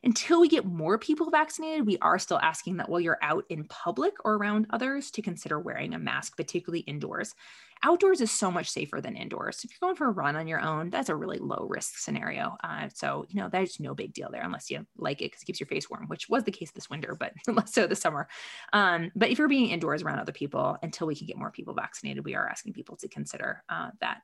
until 0.03 0.39
we 0.39 0.47
get 0.47 0.65
more 0.65 0.97
people 0.97 1.29
vaccinated, 1.29 1.85
we 1.85 1.97
are 1.99 2.19
still 2.19 2.39
asking 2.39 2.77
that 2.77 2.89
while 2.89 3.01
you're 3.01 3.17
out 3.21 3.45
in 3.49 3.65
public 3.65 4.13
or 4.23 4.35
around 4.35 4.67
others 4.69 5.11
to 5.11 5.21
consider 5.21 5.59
wearing 5.59 5.93
a 5.93 5.99
mask, 5.99 6.37
particularly 6.37 6.81
indoors. 6.81 7.35
Outdoors 7.81 8.19
is 8.19 8.29
so 8.29 8.51
much 8.51 8.69
safer 8.69 8.99
than 8.99 9.15
indoors. 9.15 9.63
If 9.63 9.71
you're 9.71 9.87
going 9.87 9.95
for 9.95 10.07
a 10.07 10.11
run 10.11 10.35
on 10.35 10.47
your 10.47 10.59
own, 10.59 10.89
that's 10.89 11.07
a 11.09 11.15
really 11.15 11.37
low 11.37 11.65
risk 11.69 11.97
scenario. 11.97 12.57
Uh, 12.61 12.89
so, 12.93 13.25
you 13.29 13.39
know, 13.39 13.47
there's 13.49 13.79
no 13.79 13.95
big 13.95 14.13
deal 14.13 14.29
there 14.31 14.43
unless 14.43 14.69
you 14.69 14.85
like 14.97 15.21
it 15.21 15.31
because 15.31 15.43
it 15.43 15.45
keeps 15.45 15.59
your 15.61 15.67
face 15.67 15.89
warm, 15.89 16.07
which 16.07 16.27
was 16.27 16.43
the 16.43 16.51
case 16.51 16.71
this 16.71 16.89
winter, 16.89 17.15
but 17.17 17.33
less 17.47 17.73
so 17.73 17.87
this 17.87 18.01
summer. 18.01 18.27
Um, 18.73 19.11
but 19.15 19.29
if 19.29 19.37
you're 19.37 19.47
being 19.47 19.69
indoors 19.69 20.03
around 20.03 20.19
other 20.19 20.33
people 20.33 20.77
until 20.83 21.07
we 21.07 21.15
can 21.15 21.27
get 21.27 21.37
more 21.37 21.51
people 21.51 21.73
vaccinated, 21.73 22.25
we 22.25 22.35
are 22.35 22.49
asking 22.49 22.73
people 22.73 22.97
to 22.97 23.07
consider 23.07 23.63
uh, 23.69 23.91
that 24.01 24.21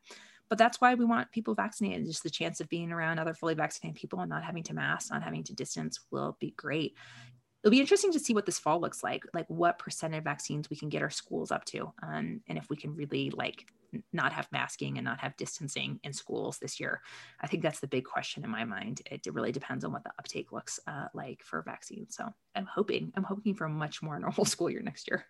but 0.47 0.59
that's 0.59 0.79
why 0.79 0.93
we 0.93 1.05
want 1.05 1.31
people 1.31 1.55
vaccinated 1.55 2.05
just 2.05 2.21
the 2.21 2.29
chance 2.29 2.59
of 2.59 2.69
being 2.69 2.91
around 2.91 3.17
other 3.17 3.33
fully 3.33 3.55
vaccinated 3.55 3.99
people 3.99 4.19
and 4.19 4.29
not 4.29 4.43
having 4.43 4.63
to 4.63 4.73
mask 4.73 5.11
not 5.11 5.23
having 5.23 5.43
to 5.43 5.55
distance 5.55 5.99
will 6.11 6.37
be 6.39 6.53
great 6.55 6.95
it'll 7.65 7.71
be 7.71 7.79
interesting 7.79 8.11
to 8.11 8.19
see 8.19 8.35
what 8.35 8.45
this 8.45 8.59
fall 8.59 8.79
looks 8.79 9.03
like 9.03 9.23
like 9.33 9.47
what 9.47 9.79
percent 9.79 10.13
of 10.13 10.23
vaccines 10.23 10.69
we 10.69 10.77
can 10.77 10.87
get 10.87 11.01
our 11.01 11.09
schools 11.09 11.51
up 11.51 11.65
to 11.65 11.91
um, 12.03 12.39
and 12.47 12.57
if 12.59 12.69
we 12.69 12.77
can 12.77 12.95
really 12.95 13.31
like 13.31 13.65
not 14.13 14.31
have 14.31 14.47
masking 14.51 14.97
and 14.97 15.05
not 15.05 15.19
have 15.19 15.35
distancing 15.35 15.99
in 16.03 16.13
schools 16.13 16.59
this 16.59 16.79
year 16.79 17.01
i 17.41 17.47
think 17.47 17.63
that's 17.63 17.79
the 17.79 17.87
big 17.87 18.05
question 18.05 18.43
in 18.43 18.49
my 18.49 18.63
mind 18.63 19.01
it, 19.09 19.25
it 19.25 19.33
really 19.33 19.51
depends 19.51 19.83
on 19.83 19.91
what 19.91 20.03
the 20.03 20.11
uptake 20.19 20.51
looks 20.51 20.79
uh, 20.85 21.07
like 21.15 21.41
for 21.43 21.63
vaccines 21.63 22.15
so 22.15 22.31
i'm 22.55 22.67
hoping 22.67 23.11
i'm 23.15 23.23
hoping 23.23 23.55
for 23.55 23.65
a 23.65 23.69
much 23.69 24.03
more 24.03 24.19
normal 24.19 24.45
school 24.45 24.69
year 24.69 24.81
next 24.81 25.07
year 25.09 25.25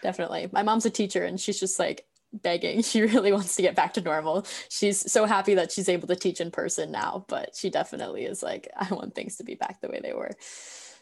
definitely 0.00 0.48
my 0.52 0.62
mom's 0.62 0.86
a 0.86 0.90
teacher 0.90 1.24
and 1.24 1.40
she's 1.40 1.58
just 1.58 1.78
like 1.78 2.06
begging. 2.42 2.82
She 2.82 3.02
really 3.02 3.30
wants 3.32 3.54
to 3.54 3.62
get 3.62 3.76
back 3.76 3.94
to 3.94 4.00
normal. 4.00 4.44
She's 4.68 5.10
so 5.10 5.24
happy 5.24 5.54
that 5.54 5.70
she's 5.70 5.88
able 5.88 6.08
to 6.08 6.16
teach 6.16 6.40
in 6.40 6.50
person 6.50 6.90
now, 6.90 7.24
but 7.28 7.54
she 7.54 7.70
definitely 7.70 8.24
is 8.24 8.42
like, 8.42 8.68
I 8.76 8.92
want 8.92 9.14
things 9.14 9.36
to 9.36 9.44
be 9.44 9.54
back 9.54 9.80
the 9.80 9.88
way 9.88 10.00
they 10.02 10.12
were. 10.12 10.32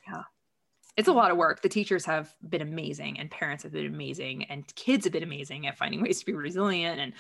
Yeah. 0.07 0.25
It's 0.97 1.09
a 1.09 1.13
lot 1.13 1.31
of 1.31 1.37
work. 1.37 1.63
The 1.63 1.69
teachers 1.69 2.05
have 2.05 2.35
been 2.47 2.61
amazing, 2.61 3.19
and 3.19 3.31
parents 3.31 3.63
have 3.63 3.73
been 3.73 3.87
amazing, 3.87 4.45
and 4.45 4.73
kids 4.75 5.05
have 5.05 5.13
been 5.13 5.23
amazing 5.23 5.67
at 5.67 5.79
finding 5.79 6.03
ways 6.03 6.21
to 6.21 6.27
be 6.27 6.35
resilient 6.35 7.01
and 7.01 7.15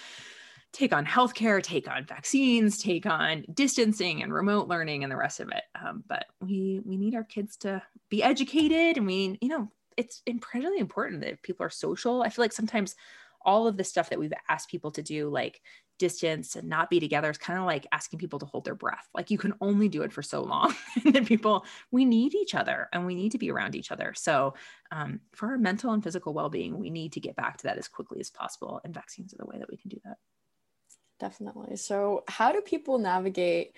take 0.72 0.92
on 0.92 1.04
healthcare, 1.04 1.62
take 1.62 1.88
on 1.88 2.04
vaccines, 2.04 2.78
take 2.78 3.06
on 3.06 3.44
distancing 3.52 4.22
and 4.22 4.32
remote 4.32 4.68
learning 4.68 5.02
and 5.02 5.12
the 5.12 5.16
rest 5.16 5.40
of 5.40 5.48
it. 5.48 5.62
Um, 5.82 6.02
but 6.08 6.26
we 6.40 6.80
we 6.84 6.96
need 6.96 7.14
our 7.14 7.24
kids 7.24 7.56
to 7.58 7.82
be 8.08 8.22
educated, 8.22 8.96
and 8.96 9.06
we 9.06 9.38
you 9.40 9.48
know 9.48 9.70
it's 9.96 10.22
incredibly 10.26 10.78
important 10.78 11.20
that 11.22 11.42
people 11.42 11.64
are 11.64 11.70
social. 11.70 12.22
I 12.22 12.30
feel 12.30 12.42
like 12.42 12.52
sometimes 12.52 12.96
all 13.44 13.66
of 13.66 13.76
the 13.76 13.84
stuff 13.84 14.10
that 14.10 14.18
we've 14.18 14.32
asked 14.48 14.70
people 14.70 14.90
to 14.92 15.02
do, 15.02 15.28
like 15.28 15.60
distance 15.99 16.57
and 16.57 16.68
not 16.68 16.90
be 16.90 17.01
together, 17.01 17.30
is 17.30 17.38
kind 17.38 17.59
of 17.59 17.64
like 17.64 17.86
asking 17.93 18.18
people 18.18 18.38
to 18.38 18.47
hold 18.47 18.64
their 18.64 18.74
breath. 18.74 19.09
Like 19.14 19.30
you 19.30 19.38
can 19.38 19.55
only 19.61 19.88
do 19.88 20.03
it 20.03 20.12
for 20.12 20.22
so 20.22 20.43
long. 20.43 20.74
and 21.05 21.14
then 21.14 21.26
people, 21.26 21.64
we 21.90 22.05
need 22.05 22.34
each 22.34 22.55
other 22.55 22.88
and 22.93 23.07
we 23.07 23.14
need 23.14 23.32
to 23.32 23.38
be 23.38 23.51
around 23.51 23.74
each 23.74 23.93
other. 23.93 24.12
So 24.16 24.55
um, 24.90 25.20
for 25.32 25.51
our 25.51 25.59
mental 25.59 25.93
and 25.93 26.03
physical 26.03 26.34
well-being, 26.34 26.78
we 26.78 26.90
need 26.90 27.12
to 27.12 27.20
get 27.20 27.36
back 27.36 27.59
to 27.59 27.64
that 27.64 27.78
as 27.78 27.88
quickly 27.88 28.20
as 28.20 28.30
possible. 28.30 28.80
And 28.84 28.95
vaccines 28.95 29.32
are 29.34 29.38
the 29.38 29.47
way 29.47 29.59
that 29.59 29.70
we 29.70 29.76
can 29.76 29.88
do 29.88 30.01
that. 30.05 30.18
Definitely. 31.20 31.76
So 31.76 32.24
how 32.28 32.53
do 32.53 32.61
people 32.61 32.99
navigate? 32.99 33.74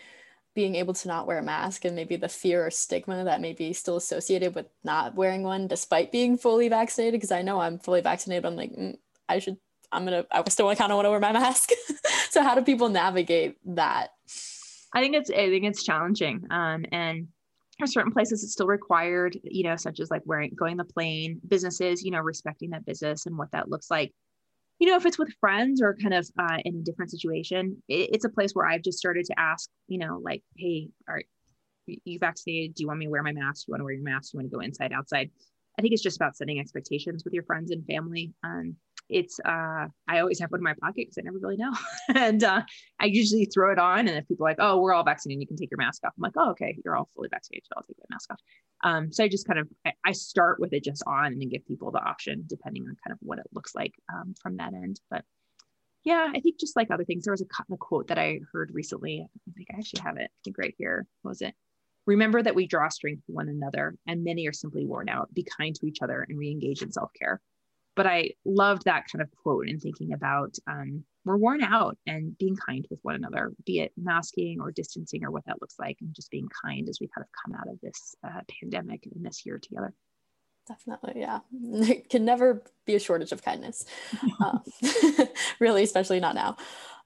being 0.55 0.77
able 0.77 0.95
to 0.95 1.09
not 1.09 1.27
wear 1.27 1.39
a 1.39 1.43
mask 1.43 1.85
and 1.85 1.97
maybe 1.97 2.15
the 2.15 2.29
fear 2.29 2.65
or 2.65 2.71
stigma 2.71 3.25
that 3.25 3.41
may 3.41 3.53
be 3.53 3.73
still 3.73 3.97
associated 3.97 4.55
with 4.55 4.67
not 4.85 5.17
wearing 5.17 5.43
one 5.43 5.67
despite 5.67 6.13
being 6.13 6.39
fully 6.39 6.69
vaccinated 6.69 7.15
because 7.15 7.33
i 7.33 7.43
know 7.43 7.61
i'm 7.61 7.77
fully 7.77 8.01
vaccinated 8.01 8.47
i'm 8.47 8.55
like 8.55 8.71
mm, 8.71 8.97
I 9.29 9.39
should, 9.39 9.57
I'm 9.95 10.07
to, 10.07 10.27
I 10.31 10.43
still 10.49 10.75
kind 10.75 10.93
of 10.93 10.97
want 10.97 11.07
to 11.07 11.11
wear 11.11 11.21
my 11.21 11.33
mask. 11.33 11.71
so 12.31 12.43
how 12.43 12.55
do 12.55 12.63
people 12.63 12.89
navigate 12.89 13.57
that? 13.75 14.09
I 14.95 15.01
think 15.01 15.15
it's, 15.15 15.31
I 15.31 15.49
think 15.49 15.65
it's 15.65 15.83
challenging. 15.83 16.47
Um, 16.51 16.85
and 16.93 17.29
are 17.81 17.87
certain 17.87 18.13
places 18.13 18.45
it's 18.45 18.53
still 18.53 18.67
required, 18.67 19.39
you 19.43 19.65
know, 19.65 19.77
such 19.77 20.01
as 20.01 20.11
like 20.11 20.23
wearing, 20.25 20.53
going 20.57 20.77
the 20.77 20.85
plane, 20.85 21.41
businesses, 21.49 22.03
you 22.05 22.11
know, 22.11 22.21
respecting 22.21 22.71
that 22.71 22.87
business 22.87 23.27
and 23.27 23.37
what 23.37 23.51
that 23.53 23.69
looks 23.69 23.91
like. 23.91 24.13
You 24.79 24.89
know, 24.89 24.97
if 24.97 25.07
it's 25.07 25.19
with 25.19 25.33
friends 25.41 25.81
or 25.81 25.97
kind 26.01 26.15
of 26.15 26.29
uh, 26.39 26.59
in 26.65 26.77
a 26.77 26.83
different 26.83 27.11
situation, 27.11 27.83
it, 27.89 28.11
it's 28.13 28.25
a 28.25 28.29
place 28.29 28.53
where 28.53 28.67
I've 28.67 28.83
just 28.83 28.99
started 28.99 29.25
to 29.27 29.39
ask, 29.39 29.69
you 29.89 29.99
know, 29.99 30.21
like, 30.23 30.43
hey, 30.57 30.89
are 31.09 31.23
you 31.87 32.19
vaccinated? 32.19 32.75
Do 32.75 32.83
you 32.83 32.89
want 32.89 32.99
me 32.99 33.07
to 33.07 33.11
wear 33.11 33.23
my 33.23 33.33
mask? 33.33 33.67
Do 33.67 33.71
you 33.71 33.73
want 33.73 33.81
to 33.81 33.85
wear 33.85 33.95
your 33.95 34.05
mask? 34.05 34.33
Do 34.33 34.37
you 34.37 34.39
want 34.41 34.51
to 34.51 34.57
go 34.57 34.61
inside, 34.61 34.93
outside? 34.93 35.31
I 35.79 35.83
think 35.83 35.93
it's 35.93 36.03
just 36.03 36.17
about 36.17 36.37
setting 36.37 36.61
expectations 36.61 37.25
with 37.25 37.35
your 37.35 37.45
friends 37.45 37.71
and 37.71 37.85
family. 37.87 38.33
Um, 38.45 38.77
it's 39.09 39.39
uh 39.45 39.87
I 40.09 40.21
always 40.21 40.41
have 40.41 40.51
one 40.51 40.61
in 40.61 40.65
my 40.65 40.75
pocket 40.81 41.07
because 41.09 41.19
I 41.19 41.23
never 41.23 41.39
really 41.39 41.57
know. 41.57 41.73
and 42.15 42.43
uh, 42.43 42.63
I 42.99 43.07
usually 43.07 43.45
throw 43.47 43.73
it 43.73 43.79
on. 43.79 44.09
And 44.09 44.17
if 44.17 44.27
people 44.29 44.47
are 44.47 44.51
like, 44.51 44.59
oh, 44.61 44.81
we're 44.81 44.95
all 44.95 45.05
vaccinated, 45.05 45.41
you 45.41 45.47
can 45.47 45.57
take 45.57 45.71
your 45.71 45.79
mask 45.79 46.03
off. 46.05 46.13
I'm 46.17 46.23
like, 46.23 46.33
oh, 46.37 46.51
okay, 46.51 46.77
you're 46.85 46.97
all 46.97 47.09
fully 47.15 47.29
vaccinated, 47.31 47.65
so 47.67 47.75
I'll 47.77 47.83
take 47.83 47.97
my 47.99 48.15
mask 48.15 48.33
off. 48.33 48.41
Um, 48.83 49.13
so 49.13 49.25
I 49.25 49.29
just 49.29 49.47
kind 49.47 49.59
of 49.59 49.69
I, 49.87 49.93
I, 50.05 50.13
start 50.13 50.61
with 50.61 50.73
it 50.73 50.85
just 50.85 51.03
on 51.07 51.27
and 51.27 51.41
then 51.41 51.49
give 51.49 51.67
people 51.67 51.91
the 51.91 52.03
option 52.03 52.45
depending 52.47 52.83
on 52.83 52.97
kind 53.07 53.13
of 53.13 53.19
what 53.23 53.39
it 53.39 53.47
looks 53.53 53.75
like 53.75 53.95
um, 54.13 54.35
from 54.43 54.57
that 54.59 54.75
end. 54.75 55.01
But 55.11 55.25
yeah, 56.05 56.31
I 56.35 56.41
think 56.41 56.61
just 56.61 56.77
like 56.77 56.91
other 56.91 57.05
things, 57.05 57.25
there 57.25 57.33
was 57.33 57.41
a, 57.43 57.73
a 57.73 57.77
quote 57.79 58.09
that 58.09 58.19
I 58.19 58.41
heard 58.53 58.71
recently. 58.75 59.27
I 59.49 59.53
think 59.57 59.69
I 59.73 59.79
actually 59.79 60.03
have 60.03 60.17
it. 60.17 60.31
I 60.31 60.41
think 60.45 60.59
right 60.59 60.75
here. 60.77 61.07
What 61.23 61.31
was 61.31 61.43
it? 61.43 61.55
Remember 62.07 62.43
that 62.43 62.55
we 62.55 62.67
draw 62.67 62.91
strength 62.91 63.25
from 63.25 63.37
one 63.37 63.49
another, 63.49 63.95
and 64.07 64.25
many 64.25 64.47
are 64.47 64.53
simply 64.53 64.85
worn 64.85 65.09
out. 65.09 65.33
Be 65.33 65.47
kind 65.57 65.75
to 65.75 65.87
each 65.87 66.03
other 66.03 66.27
and 66.29 66.39
re-engage 66.39 66.83
in 66.83 66.93
self-care 66.93 67.41
but 67.97 68.07
I 68.07 68.31
loved 68.45 68.85
that 68.85 69.07
kind 69.11 69.23
of 69.23 69.31
quote 69.43 69.69
and 69.69 69.81
thinking 69.81 70.13
about 70.13 70.57
um, 70.67 71.05
we're 71.25 71.37
worn 71.37 71.63
out 71.63 71.97
and 72.07 72.37
being 72.39 72.57
kind 72.57 72.87
with 72.91 73.01
one 73.03 73.15
another, 73.15 73.53
be 73.65 73.81
it 73.81 73.93
masking 73.97 74.61
or 74.61 74.71
distancing 74.71 75.25
or 75.25 75.31
what 75.31 75.45
that 75.47 75.61
looks 75.61 75.77
like, 75.79 75.97
and 76.01 76.15
just 76.15 76.31
being 76.31 76.49
kind 76.65 76.89
as 76.89 76.99
we 77.01 77.09
kind 77.09 77.25
of 77.25 77.31
come 77.45 77.59
out 77.59 77.73
of 77.73 77.81
this 77.81 78.15
uh, 78.25 78.41
pandemic 78.61 79.07
and 79.07 79.25
this 79.25 79.47
year 79.47 79.59
together. 79.59 79.95
Definitely, 80.67 81.21
yeah. 81.21 81.41
There 81.53 81.97
can 82.09 82.25
never 82.25 82.63
be 82.87 82.95
a 82.95 83.01
shortage 83.01 83.33
of 83.33 83.43
kindness, 83.43 83.87
uh, 84.43 84.59
really, 85.61 85.83
especially 85.83 86.21
not 86.21 86.35
now. 86.35 86.57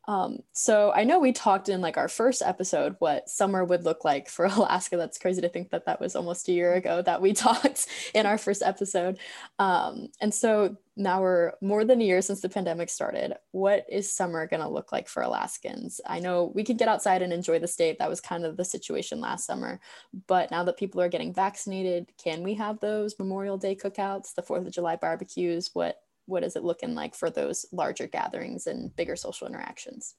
Um, 0.08 0.38
so 0.52 0.90
I 0.90 1.04
know 1.04 1.18
we 1.18 1.32
talked 1.32 1.68
in 1.68 1.82
like 1.82 1.98
our 1.98 2.08
first 2.08 2.40
episode 2.40 2.96
what 2.98 3.28
summer 3.28 3.62
would 3.62 3.84
look 3.84 4.06
like 4.06 4.30
for 4.30 4.44
Alaska. 4.46 4.96
That's 4.96 5.18
crazy 5.18 5.42
to 5.42 5.50
think 5.50 5.70
that 5.70 5.84
that 5.84 6.00
was 6.00 6.16
almost 6.16 6.48
a 6.48 6.52
year 6.52 6.74
ago 6.74 7.02
that 7.02 7.20
we 7.20 7.32
talked 7.34 7.86
in 8.14 8.24
our 8.24 8.38
first 8.38 8.62
episode. 8.62 9.18
Um, 9.58 10.08
and 10.22 10.32
so 10.32 10.78
now 10.96 11.20
we're 11.20 11.52
more 11.60 11.84
than 11.84 12.00
a 12.00 12.04
year 12.04 12.22
since 12.22 12.40
the 12.40 12.48
pandemic 12.48 12.88
started. 12.88 13.34
What 13.52 13.84
is 13.88 14.10
summer 14.10 14.46
going 14.46 14.62
to 14.62 14.68
look 14.68 14.92
like 14.92 15.08
for 15.08 15.22
Alaskans? 15.22 16.00
I 16.06 16.20
know 16.20 16.52
we 16.54 16.64
could 16.64 16.78
get 16.78 16.88
outside 16.88 17.20
and 17.20 17.32
enjoy 17.32 17.58
the 17.58 17.68
state. 17.68 17.98
That 17.98 18.08
was 18.08 18.20
kind 18.20 18.46
of 18.46 18.56
the 18.56 18.64
situation 18.64 19.20
last 19.20 19.44
summer. 19.44 19.78
But 20.26 20.50
now 20.50 20.64
that 20.64 20.78
people 20.78 21.02
are 21.02 21.08
getting 21.10 21.34
vaccinated, 21.34 22.08
can 22.16 22.42
we 22.42 22.54
have 22.54 22.80
those 22.80 23.18
Memorial 23.18 23.58
Day 23.58 23.76
cookouts, 23.76 24.34
the 24.34 24.42
4th 24.42 24.66
of 24.66 24.72
July 24.72 24.96
barbecues? 24.96 25.70
What 25.74 26.00
what 26.28 26.44
is 26.44 26.56
it 26.56 26.64
looking 26.64 26.94
like 26.94 27.14
for 27.14 27.30
those 27.30 27.66
larger 27.72 28.06
gatherings 28.06 28.66
and 28.66 28.94
bigger 28.94 29.16
social 29.16 29.48
interactions? 29.48 30.14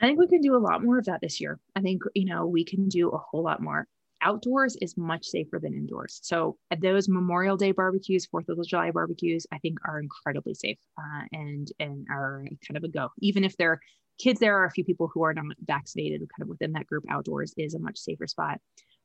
I 0.00 0.06
think 0.06 0.18
we 0.18 0.26
can 0.26 0.40
do 0.40 0.56
a 0.56 0.58
lot 0.58 0.82
more 0.82 0.98
of 0.98 1.04
that 1.04 1.20
this 1.20 1.40
year. 1.40 1.60
I 1.76 1.80
think, 1.80 2.02
you 2.14 2.24
know, 2.24 2.46
we 2.46 2.64
can 2.64 2.88
do 2.88 3.10
a 3.10 3.18
whole 3.18 3.44
lot 3.44 3.60
more. 3.62 3.86
Outdoors 4.22 4.76
is 4.80 4.96
much 4.96 5.26
safer 5.26 5.58
than 5.62 5.74
indoors. 5.74 6.20
So 6.22 6.56
at 6.70 6.80
those 6.80 7.08
Memorial 7.08 7.56
Day 7.56 7.72
barbecues, 7.72 8.26
Fourth 8.26 8.48
of 8.48 8.58
July 8.66 8.90
barbecues, 8.90 9.46
I 9.52 9.58
think 9.58 9.78
are 9.86 10.00
incredibly 10.00 10.54
safe 10.54 10.78
uh, 10.98 11.22
and 11.32 11.68
and 11.78 12.06
are 12.10 12.44
kind 12.66 12.76
of 12.76 12.84
a 12.84 12.88
go. 12.88 13.08
Even 13.20 13.44
if 13.44 13.56
there 13.56 13.72
are 13.72 13.80
kids, 14.18 14.40
there 14.40 14.56
are 14.56 14.66
a 14.66 14.70
few 14.70 14.84
people 14.84 15.10
who 15.12 15.22
are 15.22 15.32
not 15.32 15.44
vaccinated, 15.64 16.20
kind 16.20 16.42
of 16.42 16.48
within 16.48 16.72
that 16.72 16.86
group. 16.86 17.04
Outdoors 17.08 17.54
is 17.56 17.74
a 17.74 17.78
much 17.78 17.98
safer 17.98 18.26
spot. 18.26 18.60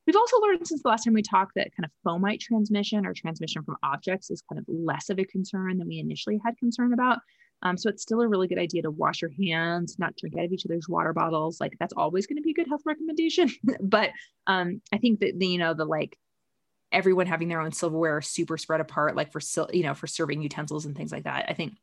We've 0.06 0.16
also 0.16 0.38
learned 0.40 0.66
since 0.66 0.82
the 0.82 0.88
last 0.88 1.04
time 1.04 1.14
we 1.14 1.22
talked 1.22 1.54
that 1.56 1.74
kind 1.76 1.84
of 1.84 1.90
fomite 2.06 2.40
transmission 2.40 3.06
or 3.06 3.12
transmission 3.12 3.64
from 3.64 3.76
objects 3.82 4.30
is 4.30 4.42
kind 4.48 4.58
of 4.58 4.64
less 4.68 5.10
of 5.10 5.18
a 5.18 5.24
concern 5.24 5.78
than 5.78 5.88
we 5.88 5.98
initially 5.98 6.40
had 6.44 6.56
concern 6.58 6.92
about. 6.92 7.18
Um, 7.62 7.76
so 7.76 7.88
it's 7.88 8.02
still 8.02 8.20
a 8.20 8.28
really 8.28 8.48
good 8.48 8.58
idea 8.58 8.82
to 8.82 8.90
wash 8.90 9.22
your 9.22 9.32
hands, 9.42 9.98
not 9.98 10.14
drink 10.16 10.36
out 10.38 10.44
of 10.44 10.52
each 10.52 10.66
other's 10.66 10.88
water 10.88 11.12
bottles. 11.12 11.60
Like 11.60 11.72
that's 11.80 11.94
always 11.96 12.26
going 12.26 12.36
to 12.36 12.42
be 12.42 12.50
a 12.50 12.54
good 12.54 12.68
health 12.68 12.82
recommendation. 12.84 13.50
but 13.80 14.10
um, 14.46 14.80
I 14.92 14.98
think 14.98 15.20
that 15.20 15.38
the, 15.38 15.46
you 15.46 15.58
know 15.58 15.74
the 15.74 15.84
like 15.84 16.16
everyone 16.92 17.26
having 17.26 17.48
their 17.48 17.60
own 17.60 17.72
silverware 17.72 18.20
super 18.20 18.58
spread 18.58 18.80
apart, 18.80 19.16
like 19.16 19.32
for 19.32 19.40
you 19.72 19.82
know 19.82 19.94
for 19.94 20.06
serving 20.06 20.42
utensils 20.42 20.86
and 20.86 20.96
things 20.96 21.12
like 21.12 21.24
that. 21.24 21.46
I 21.48 21.54
think 21.54 21.74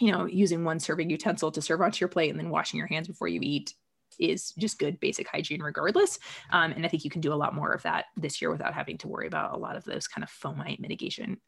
you 0.00 0.12
know 0.12 0.26
using 0.26 0.64
one 0.64 0.80
serving 0.80 1.10
utensil 1.10 1.50
to 1.52 1.62
serve 1.62 1.82
onto 1.82 2.00
your 2.00 2.08
plate 2.08 2.30
and 2.30 2.38
then 2.38 2.50
washing 2.50 2.78
your 2.78 2.86
hands 2.86 3.08
before 3.08 3.28
you 3.28 3.40
eat 3.42 3.74
is 4.18 4.52
just 4.58 4.78
good 4.78 4.98
basic 5.00 5.28
hygiene 5.28 5.62
regardless. 5.62 6.18
Um, 6.50 6.72
and 6.72 6.84
I 6.84 6.88
think 6.88 7.04
you 7.04 7.10
can 7.10 7.20
do 7.20 7.32
a 7.32 7.36
lot 7.36 7.54
more 7.54 7.72
of 7.72 7.82
that 7.82 8.06
this 8.16 8.40
year 8.40 8.50
without 8.50 8.74
having 8.74 8.98
to 8.98 9.08
worry 9.08 9.26
about 9.26 9.54
a 9.54 9.58
lot 9.58 9.76
of 9.76 9.84
those 9.84 10.08
kind 10.08 10.24
of 10.24 10.30
fomite 10.30 10.80
mitigation. 10.80 11.38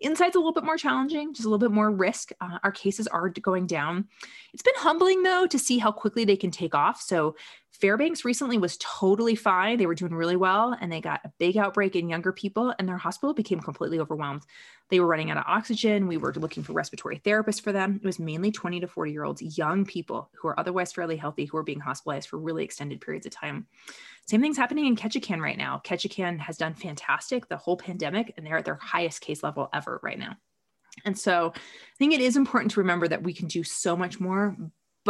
Inside's 0.00 0.36
a 0.36 0.38
little 0.38 0.52
bit 0.52 0.64
more 0.64 0.76
challenging, 0.76 1.32
just 1.32 1.46
a 1.46 1.48
little 1.48 1.66
bit 1.66 1.74
more 1.74 1.90
risk. 1.90 2.30
Uh, 2.40 2.58
our 2.62 2.72
cases 2.72 3.06
are 3.06 3.28
going 3.28 3.66
down. 3.66 4.08
It's 4.52 4.62
been 4.62 4.74
humbling 4.76 5.22
though 5.22 5.46
to 5.46 5.58
see 5.58 5.78
how 5.78 5.92
quickly 5.92 6.24
they 6.24 6.36
can 6.36 6.50
take 6.50 6.74
off. 6.74 7.00
So 7.00 7.36
Fairbanks 7.72 8.24
recently 8.24 8.58
was 8.58 8.76
totally 8.78 9.34
fine. 9.34 9.78
They 9.78 9.86
were 9.86 9.94
doing 9.94 10.14
really 10.14 10.36
well 10.36 10.76
and 10.80 10.92
they 10.92 11.00
got 11.00 11.20
a 11.24 11.32
big 11.38 11.56
outbreak 11.56 11.94
in 11.94 12.08
younger 12.08 12.32
people 12.32 12.74
and 12.78 12.88
their 12.88 12.98
hospital 12.98 13.32
became 13.32 13.60
completely 13.60 14.00
overwhelmed. 14.00 14.42
They 14.88 14.98
were 14.98 15.06
running 15.06 15.30
out 15.30 15.36
of 15.36 15.44
oxygen. 15.46 16.08
We 16.08 16.16
were 16.16 16.34
looking 16.34 16.64
for 16.64 16.72
respiratory 16.72 17.20
therapists 17.20 17.62
for 17.62 17.72
them. 17.72 18.00
It 18.02 18.06
was 18.06 18.18
mainly 18.18 18.50
20 18.50 18.80
to 18.80 18.86
40 18.88 19.12
year 19.12 19.24
olds, 19.24 19.56
young 19.56 19.86
people 19.86 20.30
who 20.34 20.48
are 20.48 20.58
otherwise 20.58 20.92
fairly 20.92 21.16
healthy, 21.16 21.44
who 21.44 21.56
are 21.56 21.62
being 21.62 21.80
hospitalized 21.80 22.28
for 22.28 22.38
really 22.38 22.64
extended 22.64 23.00
periods 23.00 23.26
of 23.26 23.32
time. 23.32 23.66
Same 24.26 24.40
thing's 24.40 24.58
happening 24.58 24.86
in 24.86 24.96
Ketchikan 24.96 25.40
right 25.40 25.58
now. 25.58 25.80
Ketchikan 25.84 26.38
has 26.40 26.56
done 26.56 26.74
fantastic 26.74 27.48
the 27.48 27.56
whole 27.56 27.76
pandemic 27.76 28.34
and 28.36 28.44
they're 28.44 28.58
at 28.58 28.64
their 28.64 28.78
highest 28.82 29.20
case 29.20 29.42
level 29.42 29.68
ever 29.72 30.00
right 30.02 30.18
now. 30.18 30.36
And 31.04 31.16
so 31.18 31.52
I 31.54 31.96
think 31.98 32.12
it 32.12 32.20
is 32.20 32.36
important 32.36 32.72
to 32.72 32.80
remember 32.80 33.08
that 33.08 33.22
we 33.22 33.32
can 33.32 33.46
do 33.46 33.62
so 33.62 33.96
much 33.96 34.20
more, 34.20 34.56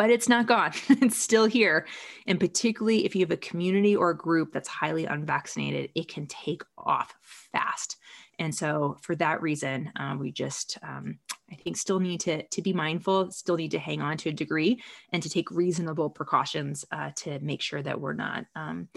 but 0.01 0.09
it's 0.09 0.31
not 0.31 0.47
gone. 0.47 0.73
it's 0.89 1.19
still 1.19 1.45
here. 1.45 1.87
And 2.27 2.41
particularly 2.41 3.05
if 3.05 3.15
you 3.15 3.21
have 3.21 3.31
a 3.31 3.37
community 3.37 3.95
or 3.95 4.09
a 4.09 4.17
group 4.17 4.51
that's 4.51 4.67
highly 4.67 5.05
unvaccinated, 5.05 5.91
it 5.95 6.09
can 6.09 6.27
take 6.27 6.63
off 6.79 7.15
fast. 7.53 7.99
And 8.39 8.55
so, 8.55 8.97
for 9.03 9.15
that 9.17 9.43
reason, 9.43 9.93
uh, 10.01 10.17
we 10.19 10.33
just, 10.33 10.79
um, 10.83 11.19
I 11.53 11.55
think, 11.57 11.77
still 11.77 12.01
need 12.01 12.21
to 12.21 12.43
to 12.45 12.63
be 12.63 12.73
mindful, 12.73 13.31
still 13.31 13.59
need 13.59 13.73
to 13.73 13.79
hang 13.79 14.01
on 14.01 14.17
to 14.17 14.31
a 14.31 14.33
degree, 14.33 14.83
and 15.13 15.23
to 15.23 15.29
take 15.29 15.51
reasonable 15.51 16.09
precautions 16.09 16.83
uh, 16.93 17.11
to 17.17 17.39
make 17.41 17.61
sure 17.61 17.83
that 17.83 18.01
we're 18.01 18.15
not. 18.15 18.47
Um, 18.57 18.89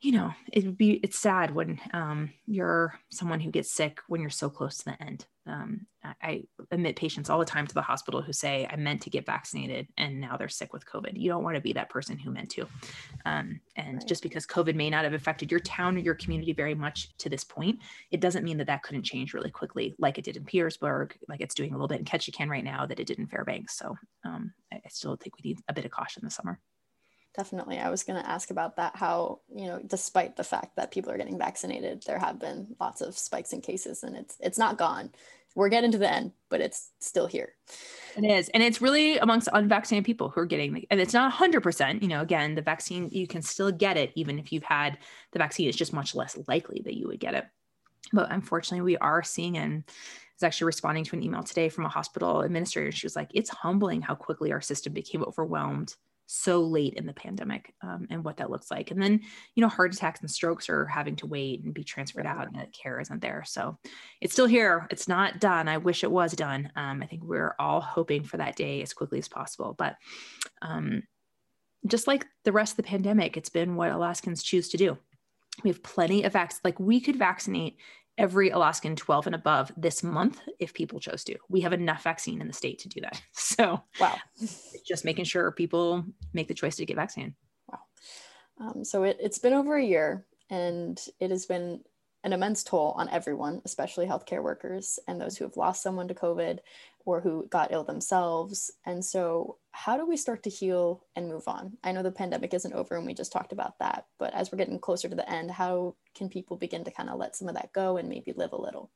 you 0.00 0.12
know, 0.12 0.32
it 0.52 0.64
would 0.64 0.76
be 0.76 0.92
it's 1.02 1.18
sad 1.18 1.54
when 1.54 1.80
um, 1.92 2.30
you're 2.46 2.98
someone 3.10 3.40
who 3.40 3.50
gets 3.50 3.70
sick 3.70 4.00
when 4.08 4.20
you're 4.20 4.30
so 4.30 4.50
close 4.50 4.78
to 4.78 4.84
the 4.86 5.02
end 5.02 5.26
um, 5.46 5.86
I 6.22 6.44
admit 6.70 6.96
patients 6.96 7.28
all 7.28 7.38
the 7.38 7.44
time 7.44 7.66
to 7.66 7.74
the 7.74 7.82
hospital 7.82 8.22
who 8.22 8.32
say, 8.32 8.66
I 8.70 8.76
meant 8.76 9.02
to 9.02 9.10
get 9.10 9.26
vaccinated 9.26 9.88
and 9.96 10.20
now 10.20 10.36
they're 10.36 10.48
sick 10.48 10.72
with 10.72 10.86
COVID. 10.86 11.20
You 11.20 11.28
don't 11.28 11.42
want 11.42 11.56
to 11.56 11.60
be 11.60 11.72
that 11.74 11.90
person 11.90 12.18
who 12.18 12.30
meant 12.30 12.50
to. 12.50 12.66
Um, 13.26 13.60
and 13.76 13.98
right. 13.98 14.06
just 14.06 14.22
because 14.22 14.46
COVID 14.46 14.74
may 14.74 14.90
not 14.90 15.04
have 15.04 15.12
affected 15.12 15.50
your 15.50 15.60
town 15.60 15.96
or 15.96 16.00
your 16.00 16.14
community 16.14 16.52
very 16.52 16.74
much 16.74 17.14
to 17.18 17.28
this 17.28 17.44
point, 17.44 17.80
it 18.10 18.20
doesn't 18.20 18.44
mean 18.44 18.58
that 18.58 18.66
that 18.66 18.82
couldn't 18.82 19.02
change 19.02 19.34
really 19.34 19.50
quickly, 19.50 19.94
like 19.98 20.18
it 20.18 20.24
did 20.24 20.36
in 20.36 20.44
Petersburg, 20.44 21.16
like 21.28 21.40
it's 21.40 21.54
doing 21.54 21.70
a 21.70 21.74
little 21.74 21.88
bit 21.88 21.98
in 21.98 22.04
Ketchikan 22.04 22.48
right 22.48 22.64
now 22.64 22.86
that 22.86 23.00
it 23.00 23.06
did 23.06 23.18
in 23.18 23.26
Fairbanks. 23.26 23.76
So 23.76 23.96
um, 24.24 24.52
I, 24.72 24.76
I 24.76 24.88
still 24.88 25.16
think 25.16 25.36
we 25.36 25.50
need 25.50 25.60
a 25.68 25.74
bit 25.74 25.84
of 25.84 25.90
caution 25.90 26.22
this 26.24 26.34
summer 26.34 26.58
definitely 27.36 27.78
i 27.78 27.90
was 27.90 28.02
going 28.02 28.20
to 28.20 28.28
ask 28.28 28.50
about 28.50 28.76
that 28.76 28.94
how 28.96 29.40
you 29.54 29.66
know 29.66 29.80
despite 29.86 30.36
the 30.36 30.44
fact 30.44 30.76
that 30.76 30.90
people 30.90 31.10
are 31.10 31.18
getting 31.18 31.38
vaccinated 31.38 32.02
there 32.06 32.18
have 32.18 32.38
been 32.38 32.74
lots 32.80 33.00
of 33.00 33.16
spikes 33.16 33.52
in 33.52 33.60
cases 33.60 34.02
and 34.02 34.16
it's 34.16 34.36
it's 34.40 34.58
not 34.58 34.78
gone. 34.78 35.10
We're 35.56 35.68
getting 35.68 35.92
to 35.92 35.98
the 35.98 36.12
end 36.12 36.32
but 36.48 36.60
it's 36.60 36.90
still 37.00 37.26
here. 37.26 37.54
It 38.16 38.24
is 38.24 38.48
and 38.50 38.62
it's 38.62 38.82
really 38.82 39.18
amongst 39.18 39.48
unvaccinated 39.52 40.04
people 40.04 40.28
who 40.28 40.40
are 40.40 40.46
getting 40.46 40.84
and 40.90 41.00
it's 41.00 41.14
not 41.14 41.32
100% 41.32 42.02
you 42.02 42.08
know 42.08 42.20
again 42.20 42.54
the 42.54 42.62
vaccine 42.62 43.08
you 43.10 43.26
can 43.26 43.42
still 43.42 43.70
get 43.70 43.96
it 43.96 44.12
even 44.14 44.38
if 44.38 44.52
you've 44.52 44.64
had 44.64 44.98
the 45.32 45.38
vaccine. 45.38 45.68
It's 45.68 45.76
just 45.76 45.92
much 45.92 46.14
less 46.14 46.36
likely 46.48 46.82
that 46.84 46.96
you 46.96 47.06
would 47.08 47.20
get 47.20 47.34
it. 47.34 47.46
But 48.12 48.32
unfortunately 48.32 48.82
we 48.82 48.96
are 48.98 49.22
seeing 49.22 49.56
and 49.56 49.84
I 49.86 49.92
was 50.36 50.42
actually 50.42 50.66
responding 50.66 51.04
to 51.04 51.16
an 51.16 51.22
email 51.22 51.44
today 51.44 51.68
from 51.68 51.86
a 51.86 51.88
hospital 51.88 52.40
administrator 52.40 52.90
she 52.90 53.06
was 53.06 53.14
like 53.14 53.30
it's 53.32 53.50
humbling 53.50 54.02
how 54.02 54.16
quickly 54.16 54.50
our 54.52 54.60
system 54.60 54.92
became 54.92 55.22
overwhelmed 55.22 55.94
so 56.26 56.62
late 56.62 56.94
in 56.94 57.06
the 57.06 57.12
pandemic 57.12 57.74
um, 57.82 58.06
and 58.10 58.24
what 58.24 58.38
that 58.38 58.50
looks 58.50 58.70
like. 58.70 58.90
And 58.90 59.02
then, 59.02 59.20
you 59.54 59.60
know, 59.60 59.68
heart 59.68 59.94
attacks 59.94 60.20
and 60.20 60.30
strokes 60.30 60.68
are 60.68 60.86
having 60.86 61.16
to 61.16 61.26
wait 61.26 61.62
and 61.62 61.74
be 61.74 61.84
transferred 61.84 62.26
out 62.26 62.46
and 62.46 62.56
that 62.56 62.72
care 62.72 63.00
isn't 63.00 63.20
there. 63.20 63.44
So 63.46 63.78
it's 64.20 64.32
still 64.32 64.46
here. 64.46 64.86
It's 64.90 65.08
not 65.08 65.40
done. 65.40 65.68
I 65.68 65.78
wish 65.78 66.02
it 66.02 66.10
was 66.10 66.32
done. 66.32 66.70
Um, 66.76 67.02
I 67.02 67.06
think 67.06 67.22
we're 67.24 67.54
all 67.58 67.80
hoping 67.80 68.22
for 68.22 68.38
that 68.38 68.56
day 68.56 68.82
as 68.82 68.94
quickly 68.94 69.18
as 69.18 69.28
possible. 69.28 69.74
But 69.76 69.96
um, 70.62 71.02
just 71.86 72.06
like 72.06 72.26
the 72.44 72.52
rest 72.52 72.72
of 72.72 72.76
the 72.78 72.82
pandemic, 72.84 73.36
it's 73.36 73.50
been 73.50 73.76
what 73.76 73.92
Alaskans 73.92 74.42
choose 74.42 74.68
to 74.70 74.76
do. 74.76 74.96
We 75.62 75.70
have 75.70 75.82
plenty 75.82 76.24
of 76.24 76.32
vaccines. 76.32 76.62
Like 76.64 76.80
we 76.80 77.00
could 77.00 77.16
vaccinate 77.16 77.76
every 78.16 78.50
Alaskan 78.50 78.96
12 78.96 79.26
and 79.26 79.34
above 79.34 79.72
this 79.76 80.02
month 80.02 80.40
if 80.58 80.72
people 80.74 81.00
chose 81.00 81.24
to. 81.24 81.36
We 81.48 81.60
have 81.62 81.72
enough 81.72 82.02
vaccine 82.02 82.40
in 82.40 82.46
the 82.46 82.52
state 82.52 82.78
to 82.80 82.88
do 82.88 83.00
that. 83.00 83.20
So, 83.32 83.82
wow. 84.00 84.16
just 84.84 85.04
making 85.04 85.26
sure 85.26 85.50
people 85.52 86.04
make 86.32 86.48
the 86.48 86.54
choice 86.54 86.76
to 86.76 86.86
get 86.86 86.96
vaccinated. 86.96 87.34
Wow. 87.68 87.78
Um, 88.60 88.84
so, 88.84 89.04
it, 89.04 89.18
it's 89.20 89.38
been 89.38 89.52
over 89.52 89.76
a 89.76 89.84
year 89.84 90.26
and 90.50 91.00
it 91.20 91.30
has 91.30 91.46
been 91.46 91.80
an 92.24 92.32
immense 92.32 92.64
toll 92.64 92.94
on 92.96 93.08
everyone, 93.10 93.60
especially 93.64 94.06
healthcare 94.06 94.42
workers 94.42 94.98
and 95.06 95.20
those 95.20 95.36
who 95.36 95.44
have 95.44 95.58
lost 95.58 95.82
someone 95.82 96.08
to 96.08 96.14
COVID 96.14 96.58
or 97.04 97.20
who 97.20 97.46
got 97.50 97.70
ill 97.70 97.84
themselves. 97.84 98.70
And 98.86 99.04
so, 99.04 99.58
how 99.72 99.98
do 99.98 100.06
we 100.06 100.16
start 100.16 100.42
to 100.44 100.50
heal 100.50 101.04
and 101.14 101.28
move 101.28 101.46
on? 101.46 101.76
I 101.84 101.92
know 101.92 102.02
the 102.02 102.10
pandemic 102.10 102.54
isn't 102.54 102.72
over 102.72 102.96
and 102.96 103.04
we 103.04 103.12
just 103.12 103.30
talked 103.30 103.52
about 103.52 103.78
that, 103.78 104.06
but 104.18 104.32
as 104.32 104.50
we're 104.50 104.58
getting 104.58 104.78
closer 104.78 105.08
to 105.08 105.14
the 105.14 105.30
end, 105.30 105.50
how 105.50 105.96
can 106.14 106.30
people 106.30 106.56
begin 106.56 106.82
to 106.84 106.90
kind 106.90 107.10
of 107.10 107.18
let 107.18 107.36
some 107.36 107.48
of 107.48 107.54
that 107.54 107.72
go 107.74 107.98
and 107.98 108.08
maybe 108.08 108.32
live 108.34 108.52
a 108.52 108.60
little? 108.60 108.90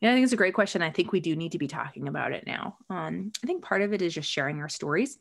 Yeah, 0.00 0.10
I 0.10 0.14
think 0.14 0.24
it's 0.24 0.32
a 0.32 0.36
great 0.36 0.54
question. 0.54 0.82
I 0.82 0.90
think 0.90 1.12
we 1.12 1.20
do 1.20 1.34
need 1.34 1.52
to 1.52 1.58
be 1.58 1.68
talking 1.68 2.06
about 2.06 2.32
it 2.32 2.46
now. 2.46 2.76
Um, 2.88 3.32
I 3.42 3.46
think 3.46 3.64
part 3.64 3.82
of 3.82 3.92
it 3.92 4.02
is 4.02 4.14
just 4.14 4.30
sharing 4.30 4.60
our 4.60 4.68
stories 4.68 5.18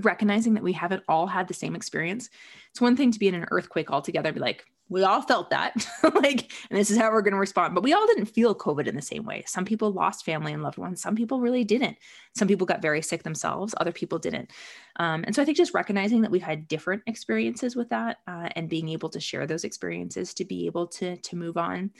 recognizing 0.00 0.54
that 0.54 0.62
we 0.62 0.72
haven't 0.72 1.02
all 1.08 1.26
had 1.26 1.48
the 1.48 1.54
same 1.54 1.74
experience. 1.74 2.28
It's 2.70 2.80
one 2.80 2.96
thing 2.96 3.10
to 3.12 3.18
be 3.18 3.28
in 3.28 3.34
an 3.34 3.46
earthquake 3.50 3.90
altogether, 3.90 4.32
be 4.32 4.40
like, 4.40 4.64
we 4.92 5.04
all 5.04 5.22
felt 5.22 5.48
that, 5.50 5.86
like, 6.02 6.52
and 6.70 6.78
this 6.78 6.90
is 6.90 6.98
how 6.98 7.10
we're 7.10 7.22
going 7.22 7.32
to 7.32 7.38
respond. 7.38 7.74
But 7.74 7.82
we 7.82 7.94
all 7.94 8.06
didn't 8.06 8.26
feel 8.26 8.54
COVID 8.54 8.86
in 8.86 8.94
the 8.94 9.02
same 9.02 9.24
way. 9.24 9.42
Some 9.46 9.64
people 9.64 9.90
lost 9.90 10.24
family 10.24 10.52
and 10.52 10.62
loved 10.62 10.76
ones. 10.76 11.00
Some 11.00 11.16
people 11.16 11.40
really 11.40 11.64
didn't. 11.64 11.96
Some 12.36 12.46
people 12.46 12.66
got 12.66 12.82
very 12.82 13.00
sick 13.00 13.22
themselves. 13.22 13.74
Other 13.78 13.92
people 13.92 14.18
didn't. 14.18 14.50
Um, 14.96 15.24
and 15.24 15.34
so 15.34 15.40
I 15.40 15.46
think 15.46 15.56
just 15.56 15.72
recognizing 15.72 16.20
that 16.20 16.30
we've 16.30 16.42
had 16.42 16.68
different 16.68 17.02
experiences 17.06 17.74
with 17.74 17.88
that 17.88 18.18
uh, 18.26 18.50
and 18.54 18.68
being 18.68 18.90
able 18.90 19.08
to 19.08 19.20
share 19.20 19.46
those 19.46 19.64
experiences 19.64 20.34
to 20.34 20.44
be 20.44 20.66
able 20.66 20.86
to 20.88 21.16
to 21.16 21.36
move 21.36 21.56
on. 21.56 21.90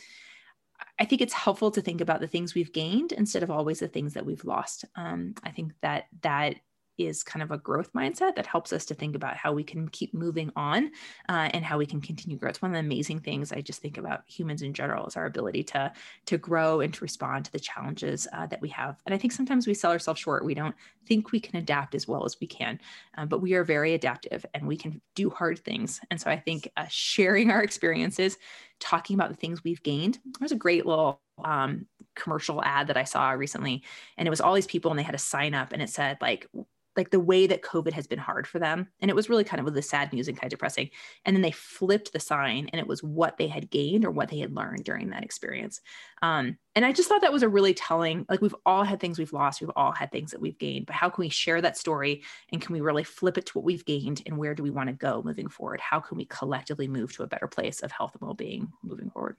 I 0.99 1.05
think 1.05 1.23
it's 1.23 1.33
helpful 1.33 1.71
to 1.71 1.81
think 1.81 2.01
about 2.01 2.21
the 2.21 2.27
things 2.27 2.55
we've 2.55 2.73
gained 2.73 3.13
instead 3.13 3.43
of 3.43 3.51
always 3.51 3.79
the 3.79 3.89
things 3.89 4.15
that 4.15 4.27
we've 4.27 4.45
lost. 4.45 4.85
Um, 4.97 5.35
I 5.43 5.51
think 5.51 5.73
that 5.81 6.09
that 6.21 6.57
is 6.99 7.23
kind 7.23 7.43
of 7.43 7.51
a 7.51 7.59
growth 7.59 7.93
mindset 7.93 8.37
that 8.37 8.47
helps 8.47 8.73
us 8.73 8.85
to 8.87 8.95
think 8.95 9.15
about 9.15 9.37
how 9.37 9.53
we 9.53 9.65
can 9.65 9.89
keep 9.89 10.15
moving 10.15 10.53
on 10.57 10.91
uh, 11.29 11.49
and 11.53 11.65
how 11.65 11.79
we 11.79 11.87
can 11.87 12.01
continue 12.01 12.37
growth. 12.37 12.51
It's 12.51 12.63
one 12.63 12.71
of 12.71 12.75
the 12.75 12.81
amazing 12.81 13.21
things 13.21 13.53
I 13.53 13.61
just 13.61 13.81
think 13.81 13.99
about 13.99 14.23
humans 14.27 14.63
in 14.63 14.75
general 14.75 15.07
is 15.07 15.17
our 15.17 15.27
ability 15.27 15.63
to 15.65 15.93
to 16.27 16.39
grow 16.39 16.81
and 16.81 16.93
to 16.95 17.01
respond 17.03 17.45
to 17.45 17.53
the 17.53 17.61
challenges 17.61 18.29
uh, 18.33 18.47
that 18.47 18.61
we 18.61 18.69
have. 18.71 19.01
And 19.07 19.15
I 19.15 19.19
think 19.19 19.33
sometimes 19.33 19.67
we 19.67 19.75
sell 19.75 19.91
ourselves 19.91 20.21
short. 20.21 20.45
We 20.45 20.55
don't 20.55 20.75
think 21.07 21.33
we 21.33 21.41
can 21.41 21.57
adapt 21.57 21.95
as 21.95 22.07
well 22.07 22.25
as 22.25 22.39
we 22.41 22.47
can, 22.47 22.79
um, 23.17 23.29
but 23.29 23.41
we 23.41 23.55
are 23.55 23.65
very 23.65 23.95
adaptive 23.95 24.45
and 24.55 24.67
we 24.67 24.77
can 24.77 25.01
do 25.15 25.31
hard 25.31 25.59
things. 25.59 26.01
And 26.11 26.21
so 26.21 26.31
I 26.31 26.39
think 26.39 26.71
uh, 26.77 26.87
sharing 26.89 27.51
our 27.51 27.63
experiences, 27.63 28.39
talking 28.83 29.15
about 29.15 29.31
the 29.31 29.37
things 29.37 29.63
we've 29.63 29.83
gained. 29.83 30.19
There's 30.39 30.53
a 30.53 30.57
great 30.57 30.85
little 30.85 31.21
um, 31.45 31.87
commercial 32.17 32.63
ad 32.63 32.89
that 32.89 32.97
I 32.97 33.05
saw 33.05 33.31
recently, 33.31 33.85
and 34.19 34.27
it 34.27 34.31
was 34.31 34.41
all 34.41 34.55
these 34.55 34.67
people, 34.67 34.91
and 34.91 34.99
they 34.99 35.05
had 35.05 35.15
a 35.15 35.19
sign 35.19 35.55
up, 35.55 35.73
and 35.73 35.81
it 35.81 35.89
said 35.89 36.19
like 36.21 36.49
like 36.97 37.11
the 37.11 37.21
way 37.21 37.47
that 37.47 37.63
COVID 37.63 37.93
has 37.93 38.07
been 38.07 38.19
hard 38.19 38.47
for 38.47 38.59
them. 38.59 38.89
And 39.01 39.11
it 39.11 39.15
was 39.15 39.29
really 39.29 39.45
kind 39.45 39.61
of 39.61 39.65
with 39.65 39.75
the 39.75 39.83
sad 39.83 40.13
news 40.13 40.29
and 40.29 40.37
kind 40.37 40.53
of 40.53 40.57
depressing. 40.57 40.91
And 41.25 41.35
then 41.35 41.43
they 41.43 41.51
flipped 41.51 42.13
the 42.13 42.21
sign 42.21 42.69
and 42.73 42.81
it 42.81 42.87
was 42.87 43.03
what 43.03 43.37
they 43.37 43.49
had 43.49 43.71
gained 43.71 44.05
or 44.05 44.11
what 44.11 44.29
they 44.29 44.39
had 44.39 44.55
learned 44.55 44.85
during 44.85 45.11
that 45.11 45.25
experience. 45.25 45.81
Um, 46.21 46.59
and 46.75 46.85
I 46.85 46.93
just 46.93 47.09
thought 47.09 47.21
that 47.23 47.33
was 47.33 47.43
a 47.43 47.49
really 47.49 47.75
telling, 47.75 48.27
like 48.29 48.41
we've 48.41 48.55
all 48.65 48.85
had 48.85 49.01
things 49.01 49.19
we've 49.19 49.33
lost, 49.33 49.61
we've 49.61 49.71
all 49.77 49.93
had 49.93 50.11
things 50.11 50.31
that 50.31 50.41
we've 50.41 50.59
gained, 50.59 50.87
but 50.87 50.97
how 50.97 51.09
can 51.09 51.23
we 51.23 51.29
share 51.29 51.61
that 51.61 51.77
story 51.77 52.23
and 52.51 52.61
can 52.61 52.73
we 52.73 52.81
really 52.81 53.05
flip 53.05 53.37
it 53.39 53.47
to 53.47 53.59
what 53.59 53.65
we've 53.65 53.85
gained 53.85 54.23
and 54.27 54.39
where 54.39 54.55
do 54.55 54.63
we 54.63 54.71
want 54.71 54.89
to 54.89 54.95
go 54.95 55.23
moving 55.25 55.49
forward? 55.49 55.81
How 55.81 56.01
can 56.01 56.17
we 56.17 56.25
collectively 56.27 56.89
move 56.89 57.15
to 57.15 57.23
a 57.23 57.27
better 57.27 57.49
place 57.49 57.81
of 57.81 57.93
health 57.93 58.15
and 58.15 58.23
well-being 58.23 58.73
moving 58.83 59.11
forward? 59.11 59.37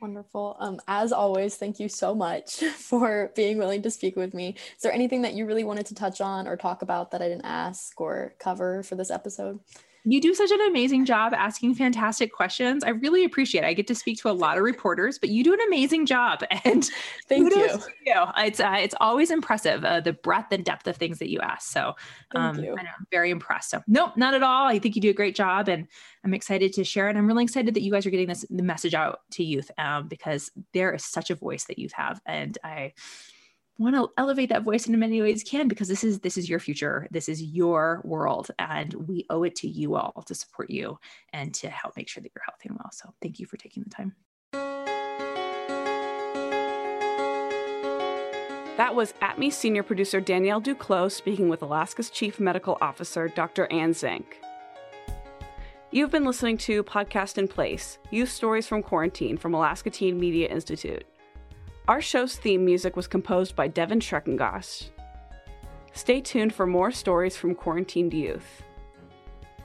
Wonderful. 0.00 0.56
Um, 0.58 0.80
as 0.88 1.12
always, 1.12 1.56
thank 1.56 1.78
you 1.78 1.88
so 1.88 2.14
much 2.14 2.56
for 2.76 3.32
being 3.36 3.58
willing 3.58 3.82
to 3.82 3.90
speak 3.90 4.16
with 4.16 4.32
me. 4.32 4.54
Is 4.76 4.82
there 4.82 4.92
anything 4.92 5.22
that 5.22 5.34
you 5.34 5.44
really 5.44 5.64
wanted 5.64 5.86
to 5.86 5.94
touch 5.94 6.20
on 6.22 6.48
or 6.48 6.56
talk 6.56 6.80
about 6.80 7.10
that 7.10 7.20
I 7.20 7.28
didn't 7.28 7.44
ask 7.44 8.00
or 8.00 8.34
cover 8.38 8.82
for 8.82 8.94
this 8.94 9.10
episode? 9.10 9.60
You 10.04 10.20
do 10.20 10.34
such 10.34 10.50
an 10.50 10.60
amazing 10.62 11.04
job 11.04 11.34
asking 11.34 11.74
fantastic 11.74 12.32
questions. 12.32 12.84
I 12.84 12.90
really 12.90 13.24
appreciate 13.24 13.64
it. 13.64 13.66
I 13.66 13.74
get 13.74 13.86
to 13.88 13.94
speak 13.94 14.18
to 14.20 14.30
a 14.30 14.32
lot 14.32 14.56
of 14.56 14.64
reporters, 14.64 15.18
but 15.18 15.28
you 15.28 15.44
do 15.44 15.52
an 15.52 15.60
amazing 15.66 16.06
job. 16.06 16.44
And 16.62 16.84
thank 17.28 17.52
you. 17.52 17.78
you. 18.06 18.24
It's 18.36 18.60
uh, 18.60 18.76
it's 18.78 18.94
always 19.00 19.30
impressive 19.30 19.84
uh, 19.84 20.00
the 20.00 20.12
breadth 20.12 20.52
and 20.52 20.64
depth 20.64 20.86
of 20.86 20.96
things 20.96 21.18
that 21.18 21.30
you 21.30 21.40
ask. 21.40 21.70
So 21.70 21.94
um, 22.34 22.58
I 22.58 22.60
know, 22.60 22.76
I'm 22.76 23.06
very 23.10 23.30
impressed. 23.30 23.70
So 23.70 23.82
nope, 23.88 24.16
not 24.16 24.34
at 24.34 24.42
all. 24.42 24.66
I 24.66 24.78
think 24.78 24.94
you 24.94 25.02
do 25.02 25.10
a 25.10 25.14
great 25.14 25.34
job, 25.34 25.68
and 25.68 25.88
I'm 26.22 26.34
excited 26.34 26.72
to 26.74 26.84
share 26.84 27.08
it. 27.08 27.16
I'm 27.16 27.26
really 27.26 27.44
excited 27.44 27.74
that 27.74 27.82
you 27.82 27.90
guys 27.90 28.04
are 28.04 28.10
getting 28.10 28.28
this 28.28 28.44
the 28.50 28.62
message 28.62 28.94
out 28.94 29.20
to 29.32 29.42
youth 29.42 29.70
um, 29.78 30.06
because 30.06 30.50
there 30.74 30.92
is 30.94 31.04
such 31.04 31.30
a 31.30 31.34
voice 31.34 31.64
that 31.64 31.78
youth 31.78 31.92
have, 31.92 32.20
and 32.26 32.56
I 32.62 32.92
want 33.78 33.94
to 33.94 34.10
elevate 34.18 34.50
that 34.50 34.62
voice 34.62 34.86
in 34.86 34.98
many 34.98 35.22
ways 35.22 35.42
can 35.42 35.68
because 35.68 35.88
this 35.88 36.04
is 36.04 36.20
this 36.20 36.36
is 36.36 36.48
your 36.48 36.58
future 36.58 37.08
this 37.10 37.28
is 37.28 37.42
your 37.42 38.02
world 38.04 38.50
and 38.58 38.92
we 38.94 39.24
owe 39.30 39.42
it 39.42 39.54
to 39.56 39.68
you 39.68 39.94
all 39.96 40.22
to 40.26 40.34
support 40.34 40.70
you 40.70 40.98
and 41.32 41.54
to 41.54 41.68
help 41.68 41.96
make 41.96 42.08
sure 42.08 42.22
that 42.22 42.30
you're 42.34 42.44
healthy 42.46 42.68
and 42.68 42.78
well 42.78 42.90
so 42.92 43.12
thank 43.22 43.38
you 43.38 43.46
for 43.46 43.56
taking 43.56 43.82
the 43.82 43.90
time 43.90 44.14
that 48.80 48.94
was 48.94 49.12
ATMI 49.20 49.52
senior 49.52 49.82
producer 49.82 50.22
Danielle 50.22 50.60
Duclos 50.60 51.12
speaking 51.12 51.50
with 51.50 51.60
Alaska's 51.60 52.08
chief 52.08 52.40
medical 52.40 52.78
officer, 52.80 53.28
Dr. 53.28 53.70
Anne 53.70 53.92
Zink. 53.92 54.40
You've 55.90 56.10
been 56.10 56.24
listening 56.24 56.56
to 56.58 56.82
Podcast 56.82 57.36
in 57.36 57.46
Place 57.46 57.98
Youth 58.10 58.30
Stories 58.30 58.66
from 58.66 58.82
Quarantine 58.82 59.36
from 59.36 59.52
Alaska 59.52 59.90
Teen 59.90 60.18
Media 60.18 60.48
Institute. 60.48 61.04
Our 61.88 62.00
show's 62.00 62.36
theme 62.36 62.64
music 62.64 62.94
was 62.96 63.08
composed 63.08 63.56
by 63.56 63.68
Devin 63.68 64.00
Schreckengoss. 64.00 64.90
Stay 65.92 66.20
tuned 66.20 66.54
for 66.54 66.66
more 66.66 66.92
stories 66.92 67.36
from 67.36 67.54
quarantined 67.54 68.14
youth. 68.14 68.62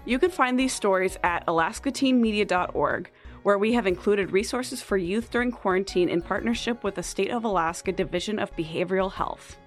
You 0.05 0.19
can 0.19 0.31
find 0.31 0.59
these 0.59 0.73
stories 0.73 1.17
at 1.23 1.45
alaskateenmedia.org, 1.47 3.11
where 3.43 3.57
we 3.57 3.73
have 3.73 3.85
included 3.85 4.31
resources 4.31 4.81
for 4.81 4.97
youth 4.97 5.29
during 5.29 5.51
quarantine 5.51 6.09
in 6.09 6.21
partnership 6.21 6.83
with 6.83 6.95
the 6.95 7.03
State 7.03 7.31
of 7.31 7.43
Alaska 7.43 7.91
Division 7.91 8.39
of 8.39 8.55
Behavioral 8.55 9.11
Health. 9.11 9.57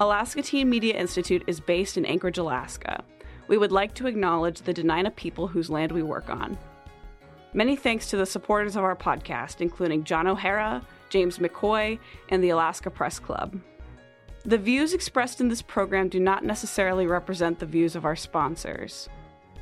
Alaska 0.00 0.42
Teen 0.42 0.70
Media 0.70 0.94
Institute 0.94 1.44
is 1.46 1.60
based 1.60 1.96
in 1.96 2.06
Anchorage, 2.06 2.38
Alaska. 2.38 3.04
We 3.48 3.58
would 3.58 3.70
like 3.70 3.94
to 3.94 4.06
acknowledge 4.06 4.62
the 4.62 4.74
Dena'ina 4.74 5.14
people 5.14 5.46
whose 5.46 5.70
land 5.70 5.92
we 5.92 6.02
work 6.02 6.30
on. 6.30 6.56
Many 7.52 7.74
thanks 7.74 8.08
to 8.10 8.16
the 8.16 8.26
supporters 8.26 8.76
of 8.76 8.84
our 8.84 8.94
podcast, 8.94 9.60
including 9.60 10.04
John 10.04 10.28
O'Hara, 10.28 10.82
James 11.08 11.38
McCoy, 11.38 11.98
and 12.28 12.44
the 12.44 12.50
Alaska 12.50 12.90
Press 12.90 13.18
Club. 13.18 13.60
The 14.44 14.56
views 14.56 14.94
expressed 14.94 15.40
in 15.40 15.48
this 15.48 15.60
program 15.60 16.08
do 16.08 16.20
not 16.20 16.44
necessarily 16.44 17.06
represent 17.06 17.58
the 17.58 17.66
views 17.66 17.96
of 17.96 18.04
our 18.04 18.14
sponsors. 18.14 19.08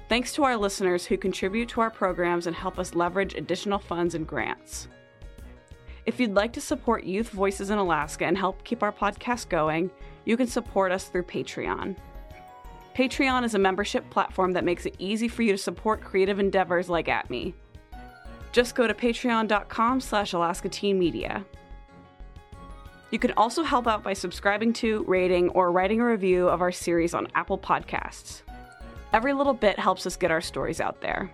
Thanks 0.09 0.33
to 0.35 0.45
our 0.45 0.57
listeners 0.57 1.07
who 1.07 1.17
contribute 1.17 1.71
to 1.71 1.81
our 1.81 1.91
programs 1.91 2.47
and 2.47 2.55
help 2.55 2.79
us 2.79 2.95
leverage 2.95 3.35
additional 3.35 3.79
funds 3.79 4.15
and 4.15 4.27
grants. 4.27 4.89
If 6.05 6.21
you'd 6.21 6.35
like 6.35 6.53
to 6.55 6.61
support 6.61 7.05
Youth 7.05 7.31
Voices 7.31 7.71
in 7.71 7.79
Alaska 7.79 8.25
and 8.25 8.37
help 8.37 8.65
keep 8.65 8.83
our 8.83 8.93
podcast 8.93 9.49
going, 9.49 9.91
you 10.27 10.37
can 10.37 10.47
support 10.47 10.93
us 10.93 11.09
through 11.09 11.25
Patreon. 11.25 11.97
Patreon 12.95 13.45
is 13.45 13.55
a 13.55 13.59
membership 13.59 14.09
platform 14.11 14.53
that 14.53 14.65
makes 14.65 14.87
it 14.87 14.97
easy 14.99 15.29
for 15.29 15.43
you 15.43 15.53
to 15.53 15.59
support 15.59 16.03
creative 16.03 16.39
endeavors 16.39 16.89
like 16.89 17.07
ATMI. 17.07 17.55
Just 18.53 18.75
go 18.75 18.87
to 18.87 18.95
patreon.com 18.95 20.01
slash 20.01 20.33
Alaska 20.33 20.69
Teen 20.69 20.99
Media. 20.99 21.45
You 23.11 23.19
can 23.19 23.33
also 23.37 23.63
help 23.63 23.87
out 23.87 24.03
by 24.03 24.13
subscribing 24.13 24.73
to, 24.75 25.03
rating, 25.05 25.49
or 25.51 25.73
writing 25.73 26.01
a 26.01 26.07
review 26.07 26.49
of 26.49 26.61
our 26.61 26.73
series 26.73 27.15
on 27.15 27.29
Apple 27.35 27.59
Podcasts. 27.59 28.43
Every 29.13 29.33
little 29.33 29.55
bit 29.55 29.79
helps 29.79 30.07
us 30.07 30.17
get 30.17 30.31
our 30.31 30.43
stories 30.43 30.81
out 30.81 31.01
there. 31.01 31.31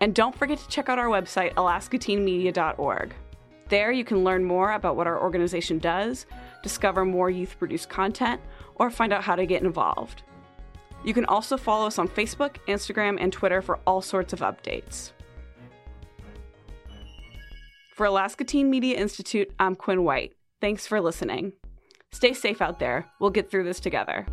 And 0.00 0.14
don't 0.14 0.36
forget 0.36 0.58
to 0.58 0.68
check 0.68 0.90
out 0.90 0.98
our 0.98 1.06
website, 1.06 1.54
alaskateenmedia.org. 1.54 3.14
There 3.68 3.90
you 3.90 4.04
can 4.04 4.24
learn 4.24 4.44
more 4.44 4.72
about 4.72 4.94
what 4.94 5.06
our 5.06 5.20
organization 5.20 5.78
does, 5.78 6.26
discover 6.62 7.04
more 7.04 7.30
youth 7.30 7.58
produced 7.58 7.88
content, 7.88 8.40
or 8.74 8.90
find 8.90 9.12
out 9.12 9.24
how 9.24 9.36
to 9.36 9.46
get 9.46 9.62
involved. 9.62 10.22
You 11.02 11.14
can 11.14 11.24
also 11.24 11.56
follow 11.56 11.86
us 11.86 11.98
on 11.98 12.08
Facebook, 12.08 12.56
Instagram, 12.68 13.16
and 13.18 13.32
Twitter 13.32 13.62
for 13.62 13.78
all 13.86 14.02
sorts 14.02 14.32
of 14.32 14.40
updates. 14.40 15.12
For 17.96 18.04
Alaska 18.04 18.44
Teen 18.44 18.68
Media 18.68 18.98
Institute, 18.98 19.50
I'm 19.58 19.74
Quinn 19.74 20.04
White. 20.04 20.34
Thanks 20.60 20.86
for 20.86 21.00
listening. 21.00 21.54
Stay 22.12 22.34
safe 22.34 22.60
out 22.60 22.78
there. 22.78 23.06
We'll 23.20 23.30
get 23.30 23.50
through 23.50 23.64
this 23.64 23.80
together. 23.80 24.26